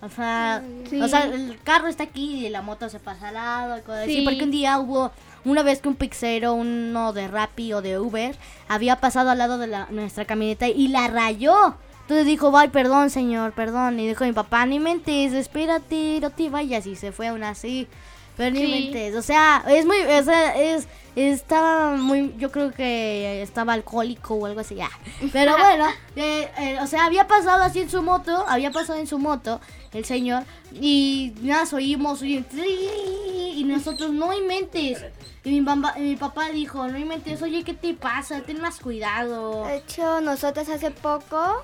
O 0.00 0.08
sea, 0.08 0.62
Sí. 0.88 1.00
o 1.02 1.08
sea, 1.08 1.24
el 1.24 1.58
carro 1.64 1.88
está 1.88 2.04
aquí 2.04 2.46
y 2.46 2.48
la 2.50 2.62
moto 2.62 2.88
se 2.88 3.00
pasa 3.00 3.28
al 3.28 3.34
lado 3.34 3.82
así. 3.94 4.14
Sí. 4.18 4.22
Porque 4.24 4.44
un 4.44 4.52
día 4.52 4.78
hubo, 4.78 5.10
una 5.44 5.62
vez 5.64 5.80
que 5.82 5.88
un 5.88 5.96
pixero, 5.96 6.54
uno 6.54 7.12
de 7.12 7.26
Rappi 7.26 7.72
o 7.72 7.82
de 7.82 7.98
Uber, 7.98 8.36
había 8.68 9.00
pasado 9.00 9.30
al 9.30 9.38
lado 9.38 9.58
de 9.58 9.66
la- 9.66 9.88
nuestra 9.90 10.24
camioneta 10.24 10.68
y 10.68 10.88
la 10.88 11.08
rayó. 11.08 11.74
Entonces 12.08 12.24
dijo, 12.26 12.56
ay, 12.56 12.68
perdón, 12.68 13.10
señor, 13.10 13.52
perdón. 13.52 14.00
Y 14.00 14.08
dijo 14.08 14.24
mi 14.24 14.32
papá, 14.32 14.64
ni 14.64 14.78
mentes, 14.80 15.34
espérate, 15.34 16.20
no 16.22 16.30
te 16.30 16.48
vayas. 16.48 16.86
Y 16.86 16.96
se 16.96 17.12
fue 17.12 17.26
aún 17.28 17.44
así. 17.44 17.86
Pero 18.34 18.52
ni 18.52 18.60
Sí. 18.64 18.70
mentes. 18.72 19.14
O 19.14 19.20
sea, 19.20 19.62
es 19.68 19.84
muy, 19.84 19.98
o 20.00 20.22
sea, 20.24 20.56
es, 20.56 20.88
estaba 21.16 21.96
muy, 21.96 22.34
yo 22.38 22.50
creo 22.50 22.72
que 22.72 23.42
estaba 23.42 23.74
alcohólico 23.74 24.36
o 24.36 24.46
algo 24.46 24.60
así, 24.60 24.76
ya. 24.76 24.88
Pero 25.34 25.52
bueno, 25.58 25.84
eh, 26.16 26.48
eh, 26.58 26.78
o 26.80 26.86
sea, 26.86 27.04
había 27.04 27.26
pasado 27.26 27.62
así 27.62 27.80
en 27.80 27.90
su 27.90 28.00
moto, 28.00 28.42
había 28.48 28.70
pasado 28.70 28.98
en 29.00 29.06
su 29.06 29.18
moto 29.18 29.60
el 29.92 30.04
señor 30.06 30.44
y 30.72 31.34
nada, 31.42 31.64
oímos 31.74 32.22
oí- 32.22 32.44
y 33.54 33.64
nosotros 33.64 34.12
no 34.12 34.32
inventes. 34.32 35.04
Y 35.44 35.50
mi, 35.50 35.60
mamá- 35.60 35.94
y 35.98 36.00
mi 36.02 36.16
papá 36.16 36.48
dijo, 36.50 36.86
no 36.88 36.96
inventes, 36.96 37.42
oye, 37.42 37.64
¿qué 37.64 37.74
te 37.74 37.92
pasa? 37.94 38.40
Ten 38.42 38.60
más 38.60 38.78
cuidado. 38.78 39.66
De 39.66 39.76
hecho, 39.76 40.20
nosotros 40.20 40.68
hace 40.68 40.90
poco, 40.90 41.62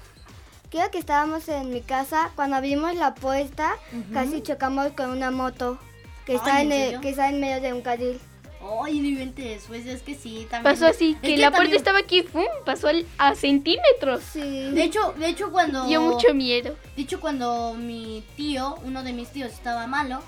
creo 0.75 0.91
que 0.91 0.99
estábamos 0.99 1.49
en 1.49 1.71
mi 1.71 1.83
casa, 1.83 2.31
cuando 2.35 2.57
abrimos 2.57 2.97
la 2.97 3.15
puerta, 3.15 3.77
Ujú. 3.93 4.13
casi 4.13 4.43
chocamos 4.43 4.89
con 4.97 5.11
una 5.11 5.31
moto 5.31 5.79
que 6.27 6.33
Ay, 6.33 6.39
está, 6.39 6.63
¿en 6.63 6.73
en 6.73 6.95
el- 6.95 7.01
que 7.01 7.11
está 7.11 7.29
en 7.29 7.39
medio 7.41 7.61
de 7.63 7.73
un 7.73 7.81
carril. 7.81 8.19
Oye, 8.61 9.01
no 9.01 9.07
inventes, 9.07 9.65
pues 9.69 9.87
es 9.87 10.03
que 10.03 10.17
sí, 10.17 10.49
también. 10.51 10.75
Pasó 10.75 10.87
así, 10.87 11.17
Es 11.23 11.29
que 11.31 11.37
la 11.37 11.51
puerta 11.51 11.59
también- 11.59 11.77
estaba 11.77 11.99
aquí, 12.01 12.23
¡fum! 12.23 12.43
pasó 12.65 12.89
al- 12.89 13.07
a 13.19 13.37
centímetros. 13.37 14.33
De 14.35 14.83
hecho, 14.83 15.13
de 15.17 15.29
hecho 15.29 15.53
cuando 15.53 15.87
Dio 15.87 16.01
mucho 16.01 16.35
miedo. 16.35 16.75
De 16.97 17.03
hecho 17.03 17.21
cuando 17.21 17.75
mi 17.75 18.25
tío, 18.37 18.77
uno 18.85 19.05
de 19.05 19.13
mis 19.13 19.29
tíos 19.29 19.53
estaba 19.53 19.87
malo, 19.87 20.21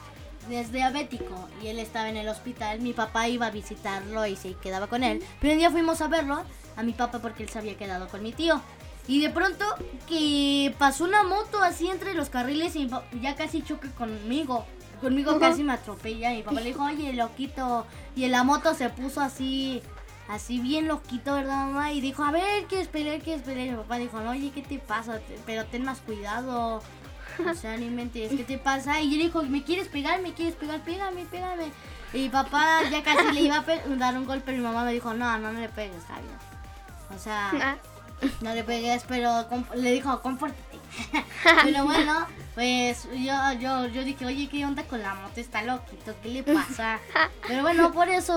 es 0.48 0.70
diabético 0.70 1.48
y 1.60 1.68
él 1.68 1.80
estaba 1.80 2.08
en 2.08 2.18
el 2.18 2.28
hospital, 2.28 2.78
mi 2.80 2.92
papá 2.92 3.26
iba 3.26 3.46
a 3.46 3.50
visitarlo 3.50 4.24
y 4.26 4.36
se 4.36 4.52
quedaba 4.54 4.86
con 4.86 5.02
él. 5.02 5.24
Pero 5.40 5.54
un 5.54 5.58
día 5.58 5.70
fuimos 5.72 6.00
a 6.02 6.06
verlo 6.08 6.40
a 6.76 6.82
mi 6.84 6.92
papá 6.92 7.18
porque 7.18 7.42
él 7.42 7.48
se 7.48 7.58
había 7.58 7.76
quedado 7.76 8.06
con 8.06 8.22
mi 8.22 8.30
tío. 8.32 8.60
Y 9.08 9.20
de 9.20 9.30
pronto 9.30 9.64
que 10.08 10.74
pasó 10.78 11.04
una 11.04 11.22
moto 11.22 11.62
así 11.62 11.88
entre 11.88 12.14
los 12.14 12.28
carriles 12.28 12.74
y 12.76 12.88
ya 13.20 13.34
casi 13.36 13.62
choca 13.62 13.88
conmigo. 13.90 14.64
Conmigo 15.00 15.38
casi 15.38 15.62
me 15.62 15.74
atropella 15.74 16.32
y 16.32 16.38
mi 16.38 16.42
papá 16.42 16.60
le 16.60 16.66
dijo, 16.68 16.82
oye, 16.84 17.12
loquito. 17.12 17.86
Y 18.16 18.24
en 18.24 18.32
la 18.32 18.42
moto 18.44 18.74
se 18.74 18.88
puso 18.88 19.20
así, 19.20 19.82
así 20.28 20.58
bien 20.58 20.88
loquito, 20.88 21.34
¿verdad, 21.34 21.66
mamá? 21.66 21.92
Y 21.92 22.00
dijo, 22.00 22.24
a 22.24 22.32
ver, 22.32 22.64
¿quieres 22.64 22.88
pelear? 22.88 23.20
¿Quieres 23.20 23.42
pelear? 23.42 23.66
Y 23.66 23.70
mi 23.72 23.76
papá 23.76 23.98
dijo, 23.98 24.18
no, 24.20 24.30
oye, 24.30 24.50
¿qué 24.54 24.62
te 24.62 24.78
pasa? 24.78 25.20
Pero 25.44 25.66
ten 25.66 25.84
más 25.84 26.00
cuidado. 26.00 26.82
O 27.50 27.54
sea, 27.54 27.76
ni 27.76 27.90
mentes, 27.90 28.30
¿qué 28.32 28.44
te 28.44 28.56
pasa? 28.56 29.00
Y 29.02 29.10
yo 29.10 29.18
le 29.18 29.24
dijo, 29.24 29.42
¿me 29.42 29.62
quieres 29.62 29.88
pegar? 29.88 30.22
¿Me 30.22 30.32
quieres 30.32 30.54
pegar? 30.54 30.80
Pégame, 30.80 31.26
pégame. 31.26 31.70
Y 32.14 32.18
mi 32.22 32.28
papá 32.30 32.80
ya 32.90 33.02
casi 33.02 33.30
le 33.32 33.42
iba 33.42 33.58
a 33.58 33.64
dar 33.96 34.16
un 34.16 34.24
golpe, 34.24 34.44
pero 34.46 34.56
mi 34.58 34.64
mamá 34.64 34.84
me 34.84 34.92
dijo, 34.94 35.12
no, 35.12 35.38
no, 35.38 35.52
no 35.52 35.60
le 35.60 35.68
pegues, 35.68 35.96
está 35.98 36.14
bien. 36.14 36.34
O 37.14 37.18
sea, 37.18 37.50
Ah. 37.60 37.76
No 38.40 38.54
le 38.54 38.64
pegues, 38.64 39.04
pero 39.06 39.46
le 39.74 39.92
dijo, 39.92 40.20
compórtate. 40.22 40.62
pero 41.64 41.84
bueno, 41.84 42.26
pues 42.54 43.06
yo, 43.12 43.34
yo, 43.60 43.86
yo 43.86 44.04
dije, 44.04 44.24
oye, 44.24 44.48
¿qué 44.48 44.64
onda 44.64 44.82
con 44.84 45.02
la 45.02 45.14
moto? 45.14 45.40
Está 45.40 45.62
loquito, 45.62 46.14
¿qué 46.22 46.28
le 46.30 46.42
pasa? 46.42 46.98
Pero 47.46 47.62
bueno, 47.62 47.92
por 47.92 48.08
eso, 48.08 48.34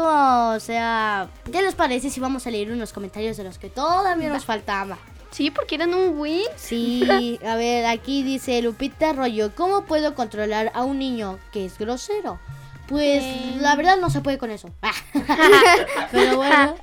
o 0.55 0.59
sea, 0.59 1.30
¿qué 1.51 1.61
les 1.61 1.75
parece 1.75 2.09
si 2.09 2.19
vamos 2.19 2.45
a 2.47 2.51
leer 2.51 2.71
unos 2.71 2.91
comentarios 2.91 3.38
de 3.38 3.43
los 3.45 3.57
que 3.57 3.69
todavía 3.69 4.30
nos 4.30 4.45
faltaba? 4.45 4.97
Sí, 5.32 5.51
porque 5.51 5.75
eran 5.75 5.93
un 5.93 6.17
win. 6.19 6.41
Sí, 6.55 7.39
a 7.47 7.55
ver, 7.55 7.86
aquí 7.86 8.23
dice 8.23 8.61
Lupita 8.63 9.13
Rollo, 9.13 9.53
¿cómo 9.55 9.86
puedo 9.86 10.15
controlar 10.15 10.71
a 10.73 10.84
un 10.84 10.97
niño 10.99 11.38
que 11.53 11.65
es 11.65 11.77
grosero? 11.77 12.39
Pues 12.88 13.21
Eh. 13.23 13.57
la 13.61 13.75
verdad 13.75 13.97
no 13.97 14.09
se 14.09 14.21
puede 14.21 14.39
con 14.39 14.49
eso. 14.49 14.71
Pero 16.11 16.38
bueno. 16.38 16.75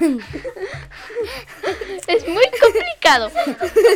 Es 2.06 2.26
muy 2.26 2.44
complicado. 2.60 3.30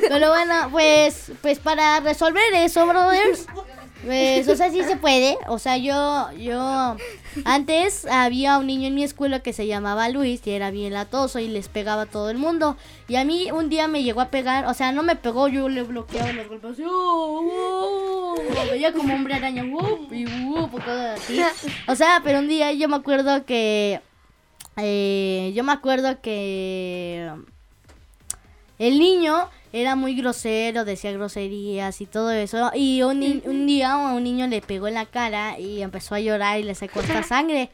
Pero 0.09 0.29
bueno, 0.29 0.69
pues, 0.71 1.33
pues 1.43 1.59
para 1.59 2.01
resolver 2.01 2.55
eso, 2.55 2.87
brothers, 2.87 3.47
pues, 4.05 4.49
o 4.49 4.57
sea, 4.57 4.71
sí 4.71 4.83
se 4.83 4.97
puede. 4.97 5.39
O 5.49 5.59
sea, 5.59 5.77
yo, 5.77 6.31
yo, 6.33 6.97
antes 7.45 8.07
había 8.07 8.59
un 8.59 8.67
niño 8.67 8.89
en 8.89 8.95
mi 8.95 9.03
escuela 9.03 9.41
que 9.41 9.53
se 9.53 9.67
llamaba 9.67 10.09
Luis 10.09 10.47
y 10.47 10.51
era 10.51 10.71
bien 10.71 10.93
latoso 10.93 11.39
y 11.39 11.49
les 11.49 11.69
pegaba 11.69 12.03
a 12.03 12.07
todo 12.07 12.31
el 12.31 12.39
mundo. 12.39 12.77
Y 13.09 13.17
a 13.17 13.25
mí 13.25 13.51
un 13.51 13.71
día 13.71 13.89
me 13.89 14.03
llegó 14.03 14.21
a 14.21 14.29
pegar, 14.29 14.67
o 14.67 14.75
sea, 14.75 14.93
no 14.93 15.03
me 15.03 15.17
pegó, 15.17 15.49
yo 15.49 15.69
le 15.69 15.83
bloqueaba 15.83 16.33
los 16.33 16.49
golpes 16.49 16.73
así, 16.73 16.85
¡uh, 16.85 16.89
uh! 16.89 18.37
Lo 18.55 18.71
veía 18.71 18.93
como 18.93 19.15
hombre 19.15 19.35
araña, 19.35 19.65
¡uh! 19.65 20.13
y 20.13 20.27
¡uh! 20.27 20.71
así. 21.15 21.41
O 21.89 21.97
sea, 21.97 22.21
pero 22.23 22.41
un 22.41 22.49
día 22.49 22.73
yo 22.73 22.89
me 22.89 22.97
acuerdo 22.97 23.45
que, 23.45 24.01
eh, 24.77 25.53
yo 25.55 25.65
me 25.65 25.73
acuerdo 25.73 26.21
que 26.21 27.31
el 28.79 28.99
niño 28.99 29.49
era 29.73 29.97
muy 29.97 30.15
grosero, 30.15 30.85
decía 30.85 31.13
groserías 31.13 32.01
y 32.01 32.07
todo 32.07 32.31
eso. 32.31 32.71
Y 32.75 33.03
un, 33.03 33.21
ni- 33.21 33.43
un 33.45 33.67
día 33.67 33.93
a 33.93 34.13
un 34.13 34.23
niño 34.25 34.47
le 34.47 34.61
pegó 34.63 34.89
en 34.89 34.95
la 34.95 35.07
cara 35.07 35.59
y 35.59 35.83
empezó 35.83 36.15
a 36.15 36.21
llorar 36.21 36.61
y 36.61 36.63
le 36.65 36.75
sacó 36.75 37.01
esta 37.01 37.23
sangre. 37.25 37.71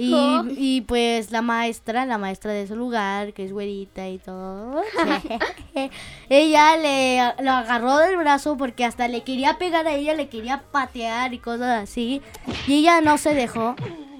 Y, 0.00 0.12
Oh. 0.14 0.44
y 0.56 0.82
pues 0.82 1.32
la 1.32 1.42
maestra, 1.42 2.06
la 2.06 2.18
maestra 2.18 2.52
de 2.52 2.68
su 2.68 2.76
lugar, 2.76 3.32
que 3.32 3.44
es 3.44 3.52
güerita 3.52 4.08
y 4.08 4.18
todo, 4.18 4.80
ella 6.28 6.76
le 6.76 7.42
lo 7.42 7.50
agarró 7.50 7.96
del 7.98 8.16
brazo 8.16 8.56
porque 8.56 8.84
hasta 8.84 9.08
le 9.08 9.22
quería 9.24 9.58
pegar 9.58 9.88
a 9.88 9.94
ella, 9.94 10.14
le 10.14 10.28
quería 10.28 10.62
patear 10.70 11.34
y 11.34 11.38
cosas 11.38 11.82
así. 11.82 12.22
Y 12.68 12.74
ella 12.80 13.00
no 13.00 13.18
se 13.18 13.34
dejó. 13.34 13.74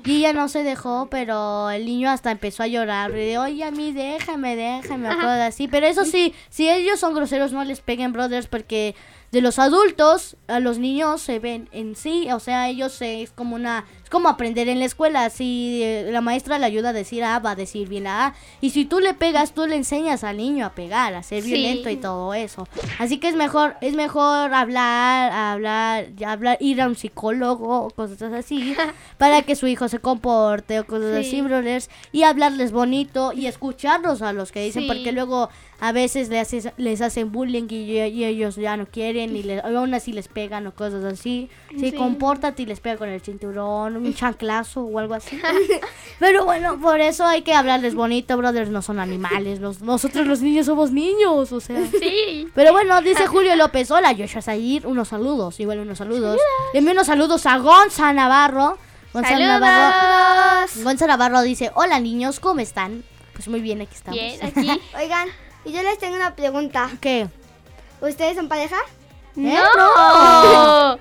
Y 0.04 0.18
ella 0.18 0.32
no 0.32 0.48
se 0.48 0.62
dejó, 0.62 1.08
pero 1.10 1.70
el 1.70 1.84
niño 1.86 2.10
hasta 2.10 2.30
empezó 2.30 2.62
a 2.62 2.66
llorar. 2.66 3.10
Y 3.12 3.14
de, 3.26 3.38
oye, 3.38 3.64
a 3.64 3.70
mí 3.70 3.92
déjame, 3.92 4.56
déjame, 4.56 5.08
o 5.10 5.14
cosas 5.16 5.40
así. 5.48 5.68
Pero 5.68 5.86
eso 5.86 6.04
sí, 6.04 6.34
si 6.50 6.68
ellos 6.68 6.98
son 7.00 7.14
groseros, 7.14 7.52
no 7.52 7.64
les 7.64 7.80
peguen, 7.80 8.12
brothers, 8.12 8.46
porque 8.46 8.94
de 9.32 9.40
los 9.42 9.58
adultos 9.58 10.36
a 10.46 10.58
los 10.60 10.78
niños 10.78 11.20
se 11.20 11.38
ven 11.38 11.68
en 11.72 11.96
sí. 11.96 12.28
O 12.32 12.40
sea, 12.40 12.68
ellos 12.68 12.92
se- 12.92 13.22
es 13.22 13.30
como 13.32 13.56
una. 13.56 13.84
Es 14.08 14.10
como 14.10 14.30
aprender 14.30 14.70
en 14.70 14.78
la 14.78 14.86
escuela. 14.86 15.28
Si 15.28 15.82
eh, 15.82 16.08
la 16.10 16.22
maestra 16.22 16.58
le 16.58 16.64
ayuda 16.64 16.88
a 16.88 16.92
decir 16.94 17.22
A, 17.24 17.40
va 17.40 17.50
a 17.50 17.54
decir 17.54 17.90
bien 17.90 18.04
la 18.04 18.28
A. 18.28 18.34
Y 18.62 18.70
si 18.70 18.86
tú 18.86 19.00
le 19.00 19.12
pegas, 19.12 19.52
tú 19.52 19.66
le 19.66 19.76
enseñas 19.76 20.24
al 20.24 20.38
niño 20.38 20.64
a 20.64 20.70
pegar, 20.70 21.12
a 21.12 21.22
ser 21.22 21.42
Sí. 21.42 21.52
violento 21.52 21.90
y 21.90 21.96
todo 21.96 22.32
eso. 22.32 22.66
Así 22.98 23.18
que 23.18 23.28
es 23.28 23.36
mejor, 23.36 23.76
es 23.82 23.92
mejor 23.94 24.54
hablar, 24.54 25.30
hablar, 25.30 26.06
hablar, 26.26 26.56
ir 26.58 26.80
a 26.80 26.86
un 26.86 26.96
psicólogo 26.96 27.82
o 27.84 27.90
cosas 27.90 28.32
así 28.32 28.74
para 29.18 29.42
que 29.42 29.54
su 29.56 29.66
hijo 29.66 29.88
se 29.88 29.98
comporte 29.98 30.80
o 30.80 30.86
cosas 30.86 31.22
Sí. 31.26 31.28
así, 31.28 31.40
brothers, 31.42 31.90
y 32.10 32.22
hablarles 32.22 32.72
bonito 32.72 33.34
y 33.34 33.44
escucharlos 33.44 34.22
a 34.22 34.32
los 34.32 34.52
que 34.52 34.62
dicen, 34.64 34.84
Sí. 34.84 34.88
porque 34.88 35.12
luego 35.12 35.50
a 35.80 35.92
veces 35.92 36.28
les, 36.30 36.40
haces- 36.48 36.72
les 36.78 37.00
hacen 37.02 37.30
bullying 37.30 37.66
y, 37.70 38.00
y 38.00 38.24
ellos 38.24 38.56
ya 38.56 38.76
no 38.78 38.86
quieren 38.86 39.36
y 39.36 39.42
le- 39.42 39.60
aún 39.60 39.92
así 39.94 40.12
les 40.12 40.28
pegan 40.28 40.66
o 40.66 40.74
cosas 40.74 41.04
así. 41.04 41.50
Sí, 41.70 41.90
Sí. 41.90 41.92
compórtate 41.92 42.62
y 42.62 42.66
les 42.66 42.80
pega 42.80 42.96
con 42.96 43.10
el 43.10 43.20
cinturón, 43.20 43.97
un 43.98 44.14
chanclazo 44.14 44.82
o 44.82 44.98
algo 44.98 45.14
así. 45.14 45.40
Pero 46.18 46.44
bueno, 46.44 46.80
por 46.80 47.00
eso 47.00 47.24
hay 47.24 47.42
que 47.42 47.54
hablarles 47.54 47.94
bonito, 47.94 48.36
brothers, 48.36 48.70
no 48.70 48.82
son 48.82 48.98
animales, 49.00 49.60
los- 49.60 49.80
nosotros 49.82 50.26
los 50.26 50.40
niños 50.40 50.66
somos 50.66 50.90
niños, 50.90 51.52
o 51.52 51.60
sea. 51.60 51.80
Sí. 52.00 52.48
Pero 52.54 52.72
bueno, 52.72 53.00
dice 53.02 53.26
Julio 53.26 53.54
López, 53.56 53.90
hola 53.90 54.14
Joshua 54.18 54.42
Zahir, 54.42 54.86
unos 54.86 55.08
saludos, 55.08 55.60
igual 55.60 55.78
unos 55.80 55.98
saludos. 55.98 56.40
Le 56.72 56.78
envío 56.80 56.92
unos 56.92 57.06
saludos 57.06 57.46
a 57.46 57.58
Gonza 57.58 58.12
Navarro. 58.12 58.78
Gonza 59.12 59.30
¡Saludos! 59.30 59.60
Navarro. 59.60 60.68
Gonza 60.84 61.06
Navarro 61.06 61.40
dice, 61.42 61.70
hola 61.74 61.98
niños, 62.00 62.40
¿cómo 62.40 62.60
están? 62.60 63.04
Pues 63.32 63.48
muy 63.48 63.60
bien, 63.60 63.80
aquí 63.80 63.94
estamos. 63.94 64.18
Bien, 64.20 64.44
aquí. 64.44 64.80
Oigan, 64.98 65.28
y 65.64 65.72
yo 65.72 65.82
les 65.82 65.98
tengo 65.98 66.16
una 66.16 66.34
pregunta. 66.34 66.90
¿Qué? 67.00 67.28
¿Ustedes 68.00 68.36
son 68.36 68.48
pareja? 68.48 68.76
¿Eh? 69.36 69.56
No. 69.76 70.98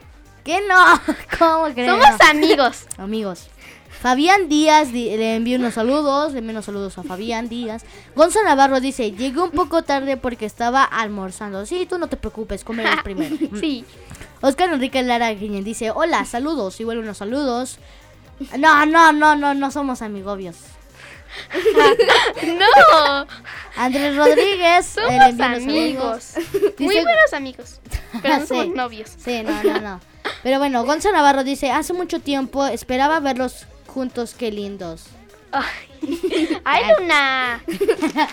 ¿Qué 0.48 0.62
no? 0.68 1.02
¿Cómo 1.38 1.74
crees? 1.74 1.92
Somos 1.92 2.22
amigos. 2.30 2.86
Amigos. 2.98 3.48
Fabián 4.02 4.48
Díaz 4.48 4.92
le 4.94 5.36
envío 5.36 5.58
unos 5.58 5.74
saludos, 5.74 6.32
le 6.32 6.40
envío 6.40 6.52
unos 6.52 6.66
saludos 6.66 6.98
a 6.98 7.04
Fabián 7.04 7.50
Díaz. 7.50 7.84
Gonza 8.16 8.40
Navarro 8.44 8.80
dice, 8.80 9.12
llegué 9.12 9.42
un 9.42 9.52
poco 9.52 9.82
tarde 9.82 10.16
porque 10.18 10.46
estaba 10.46 10.84
almorzando. 10.86 11.66
Sí, 11.66 11.86
tú 11.90 11.98
no 11.98 12.08
te 12.08 12.16
preocupes, 12.16 12.64
comerás 12.64 13.02
primero. 13.04 13.36
Sí. 13.60 13.84
Oscar 14.42 14.72
Enrique 14.72 15.02
Lara 15.04 15.32
Guiñen 15.34 15.64
dice, 15.66 15.92
hola, 15.92 16.24
saludos, 16.26 16.80
igual 16.80 17.00
unos 17.00 17.18
saludos. 17.18 17.80
No, 18.58 18.86
no, 18.86 19.12
no, 19.12 19.36
no, 19.36 19.54
no 19.54 19.72
somos 19.72 20.02
amigobios. 20.02 20.56
No. 22.44 23.28
Andrés 23.76 24.16
Rodríguez, 24.16 24.86
Somos 24.86 25.40
amigos. 25.40 26.34
Muy 26.78 26.96
Dice- 26.96 27.04
buenos 27.04 27.34
amigos. 27.34 27.80
Pero 28.22 28.36
no 28.36 28.42
Sí. 28.42 28.48
somos 28.48 28.68
novios. 28.76 29.10
Sí, 29.18 29.44
no, 29.44 29.64
no, 29.64 29.82
no. 29.82 30.00
Pero 30.44 30.60
bueno, 30.60 30.84
Gonzo 30.86 31.12
Navarro 31.12 31.44
dice, 31.44 31.72
hace 31.72 31.94
mucho 31.94 32.20
tiempo 32.20 32.66
esperaba 32.66 33.20
verlos 33.20 33.66
juntos, 33.88 34.34
qué 34.38 34.52
lindos. 34.52 35.06
¡Ay, 36.64 36.84
Luna! 37.00 37.64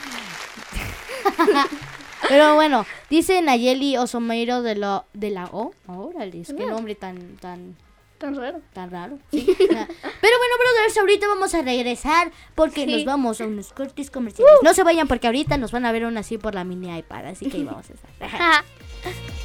Pero 2.29 2.55
bueno, 2.55 2.87
dice 3.11 3.41
Nayeli 3.43 3.97
Osomeiro 3.99 4.63
de, 4.63 4.77
lo, 4.77 5.05
de 5.13 5.31
la 5.31 5.45
O. 5.47 5.73
Órale, 5.87 6.41
es 6.41 6.51
Ah. 6.51 6.55
nombre 6.71 6.95
tan, 6.95 7.37
tan, 7.37 7.77
Tan 8.19 8.35
raro. 8.37 8.61
tan 8.73 8.91
raro. 8.91 9.19
sí. 9.31 9.45
Pero 9.59 9.69
bueno, 9.69 10.55
brothers, 10.59 10.99
ahorita 10.99 11.29
vamos 11.29 11.55
a 11.55 11.61
regresar 11.63 12.33
porque 12.55 12.85
Sí. 12.87 12.93
nos 12.93 13.05
vamos 13.05 13.41
a 13.41 13.47
unos 13.47 13.73
cortes 13.73 14.11
comerciales. 14.11 14.55
No 14.63 14.73
se 14.73 14.83
vayan 14.83 15.07
porque 15.09 15.27
ahorita 15.27 15.59
nos 15.59 15.73
van 15.73 15.85
a 15.85 15.93
ver 15.93 16.05
aún 16.05 16.17
así 16.17 16.39
por 16.39 16.55
la 16.55 16.65
mini 16.65 16.97
iPad, 16.97 17.27
así 17.27 17.51
que 17.51 17.59
ahí 17.59 17.65
vamos 17.65 17.87
a 17.91 17.93
estar. 17.93 18.65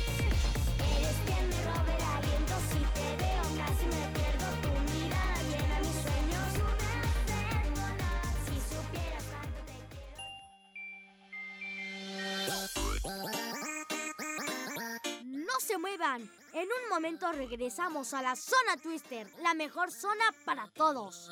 se 15.70 15.78
muevan. 15.78 16.28
En 16.54 16.64
un 16.64 16.90
momento 16.90 17.32
regresamos 17.32 18.16
a 18.16 18.24
la 18.24 18.36
zona 18.36 18.76
Twister, 18.82 19.28
la 19.44 19.54
mejor 19.54 19.92
zona 19.92 20.24
para 20.44 20.68
todos. 20.70 21.30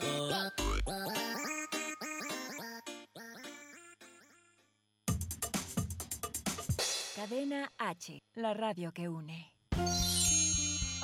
Cadena 7.16 7.72
H, 7.80 8.22
la 8.36 8.54
radio 8.54 8.92
que 8.92 9.10
une. 9.10 9.52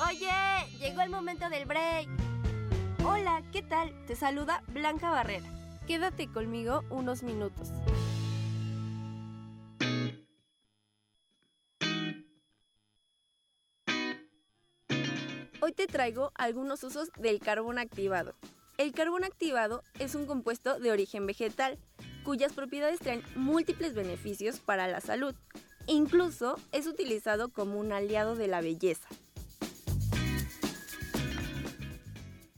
Oye, 0.08 0.78
llegó 0.78 1.00
el 1.00 1.10
momento 1.10 1.50
del 1.50 1.64
break. 1.64 2.08
Hola, 3.04 3.42
¿qué 3.50 3.62
tal? 3.62 3.92
Te 4.06 4.14
saluda 4.14 4.62
Blanca 4.68 5.10
Barrera. 5.10 5.50
Quédate 5.88 6.30
conmigo 6.30 6.84
unos 6.88 7.24
minutos. 7.24 7.72
Hoy 15.66 15.72
te 15.72 15.86
traigo 15.86 16.30
algunos 16.34 16.84
usos 16.84 17.08
del 17.18 17.40
carbón 17.40 17.78
activado. 17.78 18.34
El 18.76 18.92
carbón 18.92 19.24
activado 19.24 19.82
es 19.98 20.14
un 20.14 20.26
compuesto 20.26 20.78
de 20.78 20.90
origen 20.90 21.24
vegetal, 21.24 21.78
cuyas 22.22 22.52
propiedades 22.52 22.98
traen 22.98 23.22
múltiples 23.34 23.94
beneficios 23.94 24.60
para 24.60 24.88
la 24.88 25.00
salud. 25.00 25.34
Incluso 25.86 26.56
es 26.72 26.86
utilizado 26.86 27.48
como 27.48 27.80
un 27.80 27.92
aliado 27.92 28.36
de 28.36 28.46
la 28.46 28.60
belleza. 28.60 29.08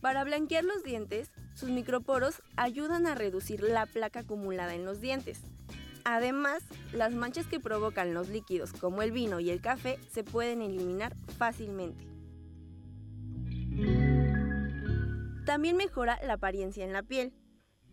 Para 0.01 0.25
blanquear 0.25 0.65
los 0.65 0.83
dientes, 0.83 1.31
sus 1.55 1.69
microporos 1.69 2.41
ayudan 2.57 3.07
a 3.07 3.15
reducir 3.15 3.63
la 3.63 3.85
placa 3.85 4.19
acumulada 4.19 4.75
en 4.75 4.83
los 4.83 4.99
dientes. 4.99 5.39
Además, 6.03 6.61
las 6.91 7.13
manchas 7.13 7.45
que 7.45 7.61
provocan 7.61 8.13
los 8.13 8.27
líquidos 8.27 8.73
como 8.73 9.01
el 9.01 9.13
vino 9.13 9.39
y 9.39 9.49
el 9.49 9.61
café 9.61 9.97
se 10.11 10.25
pueden 10.25 10.61
eliminar 10.61 11.15
fácilmente. 11.37 12.16
También 15.47 15.77
mejora 15.77 16.19
la 16.25 16.33
apariencia 16.33 16.83
en 16.83 16.91
la 16.91 17.03
piel. 17.03 17.31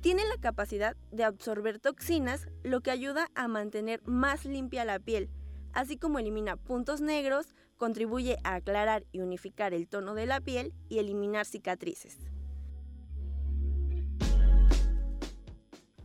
Tiene 0.00 0.24
la 0.26 0.40
capacidad 0.40 0.96
de 1.12 1.22
absorber 1.22 1.78
toxinas, 1.78 2.48
lo 2.64 2.80
que 2.80 2.90
ayuda 2.90 3.28
a 3.36 3.46
mantener 3.46 4.02
más 4.02 4.44
limpia 4.44 4.84
la 4.84 4.98
piel, 4.98 5.30
así 5.72 5.96
como 5.96 6.18
elimina 6.18 6.56
puntos 6.56 7.00
negros, 7.00 7.54
contribuye 7.76 8.38
a 8.42 8.56
aclarar 8.56 9.04
y 9.12 9.20
unificar 9.20 9.72
el 9.72 9.86
tono 9.86 10.16
de 10.16 10.26
la 10.26 10.40
piel 10.40 10.74
y 10.88 10.98
eliminar 10.98 11.46
cicatrices. 11.46 12.18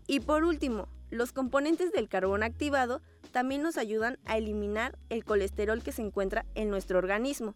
Y 0.05 0.19
por 0.19 0.43
último, 0.43 0.87
los 1.09 1.31
componentes 1.31 1.91
del 1.91 2.09
carbón 2.09 2.43
activado 2.43 3.01
también 3.31 3.63
nos 3.63 3.77
ayudan 3.77 4.19
a 4.25 4.37
eliminar 4.37 4.99
el 5.09 5.25
colesterol 5.25 5.81
que 5.81 5.93
se 5.93 6.03
encuentra 6.03 6.45
en 6.53 6.69
nuestro 6.69 6.99
organismo. 6.99 7.55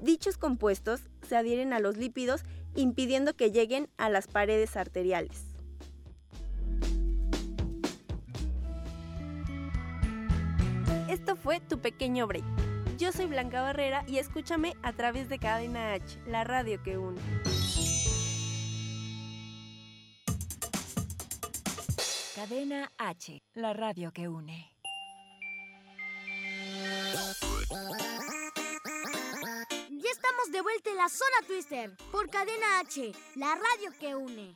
Dichos 0.00 0.38
compuestos 0.38 1.02
se 1.22 1.36
adhieren 1.36 1.72
a 1.72 1.80
los 1.80 1.96
lípidos 1.96 2.44
impidiendo 2.74 3.34
que 3.34 3.50
lleguen 3.50 3.88
a 3.96 4.08
las 4.10 4.26
paredes 4.26 4.76
arteriales. 4.76 5.44
Esto 11.08 11.36
fue 11.36 11.60
tu 11.60 11.78
pequeño 11.78 12.26
break. 12.26 12.44
Yo 12.98 13.12
soy 13.12 13.26
Blanca 13.26 13.62
Barrera 13.62 14.04
y 14.06 14.18
escúchame 14.18 14.74
a 14.82 14.92
través 14.92 15.28
de 15.28 15.38
Cadena 15.38 15.94
H, 15.94 16.18
la 16.26 16.44
radio 16.44 16.82
que 16.82 16.98
une. 16.98 17.20
Cadena 22.34 22.92
H, 22.98 23.42
la 23.54 23.72
radio 23.72 24.12
que 24.12 24.28
une. 24.28 24.78
Estamos 30.38 30.52
de 30.52 30.62
vuelta 30.62 30.90
en 30.90 30.96
la 30.96 31.08
zona 31.08 31.46
Twister 31.48 31.96
por 32.12 32.30
Cadena 32.30 32.78
H, 32.78 33.12
la 33.34 33.56
radio 33.56 33.92
que 33.98 34.14
une. 34.14 34.54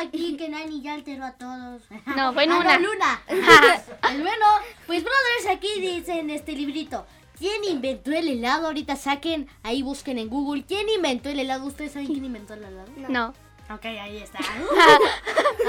Aquí 0.00 0.36
que 0.36 0.48
Nani 0.48 0.80
ya 0.80 0.94
alteró 0.94 1.24
a 1.24 1.32
todos. 1.32 1.82
No, 2.16 2.32
fue 2.32 2.44
Ah, 2.44 2.46
Luna. 2.46 2.78
Luna. 2.78 3.22
Bueno, 4.02 4.46
pues 4.86 5.02
brothers, 5.04 5.56
aquí 5.56 5.80
dicen 5.80 6.30
este 6.30 6.52
librito. 6.52 7.06
¿Quién 7.38 7.64
inventó 7.64 8.12
el 8.12 8.28
helado? 8.28 8.66
Ahorita 8.66 8.96
saquen, 8.96 9.48
ahí 9.62 9.82
busquen 9.82 10.18
en 10.18 10.28
Google. 10.28 10.64
¿Quién 10.66 10.88
inventó 10.90 11.30
el 11.30 11.40
helado? 11.40 11.64
¿Ustedes 11.64 11.92
saben 11.92 12.08
quién 12.08 12.24
inventó 12.24 12.52
el 12.54 12.64
helado? 12.64 12.88
No. 13.08 13.28
Ok, 13.72 13.84
ahí 13.86 14.18
está. 14.18 14.40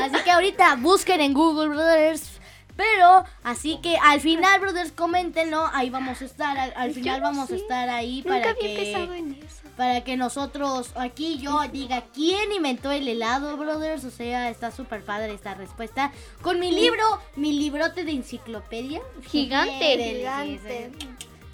Así 0.04 0.24
que 0.24 0.32
ahorita 0.32 0.76
busquen 0.78 1.22
en 1.22 1.34
Google, 1.34 1.70
brothers. 1.70 2.42
Pero, 2.76 3.24
así 3.44 3.80
que 3.82 3.96
al 3.98 4.20
final, 4.20 4.60
brothers, 4.60 4.92
coméntenlo. 4.92 5.70
Ahí 5.72 5.90
vamos 5.90 6.22
a 6.22 6.26
estar. 6.26 6.58
Al, 6.76 6.94
final 6.94 7.22
no 7.22 7.28
vamos 7.28 7.52
a 7.52 7.56
estar 7.56 7.90
ahí 7.90 8.24
Nunca 8.26 8.30
para 8.30 8.50
había 8.52 8.62
que 8.62 8.76
pensado 8.76 9.14
en 9.14 9.34
eso. 9.34 9.61
Para 9.82 10.04
que 10.04 10.16
nosotros 10.16 10.92
aquí 10.94 11.40
yo 11.40 11.60
diga 11.74 12.04
quién 12.14 12.52
inventó 12.52 12.92
el 12.92 13.08
helado, 13.08 13.58
brothers. 13.58 14.04
O 14.04 14.12
sea, 14.12 14.52
está 14.52 14.70
súper 14.70 15.04
padre 15.04 15.34
esta 15.34 15.56
respuesta. 15.56 16.12
Con 16.44 16.60
mi 16.60 16.70
libro, 16.72 17.04
mi 17.36 17.54
librote 17.54 18.06
de 18.06 18.12
enciclopedia. 18.12 19.02
Gigante. 19.28 19.98
Del- 19.98 20.18
Gigante. 20.18 20.92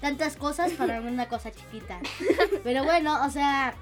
Tantas 0.02 0.36
cosas 0.36 0.72
para 0.72 1.00
una 1.00 1.26
cosa 1.26 1.50
chiquita. 1.52 2.00
Pero 2.62 2.84
bueno, 2.84 3.18
o 3.24 3.30
sea, 3.30 3.74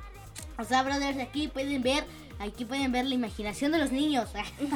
o 0.58 0.62
sea, 0.62 0.84
brothers, 0.84 1.18
aquí 1.18 1.48
pueden 1.48 1.82
ver, 1.82 2.04
aquí 2.38 2.64
pueden 2.64 2.92
ver 2.92 3.04
la 3.06 3.14
imaginación 3.16 3.72
de 3.72 3.78
los 3.78 3.90
niños 3.90 4.28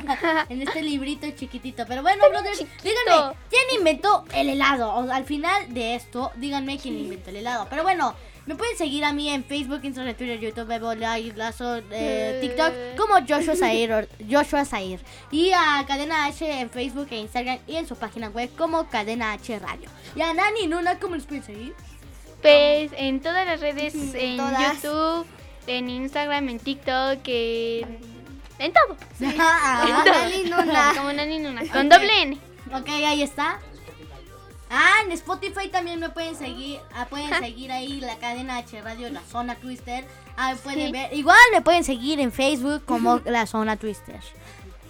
en 0.49 0.62
este 0.62 0.83
librito 0.83 1.31
chiquitito. 1.31 1.85
Pero 1.87 2.03
bueno, 2.03 2.25
brothers, 2.29 2.59
díganme, 2.83 3.37
¿quién 3.49 3.79
inventó 3.79 4.25
el 4.35 4.49
helado? 4.49 4.93
O, 4.95 5.12
al 5.12 5.25
final 5.27 5.73
de 5.73 5.95
esto, 5.95 6.33
díganme 6.35 6.77
quién 6.77 6.99
inventó 6.99 7.31
el 7.31 7.37
helado. 7.37 7.68
Pero 7.71 7.85
bueno, 7.85 8.16
me 8.51 8.57
pueden 8.57 8.77
seguir 8.77 9.05
a 9.05 9.13
mí 9.13 9.29
en 9.31 9.45
Facebook, 9.45 9.79
Instagram, 9.85 10.17
Twitter, 10.17 10.41
YouTube, 10.41 10.67
Bebo, 10.67 10.93
Live, 10.93 11.35
Lazo, 11.37 11.81
eh, 11.93 12.39
TikTok, 12.41 12.97
como 12.97 13.15
Joshua 13.25 13.55
Zair, 13.55 14.09
Joshua 14.29 14.65
Zair. 14.65 14.99
Y 15.31 15.53
a 15.53 15.85
Cadena 15.87 16.27
H 16.27 16.61
en 16.61 16.69
Facebook 16.69 17.07
e 17.13 17.19
Instagram 17.19 17.61
y 17.69 17.77
en 17.77 17.87
su 17.87 17.95
página 17.95 18.29
web 18.29 18.51
como 18.59 18.89
Cadena 18.89 19.35
H 19.35 19.57
Radio. 19.61 19.89
Y 20.17 20.23
a 20.23 20.35
Nani 20.35 20.67
Nuna, 20.67 20.99
¿cómo 20.99 21.15
les 21.15 21.27
pueden 21.27 21.45
seguir? 21.45 21.75
Pues 22.43 22.91
en 22.97 23.21
todas 23.21 23.47
las 23.47 23.61
redes, 23.61 23.95
en 23.95 24.39
todas. 24.39 24.83
YouTube, 24.83 25.27
en 25.69 25.89
Instagram, 25.89 26.49
en 26.49 26.59
TikTok, 26.59 27.21
en, 27.27 27.99
en 28.59 28.73
todo. 28.73 28.97
Ah, 29.39 29.85
En 29.87 30.05
todo. 30.05 30.23
Nani 30.25 30.43
Nuna. 30.51 30.93
Como 30.97 31.13
Nani 31.13 31.39
Nuna. 31.39 31.63
Con 31.73 31.89
doble 31.89 32.23
N. 32.23 32.39
Ok, 32.75 32.89
ahí 32.89 33.23
está. 33.23 33.61
Ah, 34.71 34.99
en 35.05 35.11
Spotify 35.12 35.68
también 35.68 35.99
me 35.99 36.11
pueden 36.11 36.37
seguir. 36.37 36.79
ah, 36.95 37.07
pueden 37.11 37.29
seguir 37.41 37.73
ahí 37.73 38.01
la 38.01 38.16
cadena 38.18 38.57
H 38.59 38.81
Radio, 38.83 39.11
la 39.11 39.23
zona 39.23 39.57
Twister. 39.57 40.05
Ah, 40.37 40.55
pueden 40.62 40.87
Sí. 40.87 40.93
ver. 40.93 41.12
Igual 41.12 41.37
me 41.53 41.61
pueden 41.61 41.83
seguir 41.85 42.21
en 42.21 42.31
Facebook 42.33 42.85
como 42.85 43.18
la 43.25 43.47
zona 43.47 43.77
Twister. 43.77 44.21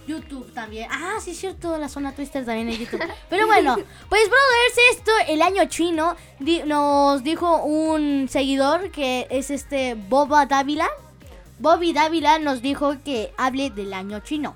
YouTube 0.07 0.51
también. 0.53 0.87
Ah, 0.91 1.17
sí 1.21 1.31
es 1.31 1.37
cierto, 1.39 1.77
la 1.77 1.87
zona 1.87 2.11
Twister 2.13 2.43
también 2.45 2.69
en 2.69 2.77
YouTube. 2.77 3.01
Pero 3.29 3.45
bueno, 3.47 3.75
pues 4.09 4.21
brothers, 4.29 4.97
esto, 4.97 5.11
el 5.27 5.41
año 5.41 5.65
chino, 5.65 6.15
di- 6.39 6.63
nos 6.63 7.23
dijo 7.23 7.57
un 7.63 8.27
seguidor 8.29 8.91
que 8.91 9.27
es 9.29 9.49
este 9.51 9.95
Boba 9.95 10.45
Dávila. 10.47 10.87
Bobby 11.59 11.93
Dávila 11.93 12.39
nos 12.39 12.61
dijo 12.63 12.95
que 13.05 13.31
hable 13.37 13.69
del 13.69 13.93
año 13.93 14.19
chino. 14.21 14.55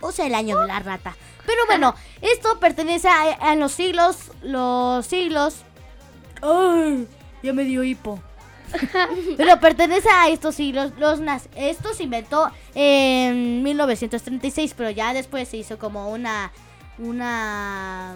o 0.00 0.12
sea, 0.12 0.26
el 0.26 0.34
año 0.34 0.58
de 0.58 0.66
la 0.66 0.80
rata. 0.80 1.14
Pero 1.46 1.60
bueno, 1.66 1.94
esto 2.20 2.58
pertenece 2.60 3.08
a, 3.08 3.32
a 3.32 3.54
los 3.56 3.72
siglos, 3.72 4.30
los 4.42 5.06
siglos... 5.06 5.62
¡Ay! 6.42 7.06
Ya 7.42 7.52
me 7.52 7.64
dio 7.64 7.82
hipo. 7.84 8.20
Pero 9.36 9.60
pertenece 9.60 10.08
a 10.10 10.28
estos 10.28 10.56
siglos. 10.56 10.92
Los 10.98 11.20
naz- 11.20 11.48
esto 11.54 11.94
se 11.94 12.02
inventó 12.02 12.50
en 12.74 13.62
1936, 13.62 14.74
pero 14.76 14.90
ya 14.90 15.14
después 15.14 15.48
se 15.48 15.56
hizo 15.56 15.78
como 15.78 16.10
una 16.10 16.50
una 16.98 18.14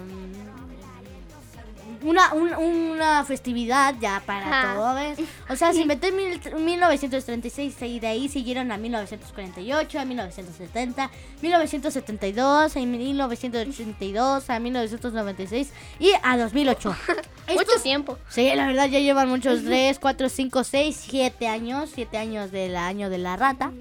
una, 2.03 2.33
un- 2.33 2.53
una 2.53 3.23
festividad 3.25 3.95
ya 3.99 4.21
para 4.25 4.47
Ajá. 4.47 4.73
todo, 4.75 4.95
¿ves? 4.95 5.19
O 5.49 5.55
sea, 5.55 5.71
se 5.73 5.81
inventó 5.81 6.07
en 6.07 6.15
mil- 6.15 6.55
1936 6.55 7.75
y 7.81 7.99
de 7.99 8.07
ahí 8.07 8.29
siguieron 8.29 8.71
a 8.71 8.77
1948, 8.77 9.99
a 9.99 10.05
1970, 10.05 11.09
1972, 11.41 12.75
a 12.75 12.79
1982, 12.79 14.49
a 14.49 14.59
1996 14.59 15.71
y 15.99 16.11
a 16.23 16.37
2008. 16.37 16.95
Mucho 17.53 17.81
tiempo. 17.83 18.17
Sí, 18.29 18.49
la 18.55 18.67
verdad 18.67 18.87
ya 18.87 18.99
llevan 18.99 19.27
muchos 19.29 19.63
3, 19.65 19.99
4, 19.99 20.29
5, 20.29 20.63
6, 20.63 21.05
7 21.09 21.47
años, 21.47 21.89
7 21.93 22.17
años 22.17 22.51
del 22.51 22.77
año 22.77 23.09
de 23.09 23.17
la 23.17 23.35
rata. 23.35 23.71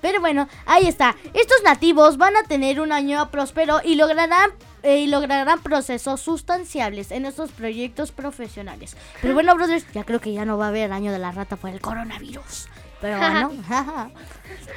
Pero 0.00 0.20
bueno, 0.20 0.48
ahí 0.66 0.86
está. 0.86 1.16
Estos 1.34 1.62
nativos 1.64 2.16
van 2.16 2.36
a 2.36 2.42
tener 2.44 2.80
un 2.80 2.92
año 2.92 3.30
próspero 3.30 3.80
y 3.84 3.94
lograrán 3.94 4.50
y 4.94 5.06
lograrán 5.08 5.60
procesos 5.60 6.20
sustanciables 6.20 7.10
en 7.10 7.26
estos 7.26 7.50
proyectos 7.50 8.12
profesionales. 8.12 8.96
Pero 9.20 9.34
bueno, 9.34 9.54
brothers, 9.54 9.84
ya 9.92 10.04
creo 10.04 10.20
que 10.20 10.32
ya 10.32 10.44
no 10.44 10.58
va 10.58 10.66
a 10.66 10.68
haber 10.68 10.92
año 10.92 11.12
de 11.12 11.18
la 11.18 11.32
rata 11.32 11.56
por 11.56 11.70
el 11.70 11.80
coronavirus. 11.80 12.68
Pero 13.00 13.18
bueno, 13.18 13.50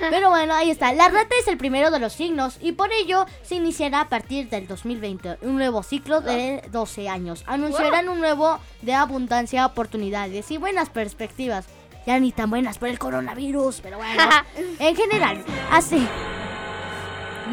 pero 0.10 0.30
bueno, 0.30 0.54
ahí 0.54 0.72
está. 0.72 0.94
La 0.94 1.10
rata 1.10 1.36
es 1.40 1.48
el 1.48 1.58
primero 1.58 1.92
de 1.92 2.00
los 2.00 2.14
signos 2.14 2.58
y 2.62 2.74
por 2.74 2.92
ello 2.92 3.26
se 3.44 3.56
iniciará 3.56 4.02
a 4.02 4.10
partir 4.10 4.50
del 4.50 4.68
2020 4.68 5.40
un 5.42 5.56
nuevo 5.56 5.84
ciclo 5.84 6.22
de 6.22 6.64
12 6.72 7.08
años. 7.08 7.44
Anunciarán 7.48 8.10
un 8.10 8.20
nuevo 8.20 8.60
de 8.82 8.94
abundancia, 8.94 9.66
oportunidades 9.66 10.52
y 10.52 10.58
buenas 10.58 10.90
perspectivas. 10.90 11.66
Ya 12.06 12.20
ni 12.20 12.32
tan 12.32 12.50
buenas 12.50 12.78
por 12.78 12.90
el 12.90 12.98
coronavirus, 12.98 13.82
pero 13.82 13.98
bueno. 13.98 14.24
en 14.80 14.96
general, 14.96 15.44
así. 15.72 16.08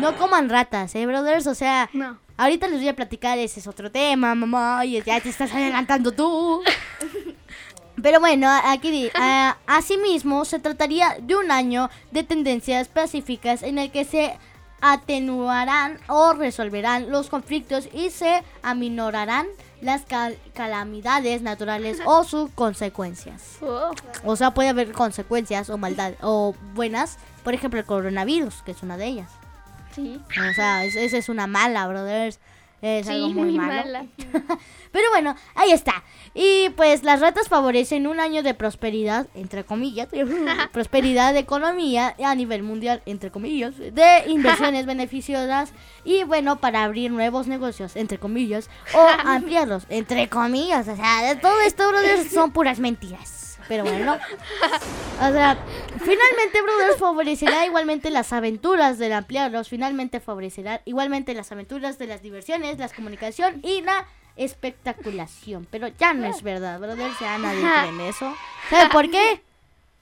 No 0.00 0.16
coman 0.16 0.48
ratas, 0.48 0.94
¿eh, 0.94 1.06
brothers? 1.06 1.46
O 1.46 1.54
sea, 1.54 1.88
ahorita 2.36 2.68
les 2.68 2.80
voy 2.80 2.88
a 2.88 2.96
platicar, 2.96 3.38
ese 3.38 3.60
es 3.60 3.66
otro 3.66 3.90
tema, 3.90 4.34
mamá. 4.34 4.84
Y 4.84 5.00
ya 5.02 5.20
te 5.20 5.28
estás 5.28 5.52
adelantando 5.52 6.12
tú. 6.12 6.62
Pero 8.02 8.20
bueno, 8.20 8.48
aquí 8.64 8.90
di- 8.90 9.10
ah, 9.14 9.56
asimismo 9.66 10.44
se 10.44 10.58
trataría 10.58 11.16
de 11.20 11.34
un 11.34 11.50
año 11.50 11.88
de 12.10 12.24
tendencias 12.24 12.88
pacíficas 12.88 13.62
en 13.62 13.78
el 13.78 13.90
que 13.90 14.04
se 14.04 14.38
atenuarán 14.82 15.98
o 16.06 16.34
resolverán 16.34 17.10
los 17.10 17.30
conflictos 17.30 17.88
y 17.94 18.10
se 18.10 18.42
aminorarán 18.62 19.46
las 19.80 20.02
cal- 20.04 20.36
calamidades 20.52 21.40
naturales 21.40 21.98
o 22.04 22.22
sus 22.24 22.50
consecuencias. 22.50 23.56
O 24.24 24.36
sea, 24.36 24.52
puede 24.52 24.68
haber 24.68 24.92
consecuencias 24.92 25.70
o 25.70 25.78
maldad 25.78 26.12
o 26.20 26.54
buenas, 26.74 27.16
por 27.44 27.54
ejemplo, 27.54 27.80
el 27.80 27.86
coronavirus, 27.86 28.62
que 28.62 28.72
es 28.72 28.82
una 28.82 28.98
de 28.98 29.06
ellas. 29.06 29.30
Sí. 29.96 30.20
O 30.50 30.54
sea, 30.54 30.84
es- 30.84 30.94
esa 30.94 31.16
es 31.18 31.28
una 31.28 31.46
mala, 31.48 31.88
brothers. 31.88 32.38
Es 32.82 33.06
Sí, 33.06 33.12
algo 33.14 33.28
muy, 33.30 33.44
muy 33.52 33.52
malo. 33.66 33.82
mala. 33.84 34.06
Pero 34.92 35.10
bueno, 35.10 35.34
ahí 35.54 35.72
está. 35.72 36.04
Y 36.34 36.68
pues 36.76 37.02
las 37.02 37.20
ratas 37.20 37.48
favorecen 37.48 38.06
un 38.06 38.20
año 38.20 38.42
de 38.42 38.52
prosperidad, 38.52 39.26
entre 39.34 39.64
comillas, 39.64 40.08
prosperidad 40.72 41.32
de 41.32 41.38
economía 41.40 42.14
a 42.22 42.34
nivel 42.34 42.62
mundial, 42.62 43.02
entre 43.06 43.30
comillas, 43.30 43.76
de 43.78 44.24
inversiones 44.28 44.84
beneficiosas 44.86 45.72
y 46.04 46.24
bueno, 46.24 46.56
para 46.56 46.84
abrir 46.84 47.10
nuevos 47.10 47.46
negocios, 47.46 47.96
entre 47.96 48.18
comillas, 48.18 48.68
o 48.94 49.06
ampliarlos, 49.24 49.86
entre 49.88 50.28
comillas. 50.28 50.86
O 50.88 50.96
sea, 50.96 51.22
de 51.34 51.36
todo 51.40 51.58
esto, 51.62 51.88
brothers, 51.88 52.30
son 52.30 52.52
puras 52.52 52.78
mentiras. 52.78 53.45
Pero 53.68 53.84
bueno, 53.84 54.12
o 54.14 55.32
sea, 55.32 55.58
finalmente, 55.98 56.62
brothers, 56.62 56.98
favorecerá 56.98 57.66
igualmente 57.66 58.10
las 58.10 58.32
aventuras 58.32 58.98
del 58.98 59.12
ampliarlos, 59.12 59.68
finalmente 59.68 60.20
favorecerá 60.20 60.82
igualmente 60.84 61.34
las 61.34 61.50
aventuras 61.52 61.98
de 61.98 62.06
las 62.06 62.22
diversiones, 62.22 62.78
la 62.78 62.88
comunicación 62.88 63.60
y 63.62 63.82
la 63.82 64.06
espectaculación. 64.36 65.66
Pero 65.70 65.88
ya 65.88 66.14
no 66.14 66.26
es 66.26 66.42
verdad, 66.42 66.78
brothers, 66.78 67.18
ya 67.20 67.38
nadie 67.38 67.60
cree 67.60 67.88
en 67.88 68.00
eso. 68.02 68.34
¿Sabe 68.70 68.88
por 68.90 69.10
qué? 69.10 69.42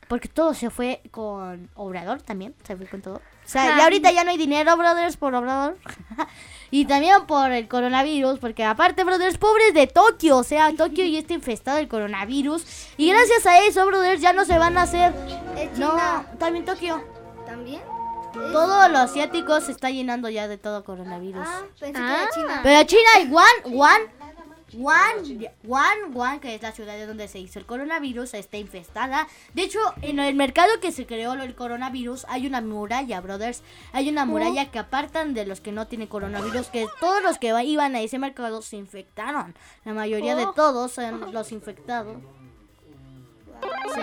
Porque 0.09 0.29
todo 0.29 0.53
se 0.53 0.69
fue 0.71 1.01
con 1.11 1.71
Obrador 1.75 2.21
también, 2.21 2.55
se 2.65 2.77
fue 2.77 2.87
con 2.87 3.01
todo. 3.01 3.23
O 3.45 3.49
sea, 3.49 3.77
y 3.77 3.81
ahorita 3.81 4.11
ya 4.11 4.25
no 4.25 4.31
hay 4.31 4.39
dinero, 4.39 4.77
brothers, 4.77 5.17
por 5.17 5.35
Obrador. 5.35 5.77
y 6.71 6.87
también 6.87 7.27
por 7.27 7.53
el 7.53 7.69
coronavirus, 7.69 8.39
porque 8.39 8.65
aparte, 8.65 9.05
brothers, 9.05 9.39
pobres 9.39 9.75
de 9.75 9.87
Tokio, 9.87 10.39
o 10.39 10.45
sea, 10.45 10.73
Tokio 10.75 11.05
ya 11.05 11.19
está 11.19 11.35
infestado 11.35 11.77
del 11.77 11.89
coronavirus. 11.89 12.65
Y 12.97 13.11
gracias 13.11 13.47
a 13.47 13.61
eso, 13.61 13.87
brothers, 13.87 14.21
ya 14.21 14.33
no 14.33 14.45
se 14.45 14.59
van 14.59 14.79
a 14.79 14.83
hacer... 14.83 15.13
No, 15.77 15.95
también 16.39 16.65
Tokio. 16.65 17.05
¿También? 17.47 17.81
Todo 18.33 18.89
lo 18.89 18.99
asiático 18.99 19.61
se 19.61 19.71
está 19.71 19.91
llenando 19.91 20.29
ya 20.29 20.49
de 20.49 20.59
todo 20.59 20.83
coronavirus. 20.83 21.47
Ah, 21.47 21.63
pensé 21.79 21.93
que 21.93 22.01
era 22.01 22.29
China. 22.35 22.61
Pero 22.65 22.85
China 22.85 23.11
y 23.23 23.29
Wuhan, 23.29 23.47
Wuhan, 23.67 24.01
Wuhan, 24.73 25.47
Wuhan, 25.63 26.15
Wuhan, 26.15 26.41
que 26.41 26.55
es 26.55 26.63
la 26.63 26.73
ciudad 26.73 26.95
de 26.95 27.07
donde 27.07 27.29
se 27.29 27.39
hizo 27.39 27.59
el 27.59 27.67
coronavirus, 27.67 28.35
está 28.35 28.57
infestada. 28.57 29.29
De 29.53 29.63
hecho, 29.63 29.79
en 30.03 30.19
el 30.19 30.35
mercado 30.35 30.81
que 30.81 30.91
se 30.91 31.07
creó 31.07 31.35
el 31.35 31.55
coronavirus 31.55 32.25
hay 32.29 32.47
una 32.47 32.61
muralla, 32.61 33.21
brothers. 33.21 33.63
Hay 33.93 34.09
una 34.09 34.25
muralla 34.25 34.71
que 34.71 34.79
apartan 34.79 35.35
de 35.35 35.47
los 35.47 35.61
que 35.61 35.71
no 35.71 35.87
tienen 35.87 36.09
coronavirus, 36.09 36.69
que 36.69 36.87
todos 36.99 37.23
los 37.23 37.39
que 37.39 37.55
iban 37.65 37.95
a 37.95 38.01
ese 38.01 38.19
mercado 38.19 38.63
se 38.63 38.77
infectaron. 38.77 39.55
La 39.85 39.93
mayoría 39.93 40.35
de 40.35 40.47
Oh. 40.47 40.53
todos 40.55 40.93
son 40.93 41.33
los 41.33 41.53
infectados. 41.53 42.17
Sí. 43.95 44.01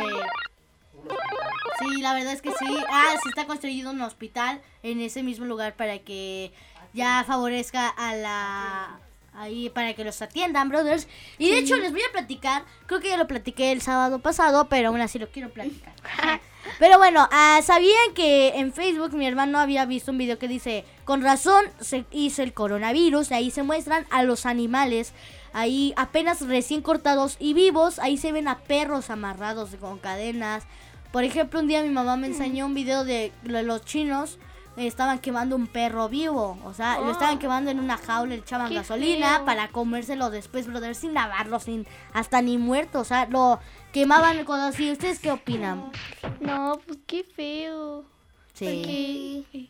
Sí, 1.79 2.01
la 2.01 2.13
verdad 2.13 2.33
es 2.33 2.41
que 2.41 2.51
sí. 2.51 2.77
Ah, 2.89 3.15
se 3.21 3.29
está 3.29 3.45
construyendo 3.47 3.91
un 3.91 4.01
hospital 4.01 4.61
en 4.83 5.01
ese 5.01 5.23
mismo 5.23 5.45
lugar 5.45 5.75
para 5.75 5.99
que 5.99 6.51
ya 6.93 7.23
favorezca 7.25 7.87
a 7.89 8.15
la 8.15 8.99
ahí 9.33 9.69
para 9.69 9.93
que 9.93 10.03
los 10.03 10.21
atiendan, 10.21 10.69
brothers. 10.69 11.07
Y 11.37 11.49
de 11.49 11.57
Sí. 11.57 11.63
hecho 11.63 11.77
les 11.77 11.91
voy 11.91 12.01
a 12.01 12.11
platicar, 12.11 12.63
creo 12.85 12.99
que 12.99 13.09
ya 13.09 13.17
lo 13.17 13.27
platiqué 13.27 13.71
el 13.71 13.81
sábado 13.81 14.19
pasado, 14.19 14.67
pero 14.69 14.89
aún 14.89 15.01
así 15.01 15.19
lo 15.19 15.29
quiero 15.29 15.49
platicar. 15.49 15.93
Pero 16.77 16.99
bueno, 16.99 17.27
ah, 17.31 17.59
sabían 17.63 18.13
que 18.13 18.49
en 18.59 18.71
Facebook 18.71 19.13
mi 19.13 19.25
hermano 19.25 19.57
había 19.57 19.83
visto 19.85 20.11
un 20.11 20.19
video 20.19 20.37
que 20.37 20.47
dice, 20.47 20.85
con 21.05 21.23
razón 21.23 21.65
se 21.79 22.05
hizo 22.11 22.43
el 22.43 22.53
coronavirus, 22.53 23.31
ahí 23.31 23.49
se 23.49 23.63
muestran 23.63 24.05
a 24.11 24.21
los 24.21 24.45
animales, 24.45 25.11
ahí 25.53 25.91
apenas 25.97 26.41
recién 26.47 26.81
cortados 26.83 27.35
y 27.39 27.55
vivos, 27.55 27.97
ahí 27.97 28.15
se 28.15 28.31
ven 28.31 28.47
a 28.47 28.59
perros 28.59 29.09
amarrados 29.09 29.71
con 29.79 29.97
cadenas. 29.97 30.63
Por 31.11 31.23
ejemplo, 31.23 31.59
un 31.59 31.67
día 31.67 31.81
mi 31.81 31.89
mamá 31.89 32.15
me 32.15 32.27
enseñó 32.27 32.67
un 32.67 32.75
video 32.75 33.05
de 33.05 33.31
lo- 33.43 33.63
los 33.63 33.83
chinos. 33.83 34.37
Estaban 34.77 35.19
quemando 35.19 35.55
un 35.57 35.67
perro 35.67 36.07
vivo, 36.07 36.57
o 36.63 36.73
sea, 36.73 36.97
lo 36.99 37.07
Oh. 37.07 37.11
estaban 37.11 37.39
quemando 37.39 37.69
en 37.71 37.79
una 37.79 37.97
jaula, 37.97 38.35
le 38.35 38.41
echaban 38.41 38.69
Qué 38.69 38.75
gasolina 38.75 39.37
feo. 39.37 39.45
para 39.45 39.67
comérselo 39.67 40.29
después, 40.29 40.65
brother, 40.67 40.95
sin 40.95 41.13
lavarlo, 41.13 41.59
sin 41.59 41.85
hasta 42.13 42.41
ni 42.41 42.57
muerto, 42.57 43.01
o 43.01 43.03
sea, 43.03 43.25
lo 43.25 43.59
quemaban 43.91 44.45
con 44.45 44.59
así. 44.61 44.89
¿Ustedes 44.91 45.19
qué 45.19 45.29
opinan? 45.31 45.91
No, 46.39 46.79
pues 46.87 46.99
qué 47.05 47.23
feo. 47.25 48.05
Sí. 48.53 49.45
Porque- 49.51 49.69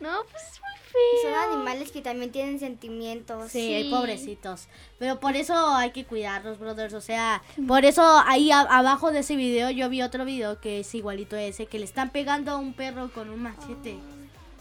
No, 0.00 0.10
pues 0.30 0.42
es 0.44 0.60
muy 0.62 1.22
Son 1.22 1.32
feo. 1.32 1.52
animales 1.52 1.92
que 1.92 2.00
también 2.00 2.32
tienen 2.32 2.58
sentimientos. 2.58 3.50
Sí, 3.52 3.74
hay 3.74 3.90
pobrecitos. 3.90 4.68
Pero 4.98 5.20
por 5.20 5.36
eso 5.36 5.54
hay 5.76 5.90
que 5.90 6.06
cuidarlos, 6.06 6.58
brothers. 6.58 6.94
O 6.94 7.02
sea, 7.02 7.42
por 7.68 7.84
eso 7.84 8.02
ahí 8.26 8.50
a- 8.50 8.60
abajo 8.62 9.12
de 9.12 9.18
ese 9.18 9.36
video 9.36 9.68
yo 9.70 9.90
vi 9.90 10.00
otro 10.00 10.24
video 10.24 10.58
que 10.58 10.80
es 10.80 10.94
igualito 10.94 11.36
a 11.36 11.42
ese, 11.42 11.66
que 11.66 11.78
le 11.78 11.84
están 11.84 12.08
pegando 12.08 12.52
a 12.52 12.56
un 12.56 12.72
perro 12.72 13.10
con 13.12 13.28
un 13.28 13.42
machete. 13.42 13.98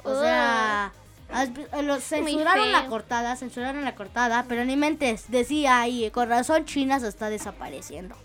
O 0.04 0.20
sea, 0.20 0.92
eh, 1.32 2.00
censuraron 2.00 2.72
la 2.72 2.88
cortada, 2.88 3.36
censuraron 3.36 3.84
la 3.84 3.96
cortada, 3.96 4.46
pero 4.48 4.66
ni 4.66 4.76
mentes, 4.76 5.26
decía 5.28 5.82
ahí, 5.82 6.10
con 6.12 6.30
razón 6.30 6.66
China 6.66 7.00
se 7.00 7.08
está 7.08 7.30
desapareciendo. 7.30 8.16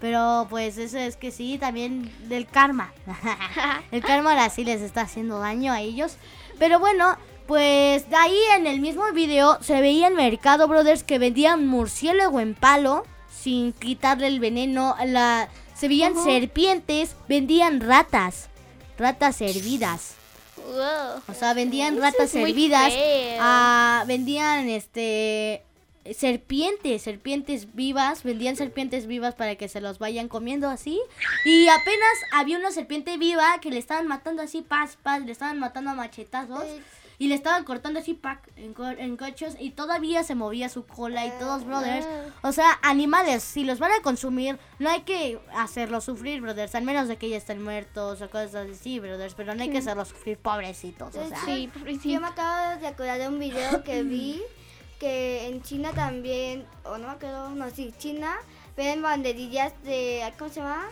Pero 0.00 0.46
pues 0.50 0.78
eso 0.78 0.98
es 0.98 1.16
que 1.16 1.30
sí, 1.30 1.58
también 1.58 2.12
del 2.28 2.46
karma. 2.46 2.92
el 3.92 4.02
karma 4.02 4.32
ahora 4.32 4.50
sí 4.50 4.64
les 4.64 4.80
está 4.80 5.02
haciendo 5.02 5.38
daño 5.38 5.72
a 5.72 5.80
ellos. 5.80 6.16
Pero 6.58 6.78
bueno, 6.80 7.16
pues 7.46 8.08
de 8.10 8.16
ahí 8.16 8.38
en 8.56 8.66
el 8.66 8.80
mismo 8.80 9.10
video 9.12 9.58
se 9.62 9.80
veía 9.80 10.08
en 10.08 10.14
Mercado 10.14 10.68
Brothers 10.68 11.04
que 11.04 11.18
vendían 11.18 11.66
murciélago 11.66 12.40
en 12.40 12.54
palo 12.54 13.04
sin 13.30 13.72
quitarle 13.72 14.26
el 14.26 14.40
veneno. 14.40 14.96
La, 15.06 15.48
se 15.74 15.88
veían 15.88 16.14
serpientes, 16.16 17.16
vendían 17.28 17.80
ratas, 17.80 18.48
ratas 18.98 19.40
hervidas. 19.40 20.16
Wow. 20.64 21.22
O 21.28 21.34
sea, 21.34 21.54
vendían 21.54 21.98
ratas 22.00 22.34
es 22.34 22.36
hervidas. 22.36 22.92
ah, 23.40 24.04
vendían 24.06 24.68
este 24.68 25.62
serpientes, 26.10 27.02
serpientes 27.02 27.74
vivas, 27.74 28.24
vendían 28.24 28.56
serpientes 28.56 29.06
vivas 29.06 29.34
para 29.34 29.54
que 29.54 29.68
se 29.68 29.80
los 29.80 29.98
vayan 29.98 30.28
comiendo 30.28 30.68
así. 30.68 31.00
Y 31.44 31.68
apenas 31.68 32.12
había 32.32 32.58
una 32.58 32.72
serpiente 32.72 33.16
viva 33.18 33.58
que 33.60 33.70
le 33.70 33.78
estaban 33.78 34.08
matando 34.08 34.42
así, 34.42 34.62
paz, 34.62 34.98
paz, 35.02 35.22
le 35.22 35.32
estaban 35.32 35.58
matando 35.58 35.90
a 35.90 35.94
machetazos. 35.94 36.64
Y 37.22 37.28
le 37.28 37.36
estaban 37.36 37.62
cortando 37.64 38.00
así 38.00 38.14
pac, 38.14 38.40
en, 38.56 38.74
co- 38.74 38.88
en 38.88 39.16
cochos 39.16 39.54
y 39.60 39.70
todavía 39.70 40.24
se 40.24 40.34
movía 40.34 40.68
su 40.68 40.84
cola 40.86 41.24
y 41.24 41.30
todos, 41.38 41.64
brothers. 41.64 42.04
O 42.42 42.50
sea, 42.50 42.80
animales, 42.82 43.44
si 43.44 43.62
los 43.62 43.78
van 43.78 43.92
a 43.92 44.02
consumir, 44.02 44.58
no 44.80 44.90
hay 44.90 45.02
que 45.02 45.38
hacerlos 45.56 46.02
sufrir, 46.04 46.40
brothers. 46.40 46.74
Al 46.74 46.82
menos 46.82 47.06
de 47.06 47.18
que 47.18 47.28
ya 47.28 47.36
estén 47.36 47.62
muertos 47.62 48.20
o 48.22 48.28
cosas 48.30 48.66
así, 48.72 48.98
brothers. 48.98 49.34
Pero 49.34 49.54
no 49.54 49.62
hay 49.62 49.70
que 49.70 49.78
hacerlos 49.78 50.08
sufrir, 50.08 50.36
pobrecitos. 50.38 51.14
O 51.14 51.28
sea. 51.28 51.38
Sí, 51.44 51.70
Yo 52.04 52.20
me 52.20 52.26
acabo 52.26 52.80
de 52.80 52.86
acordar 52.88 53.18
de 53.20 53.28
un 53.28 53.38
video 53.38 53.84
que 53.84 54.02
vi 54.14 54.42
que 54.98 55.46
en 55.48 55.62
China 55.62 55.90
también, 55.94 56.64
o 56.84 56.98
no 56.98 57.06
me 57.08 57.12
acuerdo, 57.14 57.50
no, 57.50 57.70
sí, 57.70 57.92
China 57.98 58.34
ven 58.76 59.00
banderillas 59.02 59.72
de, 59.84 60.22
¿cómo 60.38 60.50
se 60.52 60.60
llama? 60.60 60.88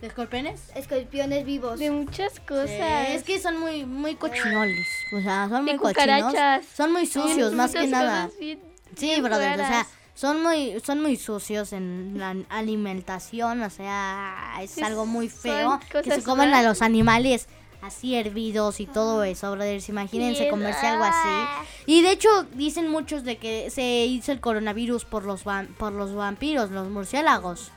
¿De 0.00 0.08
escorpiones? 0.08 0.60
Escorpiones 0.74 1.44
vivos. 1.46 1.78
De 1.78 1.90
muchas 1.90 2.34
Sí, 2.34 2.40
cosas. 2.46 3.08
es 3.08 3.22
que 3.22 3.38
son 3.40 3.58
muy, 3.58 3.86
muy 3.86 4.14
cochinoles. 4.16 4.86
O 5.16 5.20
sea, 5.22 5.48
son 5.48 5.64
De 5.64 5.72
muy 5.72 5.80
cochinos. 5.80 6.22
cucarachas. 6.32 6.66
Son 6.76 6.92
muy 6.92 7.06
sucios, 7.06 7.50
Sí, 7.50 7.56
más 7.56 7.72
que 7.72 7.86
nada. 7.86 8.30
bien- 8.38 8.60
Sí, 8.96 9.06
bien 9.06 9.22
brothers, 9.22 9.54
o 9.62 9.66
sea, 9.66 9.86
son 10.14 10.42
muy, 10.42 10.80
son 10.84 11.02
muy 11.02 11.16
sucios 11.16 11.72
en 11.72 12.14
la 12.18 12.34
alimentación, 12.48 13.62
o 13.62 13.70
sea, 13.70 14.54
es 14.62 14.76
Es- 14.78 14.82
algo 14.84 15.06
muy 15.06 15.28
feo 15.28 15.80
que 15.90 16.10
se 16.10 16.22
coman 16.22 16.54
a 16.54 16.62
los 16.62 16.82
animales 16.82 17.46
así 17.86 18.14
hervidos 18.14 18.80
y 18.80 18.86
todo 18.86 19.24
eso, 19.24 19.50
brothers, 19.52 19.88
imagínense 19.88 20.48
comerse 20.48 20.86
algo 20.86 21.04
así. 21.04 21.66
Y 21.86 22.02
de 22.02 22.10
hecho 22.10 22.28
dicen 22.54 22.90
muchos 22.90 23.24
de 23.24 23.38
que 23.38 23.70
se 23.70 24.06
hizo 24.06 24.32
el 24.32 24.40
coronavirus 24.40 25.04
por 25.04 25.24
los 25.24 25.44
por 25.78 25.92
los 25.92 26.14
vampiros, 26.14 26.70
los 26.70 26.88
murciélagos. 26.88 27.70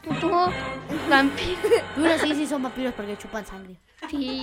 Vampiros. 1.10 1.60
Bueno, 1.96 2.16
sí, 2.22 2.36
sí 2.36 2.48
son 2.48 2.64
vampiros 2.64 2.94
porque 2.94 3.18
chupan 3.18 3.46
sangre. 3.46 3.78
Sí. 4.10 4.42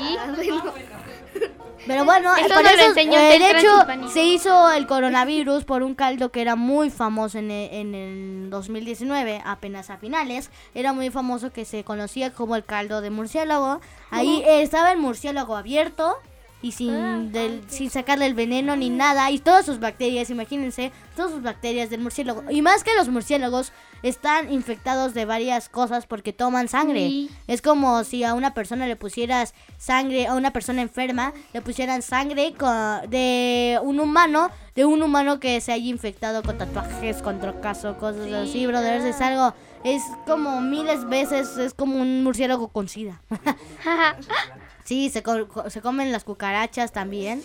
Pero 1.86 2.04
bueno, 2.04 2.34
Eso 2.34 2.54
por 2.54 2.64
eso, 2.64 2.92
eh, 2.96 3.38
de 3.38 3.50
hecho, 3.50 3.86
se 4.08 4.24
hizo 4.24 4.72
el 4.72 4.86
coronavirus 4.86 5.64
por 5.64 5.82
un 5.82 5.94
caldo 5.94 6.30
que 6.32 6.40
era 6.40 6.56
muy 6.56 6.90
famoso 6.90 7.38
en 7.38 7.50
el, 7.50 7.72
en 7.72 7.94
el 7.94 8.50
2019, 8.50 9.42
apenas 9.44 9.90
a 9.90 9.96
finales. 9.96 10.50
Era 10.74 10.92
muy 10.92 11.10
famoso 11.10 11.52
que 11.52 11.64
se 11.64 11.84
conocía 11.84 12.32
como 12.32 12.56
el 12.56 12.64
caldo 12.64 13.00
de 13.00 13.10
murciélago. 13.10 13.80
Ahí 14.10 14.42
estaba 14.46 14.92
el 14.92 14.98
murciélago 14.98 15.56
abierto 15.56 16.16
y 16.62 16.72
sin, 16.72 17.32
del- 17.32 17.62
sin 17.68 17.90
sacarle 17.90 18.26
el 18.26 18.34
veneno 18.34 18.76
ni 18.76 18.90
nada. 18.90 19.30
Y 19.30 19.38
todas 19.38 19.66
sus 19.66 19.78
bacterias, 19.78 20.30
imagínense, 20.30 20.90
todas 21.14 21.30
sus 21.32 21.42
bacterias 21.42 21.90
del 21.90 22.00
murciélago. 22.00 22.42
Y 22.50 22.62
más 22.62 22.82
que 22.82 22.94
los 22.96 23.08
murciélagos 23.08 23.72
están 24.02 24.52
infectados 24.52 25.14
de 25.14 25.24
varias 25.24 25.68
cosas 25.68 26.06
porque 26.06 26.32
toman 26.32 26.68
sangre. 26.68 27.06
Sí. 27.08 27.30
Es 27.46 27.62
como 27.62 28.02
si 28.04 28.24
a 28.24 28.34
una 28.34 28.54
persona 28.54 28.86
le 28.86 28.96
pusieras 28.96 29.54
sangre, 29.78 30.26
a 30.26 30.34
una 30.34 30.52
persona 30.52 30.82
enferma, 30.82 31.32
le 31.52 31.60
pusieran 31.62 32.02
sangre 32.02 32.54
co- 32.58 32.66
de 33.08 33.78
un 33.82 34.00
humano, 34.00 34.50
de 34.74 34.84
un 34.84 35.02
humano 35.02 35.40
que 35.40 35.60
se 35.60 35.72
haya 35.72 35.86
infectado 35.88 36.42
con 36.42 36.58
tatuajes, 36.58 37.18
con 37.22 37.40
trocazo, 37.40 37.96
cosas 37.98 38.32
así, 38.32 38.66
brothers. 38.66 39.04
Es 39.04 39.20
algo, 39.20 39.54
es 39.84 40.02
como 40.26 40.60
miles 40.60 41.04
veces, 41.08 41.56
es 41.58 41.74
como 41.74 42.00
un 42.00 42.22
murciélago 42.24 42.68
con 42.68 42.88
sida. 42.88 43.20
Sí, 44.86 45.10
se, 45.10 45.22
co- 45.22 45.68
se 45.68 45.82
comen 45.82 46.12
las 46.12 46.24
cucarachas 46.24 46.92
también. 46.92 47.42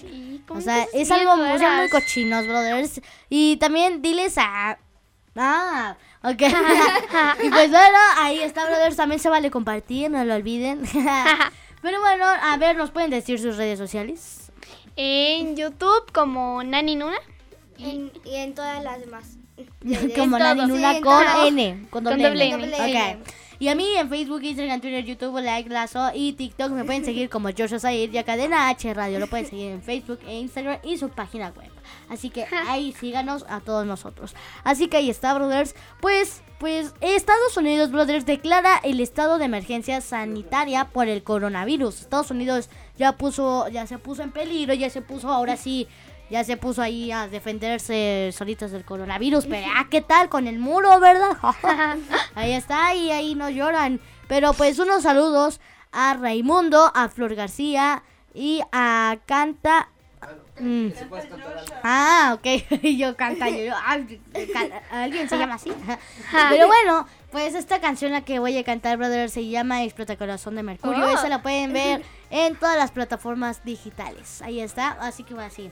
o 0.48 0.48
comen 0.48 0.64
sea, 0.64 0.86
es 0.94 1.12
algo, 1.12 1.36
muy- 1.36 1.60
son 1.60 1.76
muy 1.78 1.90
cochinos, 1.90 2.46
brothers. 2.48 3.02
Y 3.30 3.58
también 3.58 4.02
diles 4.02 4.38
a... 4.38 4.78
Ah, 5.36 5.98
ok. 6.24 6.42
y 7.44 7.50
pues 7.50 7.70
bueno, 7.72 7.98
ahí 8.18 8.40
está, 8.42 8.66
brothers. 8.66 8.96
También 8.96 9.20
se 9.20 9.30
vale 9.30 9.50
compartir, 9.52 10.10
no 10.12 10.24
lo 10.24 10.36
olviden. 10.36 10.82
Pero 11.82 12.00
bueno, 12.00 12.26
a 12.26 12.58
ver, 12.58 12.76
¿nos 12.76 12.92
pueden 12.92 13.10
decir 13.10 13.40
sus 13.40 13.58
redes 13.58 13.80
sociales? 13.80 14.52
En 14.96 15.56
YouTube 15.56 16.12
como 16.14 16.64
Nani 16.64 16.96
Nuna. 16.96 17.18
En- 17.80 18.12
y 18.24 18.36
en 18.36 18.54
todas 18.54 18.84
las 18.84 19.00
demás. 19.00 19.24
Como 20.18 20.38
Sí, 20.38 20.84
en 20.98 21.02
con. 21.04 21.24
N. 21.48 21.88
Con 21.90 22.04
Con 22.04 22.04
doble, 22.04 22.52
doble 22.52 22.78
N. 22.78 22.78
N. 22.78 23.18
Ok. 23.22 23.28
Y 23.62 23.68
a 23.68 23.76
mí 23.76 23.96
en 23.96 24.10
Facebook, 24.10 24.42
Instagram, 24.42 24.82
Twitter, 24.82 25.06
YouTube, 25.06 25.40
Like, 25.40 25.70
Lazo 25.70 26.10
y 26.16 26.34
TikTok 26.34 26.72
me 26.72 26.84
pueden 26.84 27.06
seguir 27.06 27.30
como 27.30 27.50
Joshua 27.56 27.78
Said 27.78 28.12
y 28.12 28.18
a 28.18 28.24
Cadena 28.24 28.70
H 28.70 28.92
Radio. 28.96 29.20
Lo 29.20 29.28
pueden 29.28 29.46
seguir 29.46 29.70
en 29.70 29.84
Facebook 29.84 30.18
e 30.26 30.40
Instagram 30.40 30.80
y 30.82 30.98
su 30.98 31.10
página 31.10 31.54
web. 31.56 31.70
Así 32.10 32.32
que 32.32 32.48
ahí 32.68 32.92
síganos 32.92 33.46
a 33.48 33.60
todos 33.60 33.86
nosotros. 33.86 34.34
Así 34.64 34.88
que 34.88 34.98
ahí 34.98 35.12
está, 35.12 35.36
brothers. 35.36 35.76
Pues, 36.00 36.42
pues 36.60 36.96
Estados 37.02 37.56
Unidos, 37.56 37.92
brothers, 37.92 38.26
declara 38.26 38.80
el 38.84 39.00
estado 39.00 39.38
de 39.38 39.46
emergencia 39.46 40.02
sanitaria 40.02 40.86
por 40.86 41.08
el 41.08 41.22
coronavirus. 41.22 42.02
Estados 42.02 42.32
Unidos 42.32 42.68
ya 42.98 43.12
puso, 43.12 43.68
ya 43.68 43.86
se 43.86 44.00
puso 44.00 44.24
en 44.24 44.32
peligro, 44.32 44.74
ya 44.74 44.90
se 44.90 45.04
puso 45.04 45.30
ahora 45.30 45.56
sí 45.56 45.88
ya 46.32 46.46
se 46.46 46.56
puso 46.56 46.82
ahí 46.82 47.12
a 47.12 47.28
defenderse 47.28 48.32
solitos 48.34 48.72
del 48.72 48.86
coronavirus. 48.86 49.46
Pero, 49.48 49.68
ah, 49.76 49.88
¿qué 49.92 50.02
tal 50.02 50.30
con 50.30 50.48
el 50.48 50.60
muro, 50.60 50.98
verdad? 51.02 51.38
ahí 52.36 52.54
está, 52.54 52.96
y 52.96 53.12
ahí 53.12 53.36
no 53.36 53.50
lloran. 53.50 54.00
Pero 54.30 54.54
pues 54.54 54.80
unos 54.80 55.04
saludos 55.04 55.60
a 55.92 56.14
Raimundo, 56.14 56.90
a 56.96 57.10
Flor 57.10 57.36
García 57.36 58.04
y 58.34 58.62
a 58.72 59.18
Canta. 59.26 59.90
Mm. 60.58 60.90
Ah, 61.84 62.38
ok. 62.38 62.82
yo 62.84 63.16
canta, 63.18 63.50
yo, 63.50 63.74
alguien 64.92 65.28
se 65.28 65.38
llama 65.38 65.56
así. 65.56 65.74
Pero 66.50 66.68
bueno, 66.68 67.08
pues 67.32 67.56
esta 67.56 67.82
canción 67.82 68.12
la 68.12 68.22
que 68.22 68.40
voy 68.40 68.58
a 68.58 68.64
cantar, 68.64 68.98
brother, 68.98 69.30
se 69.30 69.48
llama 69.48 69.84
Explota 69.84 70.16
Corazón 70.16 70.56
de 70.56 70.64
Mercurio. 70.64 71.06
Oh. 71.06 71.10
Esa 71.10 71.28
la 71.28 71.42
pueden 71.42 71.74
ver 71.74 72.04
en 72.30 72.56
todas 72.56 72.78
las 72.78 72.92
plataformas 72.92 73.66
digitales. 73.66 74.42
Ahí 74.44 74.62
está, 74.62 74.92
así 74.92 75.24
que 75.24 75.34
va 75.34 75.48
así. 75.48 75.72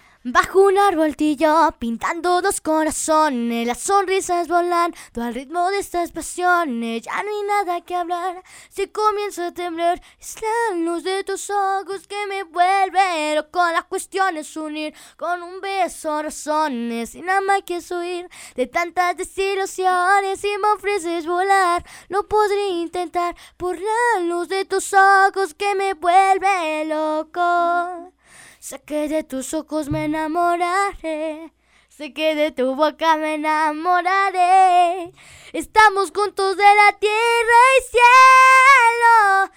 Bajo 0.23 0.59
un 0.61 0.77
árbol 0.77 1.15
yo 1.17 1.71
pintando 1.79 2.43
dos 2.43 2.61
corazones, 2.61 3.65
las 3.65 3.79
sonrisas 3.79 4.47
volando 4.47 4.95
al 5.15 5.33
ritmo 5.33 5.67
de 5.71 5.79
estas 5.79 6.11
pasiones. 6.11 7.01
Ya 7.01 7.23
no 7.23 7.29
hay 7.31 7.47
nada 7.47 7.81
que 7.81 7.95
hablar, 7.95 8.43
si 8.69 8.87
comienzo 8.89 9.45
a 9.45 9.51
temblar, 9.51 9.99
es 10.19 10.35
la 10.39 10.75
luz 10.75 11.03
de 11.03 11.23
tus 11.23 11.49
ojos 11.49 12.07
que 12.07 12.27
me 12.27 12.43
vuelve 12.43 13.33
loco. 13.33 13.67
La 13.71 13.81
cuestión 13.81 14.37
es 14.37 14.55
unir 14.55 14.93
con 15.17 15.41
un 15.41 15.59
beso 15.59 16.21
razones 16.21 17.15
y 17.15 17.23
nada 17.23 17.41
más 17.41 17.63
que 17.63 17.79
huir 17.79 18.29
de 18.53 18.67
tantas 18.67 19.17
desilusiones. 19.17 20.39
Si 20.39 20.55
me 20.59 20.67
ofreces 20.75 21.25
volar, 21.25 21.83
lo 22.09 22.27
podré 22.27 22.67
intentar 22.67 23.35
por 23.57 23.75
la 23.75 24.19
luz 24.19 24.49
de 24.49 24.65
tus 24.65 24.93
ojos 24.93 25.55
que 25.55 25.73
me 25.73 25.95
vuelve 25.95 26.85
loco. 26.85 28.13
Sé 28.61 28.79
que 28.83 29.09
de 29.09 29.23
tus 29.23 29.55
ojos 29.55 29.89
me 29.89 30.05
enamoraré. 30.05 31.51
Sé 31.89 32.13
que 32.13 32.35
de 32.35 32.51
tu 32.51 32.75
boca 32.75 33.17
me 33.17 33.33
enamoraré. 33.33 35.11
Estamos 35.51 36.11
juntos 36.15 36.57
de 36.57 36.63
la 36.63 36.99
tierra 36.99 37.59
y 37.79 37.81
cielo. 37.89 39.51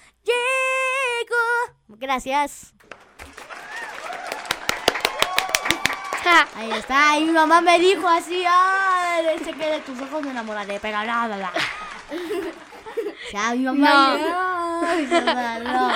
Gracias. 1.87 2.73
Ahí 6.55 6.71
está. 6.71 7.11
Ay, 7.11 7.25
mi 7.25 7.31
mamá 7.31 7.61
me 7.61 7.77
dijo 7.77 8.07
así. 8.07 8.43
Ay, 8.47 9.37
sé 9.37 9.53
que 9.53 9.69
de 9.69 9.81
tus 9.81 10.01
ojos 10.01 10.23
me 10.23 10.31
enamoraré. 10.31 10.79
Pero 10.79 11.03
no. 11.03 11.51
Ya, 13.31 13.53
mi 13.55 13.63
mamá. 13.63 14.17
No. 15.63 15.91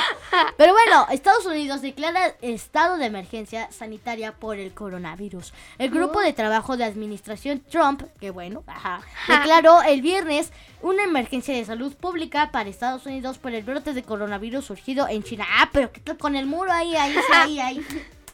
Pero 0.57 0.73
bueno, 0.73 1.07
Estados 1.11 1.45
Unidos 1.45 1.81
declara 1.81 2.33
estado 2.41 2.97
de 2.97 3.05
emergencia 3.05 3.71
sanitaria 3.71 4.33
por 4.33 4.57
el 4.57 4.73
coronavirus. 4.73 5.53
El 5.77 5.89
grupo 5.89 6.21
de 6.21 6.33
trabajo 6.33 6.77
de 6.77 6.85
administración 6.85 7.61
Trump, 7.69 8.03
que 8.19 8.31
bueno, 8.31 8.63
ajá, 8.67 9.01
declaró 9.27 9.81
el 9.83 10.01
viernes 10.01 10.51
una 10.81 11.03
emergencia 11.03 11.53
de 11.53 11.65
salud 11.65 11.93
pública 11.95 12.51
para 12.51 12.69
Estados 12.69 13.05
Unidos 13.05 13.37
por 13.37 13.53
el 13.53 13.63
brote 13.63 13.93
de 13.93 14.03
coronavirus 14.03 14.65
surgido 14.65 15.07
en 15.07 15.23
China. 15.23 15.45
Ah, 15.49 15.69
pero 15.71 15.91
¿qué 15.91 15.99
tal 15.99 16.17
con 16.17 16.35
el 16.35 16.45
muro 16.45 16.71
ahí, 16.71 16.95
ahí, 16.95 17.15
ahí, 17.33 17.59
ahí? 17.59 17.85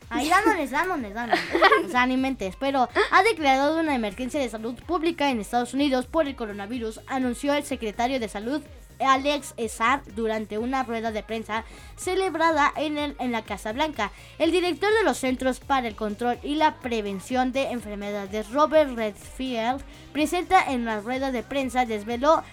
Ahí 0.10 0.30
dándoles, 0.30 0.70
dándoles, 0.72 1.14
dándoles. 1.14 1.44
O 1.86 1.90
sea, 1.90 2.06
ni 2.06 2.16
mentes. 2.16 2.56
Pero 2.60 2.88
ha 3.12 3.24
declarado 3.24 3.80
una 3.80 3.96
emergencia 3.96 4.40
de 4.40 4.50
salud 4.50 4.76
pública 4.86 5.30
en 5.30 5.40
Estados 5.40 5.74
Unidos 5.74 6.06
por 6.06 6.28
el 6.28 6.36
coronavirus, 6.36 7.02
anunció 7.08 7.54
el 7.56 7.64
secretario 7.64 8.20
de 8.20 8.30
salud 8.30 8.62
Alex 9.00 9.54
Esar 9.58 10.02
durante 10.16 10.58
una 10.58 10.84
rueda 10.84 11.12
de 11.12 11.24
prensa 11.24 11.64
celebrada 11.98 12.72
en, 12.76 12.98
el, 12.98 13.16
en 13.20 13.32
la 13.32 13.42
Casa 13.44 13.72
Blanca. 13.74 14.12
El 14.40 14.52
director 14.52 14.90
de 14.94 15.04
los 15.04 15.18
Centros 15.18 15.60
para 15.60 15.88
el 15.88 15.96
Control 15.96 16.38
y 16.44 16.56
la 16.56 16.76
Prevención 16.76 17.52
de 17.52 17.72
Enfermedades, 17.72 18.50
Robert 18.52 18.96
Redfield, 18.96 19.82
presenta 20.14 20.72
en 20.72 20.86
la 20.86 21.02
rueda 21.02 21.32
de 21.32 21.44
prensa, 21.44 21.86
desveló 21.86 22.44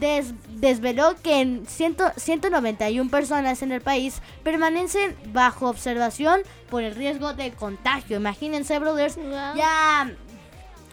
des- 0.00 0.32
desveló 0.58 1.14
que 1.22 1.40
en 1.42 1.66
100 1.66 1.96
191 2.16 3.10
personas 3.10 3.60
en 3.60 3.72
el 3.72 3.82
país 3.82 4.22
permanecen 4.42 5.14
bajo 5.34 5.68
observación 5.68 6.40
por 6.70 6.82
el 6.82 6.94
riesgo 6.94 7.34
de 7.34 7.52
contagio. 7.52 8.16
Imagínense, 8.16 8.78
brothers, 8.78 9.16
ya, 9.54 10.10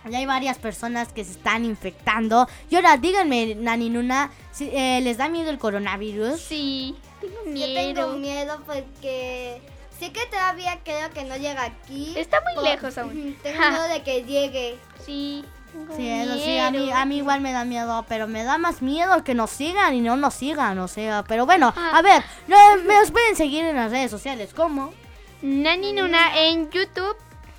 ya 0.09 0.17
hay 0.17 0.25
varias 0.25 0.57
personas 0.57 1.11
que 1.13 1.23
se 1.23 1.31
están 1.31 1.65
infectando. 1.65 2.47
Y 2.69 2.75
ahora, 2.75 2.97
díganme, 2.97 3.55
Nani 3.55 3.89
Nuna, 3.89 4.31
si, 4.51 4.69
eh, 4.73 4.99
¿les 5.01 5.17
da 5.17 5.29
miedo 5.29 5.49
el 5.49 5.57
coronavirus? 5.59 6.39
Sí, 6.39 6.95
tengo 7.21 7.35
Yo 7.55 7.93
tengo 7.93 8.13
miedo 8.17 8.61
porque 8.65 9.61
sé 9.99 10.11
que 10.11 10.25
todavía 10.27 10.79
creo 10.83 11.09
que 11.11 11.23
no 11.23 11.37
llega 11.37 11.63
aquí. 11.63 12.13
Está 12.17 12.41
muy 12.41 12.55
Por- 12.55 12.63
lejos 12.63 12.97
aún. 12.97 13.37
Tengo 13.43 13.59
miedo 13.69 13.83
de 13.87 14.03
que 14.03 14.23
llegue. 14.23 14.77
Sí. 15.05 15.45
tengo 15.71 15.95
Sí, 15.95 16.07
eso 16.07 16.35
sí, 16.37 16.57
a 16.59 16.69
mí, 16.69 16.77
miedo. 16.79 16.95
a 16.95 17.05
mí 17.05 17.17
igual 17.17 17.41
me 17.41 17.51
da 17.51 17.63
miedo, 17.65 18.05
pero 18.09 18.27
me 18.27 18.43
da 18.43 18.57
más 18.57 18.81
miedo 18.81 19.23
que 19.23 19.33
nos 19.33 19.49
sigan 19.49 19.93
y 19.95 20.01
no 20.01 20.15
nos 20.17 20.33
sigan, 20.35 20.77
o 20.79 20.87
sea, 20.87 21.23
pero 21.27 21.45
bueno, 21.47 21.73
Ah. 21.75 21.91
a 21.97 22.01
ver, 22.03 22.23
no, 22.47 22.57
me 22.85 22.99
los 22.99 23.09
pueden 23.11 23.35
seguir 23.35 23.63
en 23.63 23.75
las 23.77 23.89
redes 23.91 24.11
sociales, 24.11 24.53
¿cómo? 24.55 24.93
Nani 25.41 25.93
Nuna 25.93 26.39
en 26.39 26.69
YouTube. 26.69 27.15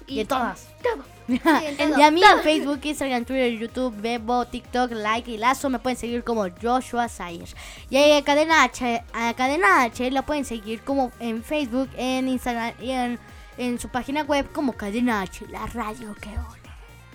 Y 0.06 0.20
en 0.20 0.26
todas. 0.26 0.68
Todo. 0.82 1.04
y 1.28 2.02
a 2.02 2.10
mí 2.10 2.22
en 2.22 2.38
Facebook, 2.42 2.80
Instagram, 2.82 3.24
Twitter, 3.24 3.58
YouTube, 3.58 3.94
Bebo, 4.00 4.46
TikTok, 4.46 4.92
Like 4.92 5.30
y 5.30 5.38
Lazo 5.38 5.70
me 5.70 5.78
pueden 5.78 5.96
seguir 5.96 6.22
como 6.22 6.46
Joshua 6.62 7.08
Sayers. 7.08 7.56
Y 7.90 7.96
a 7.96 8.22
Cadena 8.22 8.64
H, 8.64 9.02
a 9.12 9.34
Cadena 9.34 9.82
H 9.82 10.10
la 10.10 10.22
pueden 10.22 10.44
seguir 10.44 10.82
como 10.82 11.12
en 11.20 11.42
Facebook, 11.42 11.88
en 11.96 12.28
Instagram 12.28 12.72
y 12.80 12.90
en, 12.90 13.18
en 13.56 13.78
su 13.78 13.88
página 13.88 14.22
web 14.22 14.50
como 14.52 14.74
Cadena 14.74 15.22
H, 15.22 15.46
la 15.48 15.66
radio 15.66 16.14
que 16.20 16.28
une. 16.28 16.63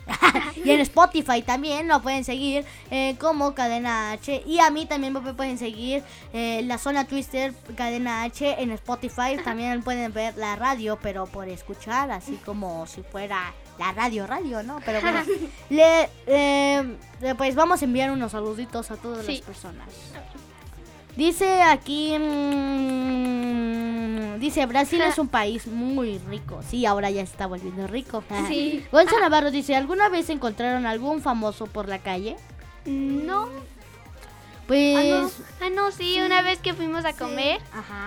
y 0.64 0.72
en 0.72 0.80
Spotify 0.82 1.42
también 1.42 1.88
lo 1.88 2.02
pueden 2.02 2.24
seguir 2.24 2.66
eh, 2.92 3.16
como 3.20 3.54
Cadena 3.54 4.12
H. 4.12 4.44
Y 4.46 4.60
a 4.60 4.70
mí 4.72 4.86
también 4.86 5.14
me 5.14 5.34
pueden 5.34 5.58
seguir 5.58 6.04
eh, 6.34 6.62
la 6.66 6.78
zona 6.78 7.06
Twister 7.06 7.54
Cadena 7.76 8.24
H 8.24 8.62
en 8.62 8.72
Spotify. 8.72 9.38
También 9.44 9.84
pueden 9.84 10.14
ver 10.14 10.36
la 10.38 10.56
radio, 10.56 10.98
pero 11.02 11.26
por 11.26 11.48
escuchar, 11.48 12.12
así 12.12 12.38
como 12.46 12.86
si 12.88 13.04
fuera 13.04 13.54
la 13.78 13.92
radio, 13.94 14.28
radio, 14.28 14.62
¿no? 14.64 14.80
Pero 14.86 15.02
bueno, 15.02 15.22
le, 15.70 16.10
eh, 16.28 16.96
pues 17.38 17.56
vamos 17.56 17.82
a 17.82 17.86
enviar 17.86 18.12
unos 18.12 18.32
saluditos 18.32 18.92
a 18.92 18.98
todas 18.98 19.20
las 19.20 19.26
Sí. 19.38 19.44
personas. 19.46 19.88
Dice 21.20 21.62
aquí, 21.64 22.18
mm, 23.10 24.40
dice, 24.40 24.66
Brasil 24.68 25.02
es 25.02 25.20
un 25.20 25.28
país 25.28 25.68
muy 25.68 26.18
rico. 26.20 26.62
Sí, 26.66 26.86
ahora 26.86 27.10
ya 27.10 27.26
se 27.26 27.32
está 27.34 27.46
volviendo 27.46 27.88
rico. 27.88 28.24
Sí. 28.48 28.86
Gonzo 28.90 29.20
Navarro 29.20 29.52
dice, 29.52 29.76
¿alguna 29.76 30.08
vez 30.08 30.30
encontraron 30.30 30.86
algún 30.86 31.22
famoso 31.22 31.66
por 31.68 31.90
la 31.90 32.00
calle? 32.00 32.38
No. 32.86 33.50
Pues... 34.66 34.96
Ah, 34.98 35.04
no. 35.04 35.30
Ah, 35.66 35.70
no, 35.76 35.92
sí, 35.92 36.22
una 36.26 36.42
vez 36.42 36.60
que 36.60 36.74
fuimos 36.74 37.04
a 37.04 37.12
comer, 37.12 37.60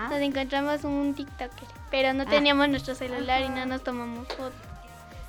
nos 0.09 0.19
encontramos 0.19 0.83
un 0.83 1.13
TikToker, 1.13 1.67
pero 1.91 2.13
no 2.15 2.23
Ah. 2.23 2.27
teníamos 2.27 2.67
nuestro 2.69 2.95
celular 2.95 3.43
y 3.43 3.49
no 3.49 3.67
nos 3.67 3.83
tomamos 3.83 4.27
fotos. 4.29 4.53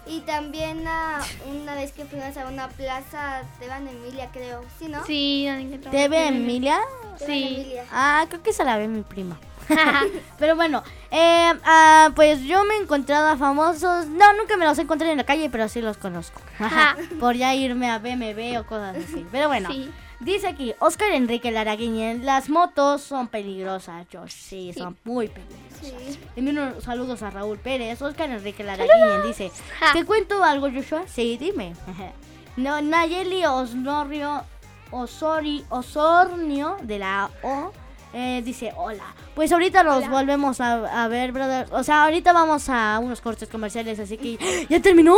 Y 0.06 0.20
también 0.20 0.84
ah, 0.86 1.20
una 1.46 1.74
vez 1.74 1.92
que 1.92 2.04
fuimos 2.04 2.36
a 2.36 2.46
una 2.46 2.68
plaza, 2.68 3.42
Teban 3.58 3.88
Emilia, 3.88 4.28
creo. 4.32 4.62
¿Sí, 4.78 4.88
no? 4.88 5.04
Sí, 5.06 5.46
encontramos. 5.46 5.90
¿TV 5.90 6.28
Emilia? 6.28 6.78
Sí. 7.18 7.56
Emilia. 7.56 7.84
Ah, 7.90 8.26
creo 8.28 8.42
que 8.42 8.52
se 8.52 8.64
la 8.64 8.76
ve 8.76 8.86
mi 8.86 9.02
prima. 9.02 9.38
pero 10.38 10.56
bueno, 10.56 10.82
eh, 11.10 11.52
ah, 11.64 12.10
pues 12.14 12.42
yo 12.42 12.64
me 12.64 12.74
he 12.74 12.78
encontrado 12.78 13.28
a 13.28 13.36
famosos. 13.36 14.06
No, 14.06 14.32
nunca 14.34 14.56
me 14.56 14.66
los 14.66 14.78
encontré 14.78 15.10
en 15.10 15.16
la 15.16 15.24
calle, 15.24 15.48
pero 15.50 15.68
sí 15.68 15.80
los 15.80 15.96
conozco. 15.96 16.40
Ajá. 16.58 16.96
Por 17.20 17.36
ya 17.36 17.54
irme 17.54 17.90
a 17.90 17.98
BMB 17.98 18.60
o 18.60 18.66
cosas 18.66 18.96
así. 18.96 19.26
Pero 19.32 19.48
bueno, 19.48 19.70
Sí. 19.70 19.90
Dice 20.20 20.46
aquí, 20.48 20.74
Oscar 20.78 21.10
Enrique 21.12 21.50
Laraguiñen, 21.50 22.24
las 22.24 22.48
motos 22.48 23.02
son 23.02 23.28
peligrosas, 23.28 24.06
Josh. 24.12 24.30
Sí, 24.30 24.72
son 24.72 24.96
muy 25.04 25.28
peligrosas. 25.28 25.78
Sí. 25.80 26.18
Envío 26.36 26.52
unos 26.52 26.84
saludos 26.84 27.22
a 27.22 27.30
Raúl 27.30 27.58
Pérez. 27.58 28.00
Oscar 28.02 28.30
Enrique 28.30 28.64
Laraguiñen 28.64 29.22
dice: 29.26 29.50
¿Te 29.92 30.04
cuento 30.04 30.42
algo, 30.42 30.70
Joshua? 30.70 31.04
Sí, 31.06 31.36
dime. 31.38 31.74
no, 32.56 32.80
Nayeli 32.80 33.44
Osnorio 33.44 34.44
Osori, 34.90 35.64
Osornio 35.70 36.76
de 36.82 36.98
la 36.98 37.30
O. 37.42 37.72
eh, 38.12 38.42
dice 38.44 38.72
hola. 38.76 39.04
Pues 39.34 39.50
ahorita 39.50 39.82
los 39.82 40.08
volvemos 40.08 40.60
a, 40.60 41.02
a 41.04 41.08
ver, 41.08 41.32
brother. 41.32 41.66
O 41.72 41.82
sea, 41.82 42.04
ahorita 42.04 42.32
vamos 42.32 42.68
a 42.68 43.00
unos 43.02 43.20
cortes 43.20 43.48
comerciales, 43.48 43.98
así 43.98 44.16
que. 44.16 44.66
¿Ya 44.70 44.80
terminó? 44.80 45.16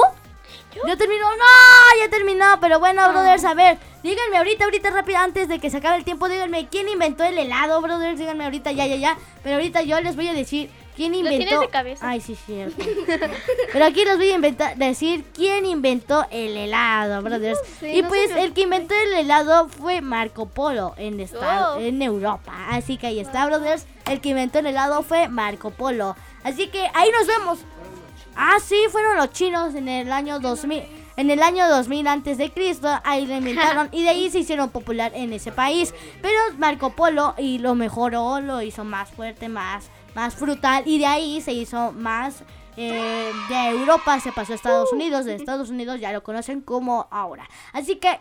¿Ya 0.87 0.97
terminó? 0.97 1.25
¡No! 1.37 2.01
Ya 2.05 2.11
terminó. 2.11 2.45
Pero 2.61 2.79
bueno, 2.81 3.09
brothers, 3.11 3.45
a 3.45 3.55
ver. 3.55 3.79
Díganme 4.03 4.37
ahorita, 4.39 4.65
ahorita 4.65 4.91
rápido, 4.91 5.19
antes 5.19 5.49
de 5.49 5.59
que 5.59 5.69
se 5.71 5.79
acabe 5.79 5.97
el 5.97 6.05
tiempo, 6.05 6.29
díganme 6.29 6.69
quién 6.69 6.89
inventó 6.89 7.25
el 7.25 7.37
helado, 7.39 7.81
brothers. 7.81 8.19
Díganme 8.19 8.45
ahorita, 8.45 8.73
ya, 8.73 8.87
ya, 8.87 8.97
ya. 8.97 9.19
Pero 9.43 9.57
ahorita 9.57 9.83
yo 9.83 10.01
les 10.01 10.15
voy 10.15 10.29
a 10.29 10.33
decir 10.33 10.71
quién 10.95 11.11
Lo 11.13 11.19
inventó. 11.19 11.39
tienes 11.45 11.61
de 11.61 11.69
cabeza. 11.69 12.09
Ay, 12.09 12.21
sí, 12.21 12.37
cierto. 12.47 12.85
Pero 13.73 13.85
aquí 13.85 14.05
les 14.05 14.17
voy 14.17 14.31
a 14.31 14.35
inventar, 14.35 14.77
decir 14.77 15.25
quién 15.35 15.67
inventó 15.67 16.25
el 16.31 16.57
helado, 16.57 17.21
brothers. 17.23 17.59
Y 17.83 18.03
no 18.03 18.09
pues 18.09 18.31
el 18.31 18.53
que 18.53 18.61
inventó 18.63 18.95
el 18.95 19.13
helado 19.15 19.69
fue 19.69 20.01
Marco 20.01 20.47
Polo 20.47 20.95
en, 20.97 21.19
esta- 21.21 21.73
Oh. 21.75 21.81
en 21.81 22.01
Europa. 22.01 22.53
Así 22.71 22.97
que 22.99 23.09
ahí 23.09 23.19
está, 23.19 23.47
brothers. 23.47 23.87
El 24.09 24.21
que 24.21 24.29
inventó 24.31 24.61
el 24.61 24.67
helado 24.67 25.03
fue 25.03 25.27
Marco 25.29 25.71
Polo. 25.71 26.15
Así 26.45 26.69
que 26.69 26.89
ahí 26.95 27.11
nos 27.11 27.27
vemos. 27.27 27.59
Ah, 28.37 28.59
sí, 28.63 28.77
fueron 28.91 29.17
los 29.17 29.31
chinos 29.31 29.75
en 29.75 29.89
el 29.89 30.13
año 30.13 30.39
2000. 30.41 30.83
En 31.17 31.31
el 31.31 31.43
año 31.43 31.67
2000 31.69 32.07
antes 32.09 32.37
de 32.37 32.53
Cristo, 32.53 32.89
ahí 33.03 33.27
lo 33.27 33.35
inventaron 33.35 33.89
y 33.91 34.03
de 34.03 34.11
ahí 34.11 34.31
se 34.31 34.41
hicieron 34.41 34.69
popular 34.69 35.13
en 35.15 35.33
ese 35.33 35.51
país. 35.51 35.95
Pero 36.21 36.39
Marco 36.59 36.91
Polo 36.91 37.35
y 37.39 37.59
lo 37.59 37.75
mejoró, 37.75 38.41
lo 38.41 38.61
hizo 38.61 38.85
más 38.85 39.11
fuerte, 39.11 39.49
más, 39.49 39.89
más 40.15 40.35
frutal 40.35 40.83
y 40.87 40.99
de 40.99 41.07
ahí 41.07 41.41
se 41.41 41.53
hizo 41.53 41.93
más 41.93 42.45
eh, 42.77 43.33
de 43.49 43.69
Europa, 43.71 44.21
se 44.21 44.33
pasó 44.33 44.53
a 44.53 44.57
Estados 44.57 44.93
Unidos, 44.93 45.25
de 45.25 45.35
Estados 45.35 45.71
Unidos 45.71 45.99
ya 45.99 46.13
lo 46.13 46.23
conocen 46.23 46.61
como 46.61 47.09
ahora. 47.11 47.49
Así 47.73 47.97
que 47.97 48.21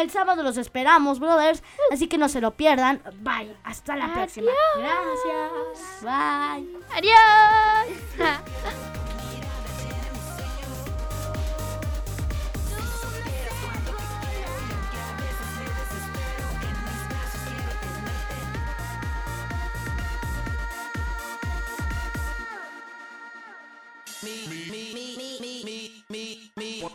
el 0.00 0.10
sábado 0.10 0.42
los 0.42 0.56
esperamos, 0.56 1.20
brothers. 1.20 1.62
Así 1.92 2.08
que 2.08 2.18
no 2.18 2.28
se 2.28 2.40
lo 2.40 2.50
pierdan. 2.52 3.00
Bye, 3.20 3.54
hasta 3.62 3.94
la 3.94 4.12
próxima. 4.12 4.50
Gracias. 4.76 6.02
Bye. 6.02 6.66
Adiós. 6.96 8.36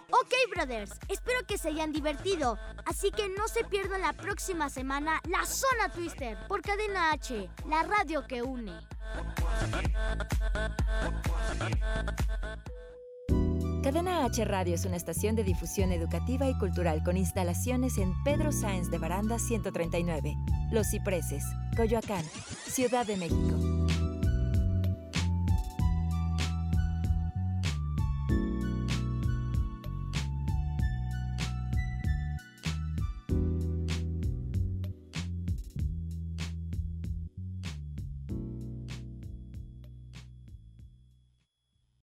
Ok, 0.09 0.33
brothers, 0.53 0.91
espero 1.07 1.39
que 1.47 1.57
se 1.57 1.69
hayan 1.69 1.91
divertido. 1.91 2.57
Así 2.85 3.11
que 3.11 3.29
no 3.29 3.47
se 3.47 3.63
pierdan 3.63 4.01
la 4.01 4.13
próxima 4.13 4.69
semana 4.69 5.21
la 5.29 5.45
Zona 5.45 5.89
Twister 5.93 6.37
por 6.47 6.61
Cadena 6.61 7.11
H, 7.11 7.49
la 7.67 7.83
radio 7.83 8.25
que 8.27 8.41
une. 8.41 8.73
Cadena 13.83 14.25
H 14.25 14.45
Radio 14.45 14.75
es 14.75 14.85
una 14.85 14.95
estación 14.95 15.35
de 15.35 15.43
difusión 15.43 15.91
educativa 15.91 16.47
y 16.47 16.57
cultural 16.57 17.03
con 17.03 17.17
instalaciones 17.17 17.97
en 17.97 18.13
Pedro 18.23 18.51
Sáenz 18.51 18.89
de 18.89 18.99
Baranda 18.99 19.39
139, 19.39 20.35
Los 20.71 20.91
Cipreses, 20.91 21.43
Coyoacán, 21.75 22.23
Ciudad 22.67 23.05
de 23.05 23.17
México. 23.17 23.81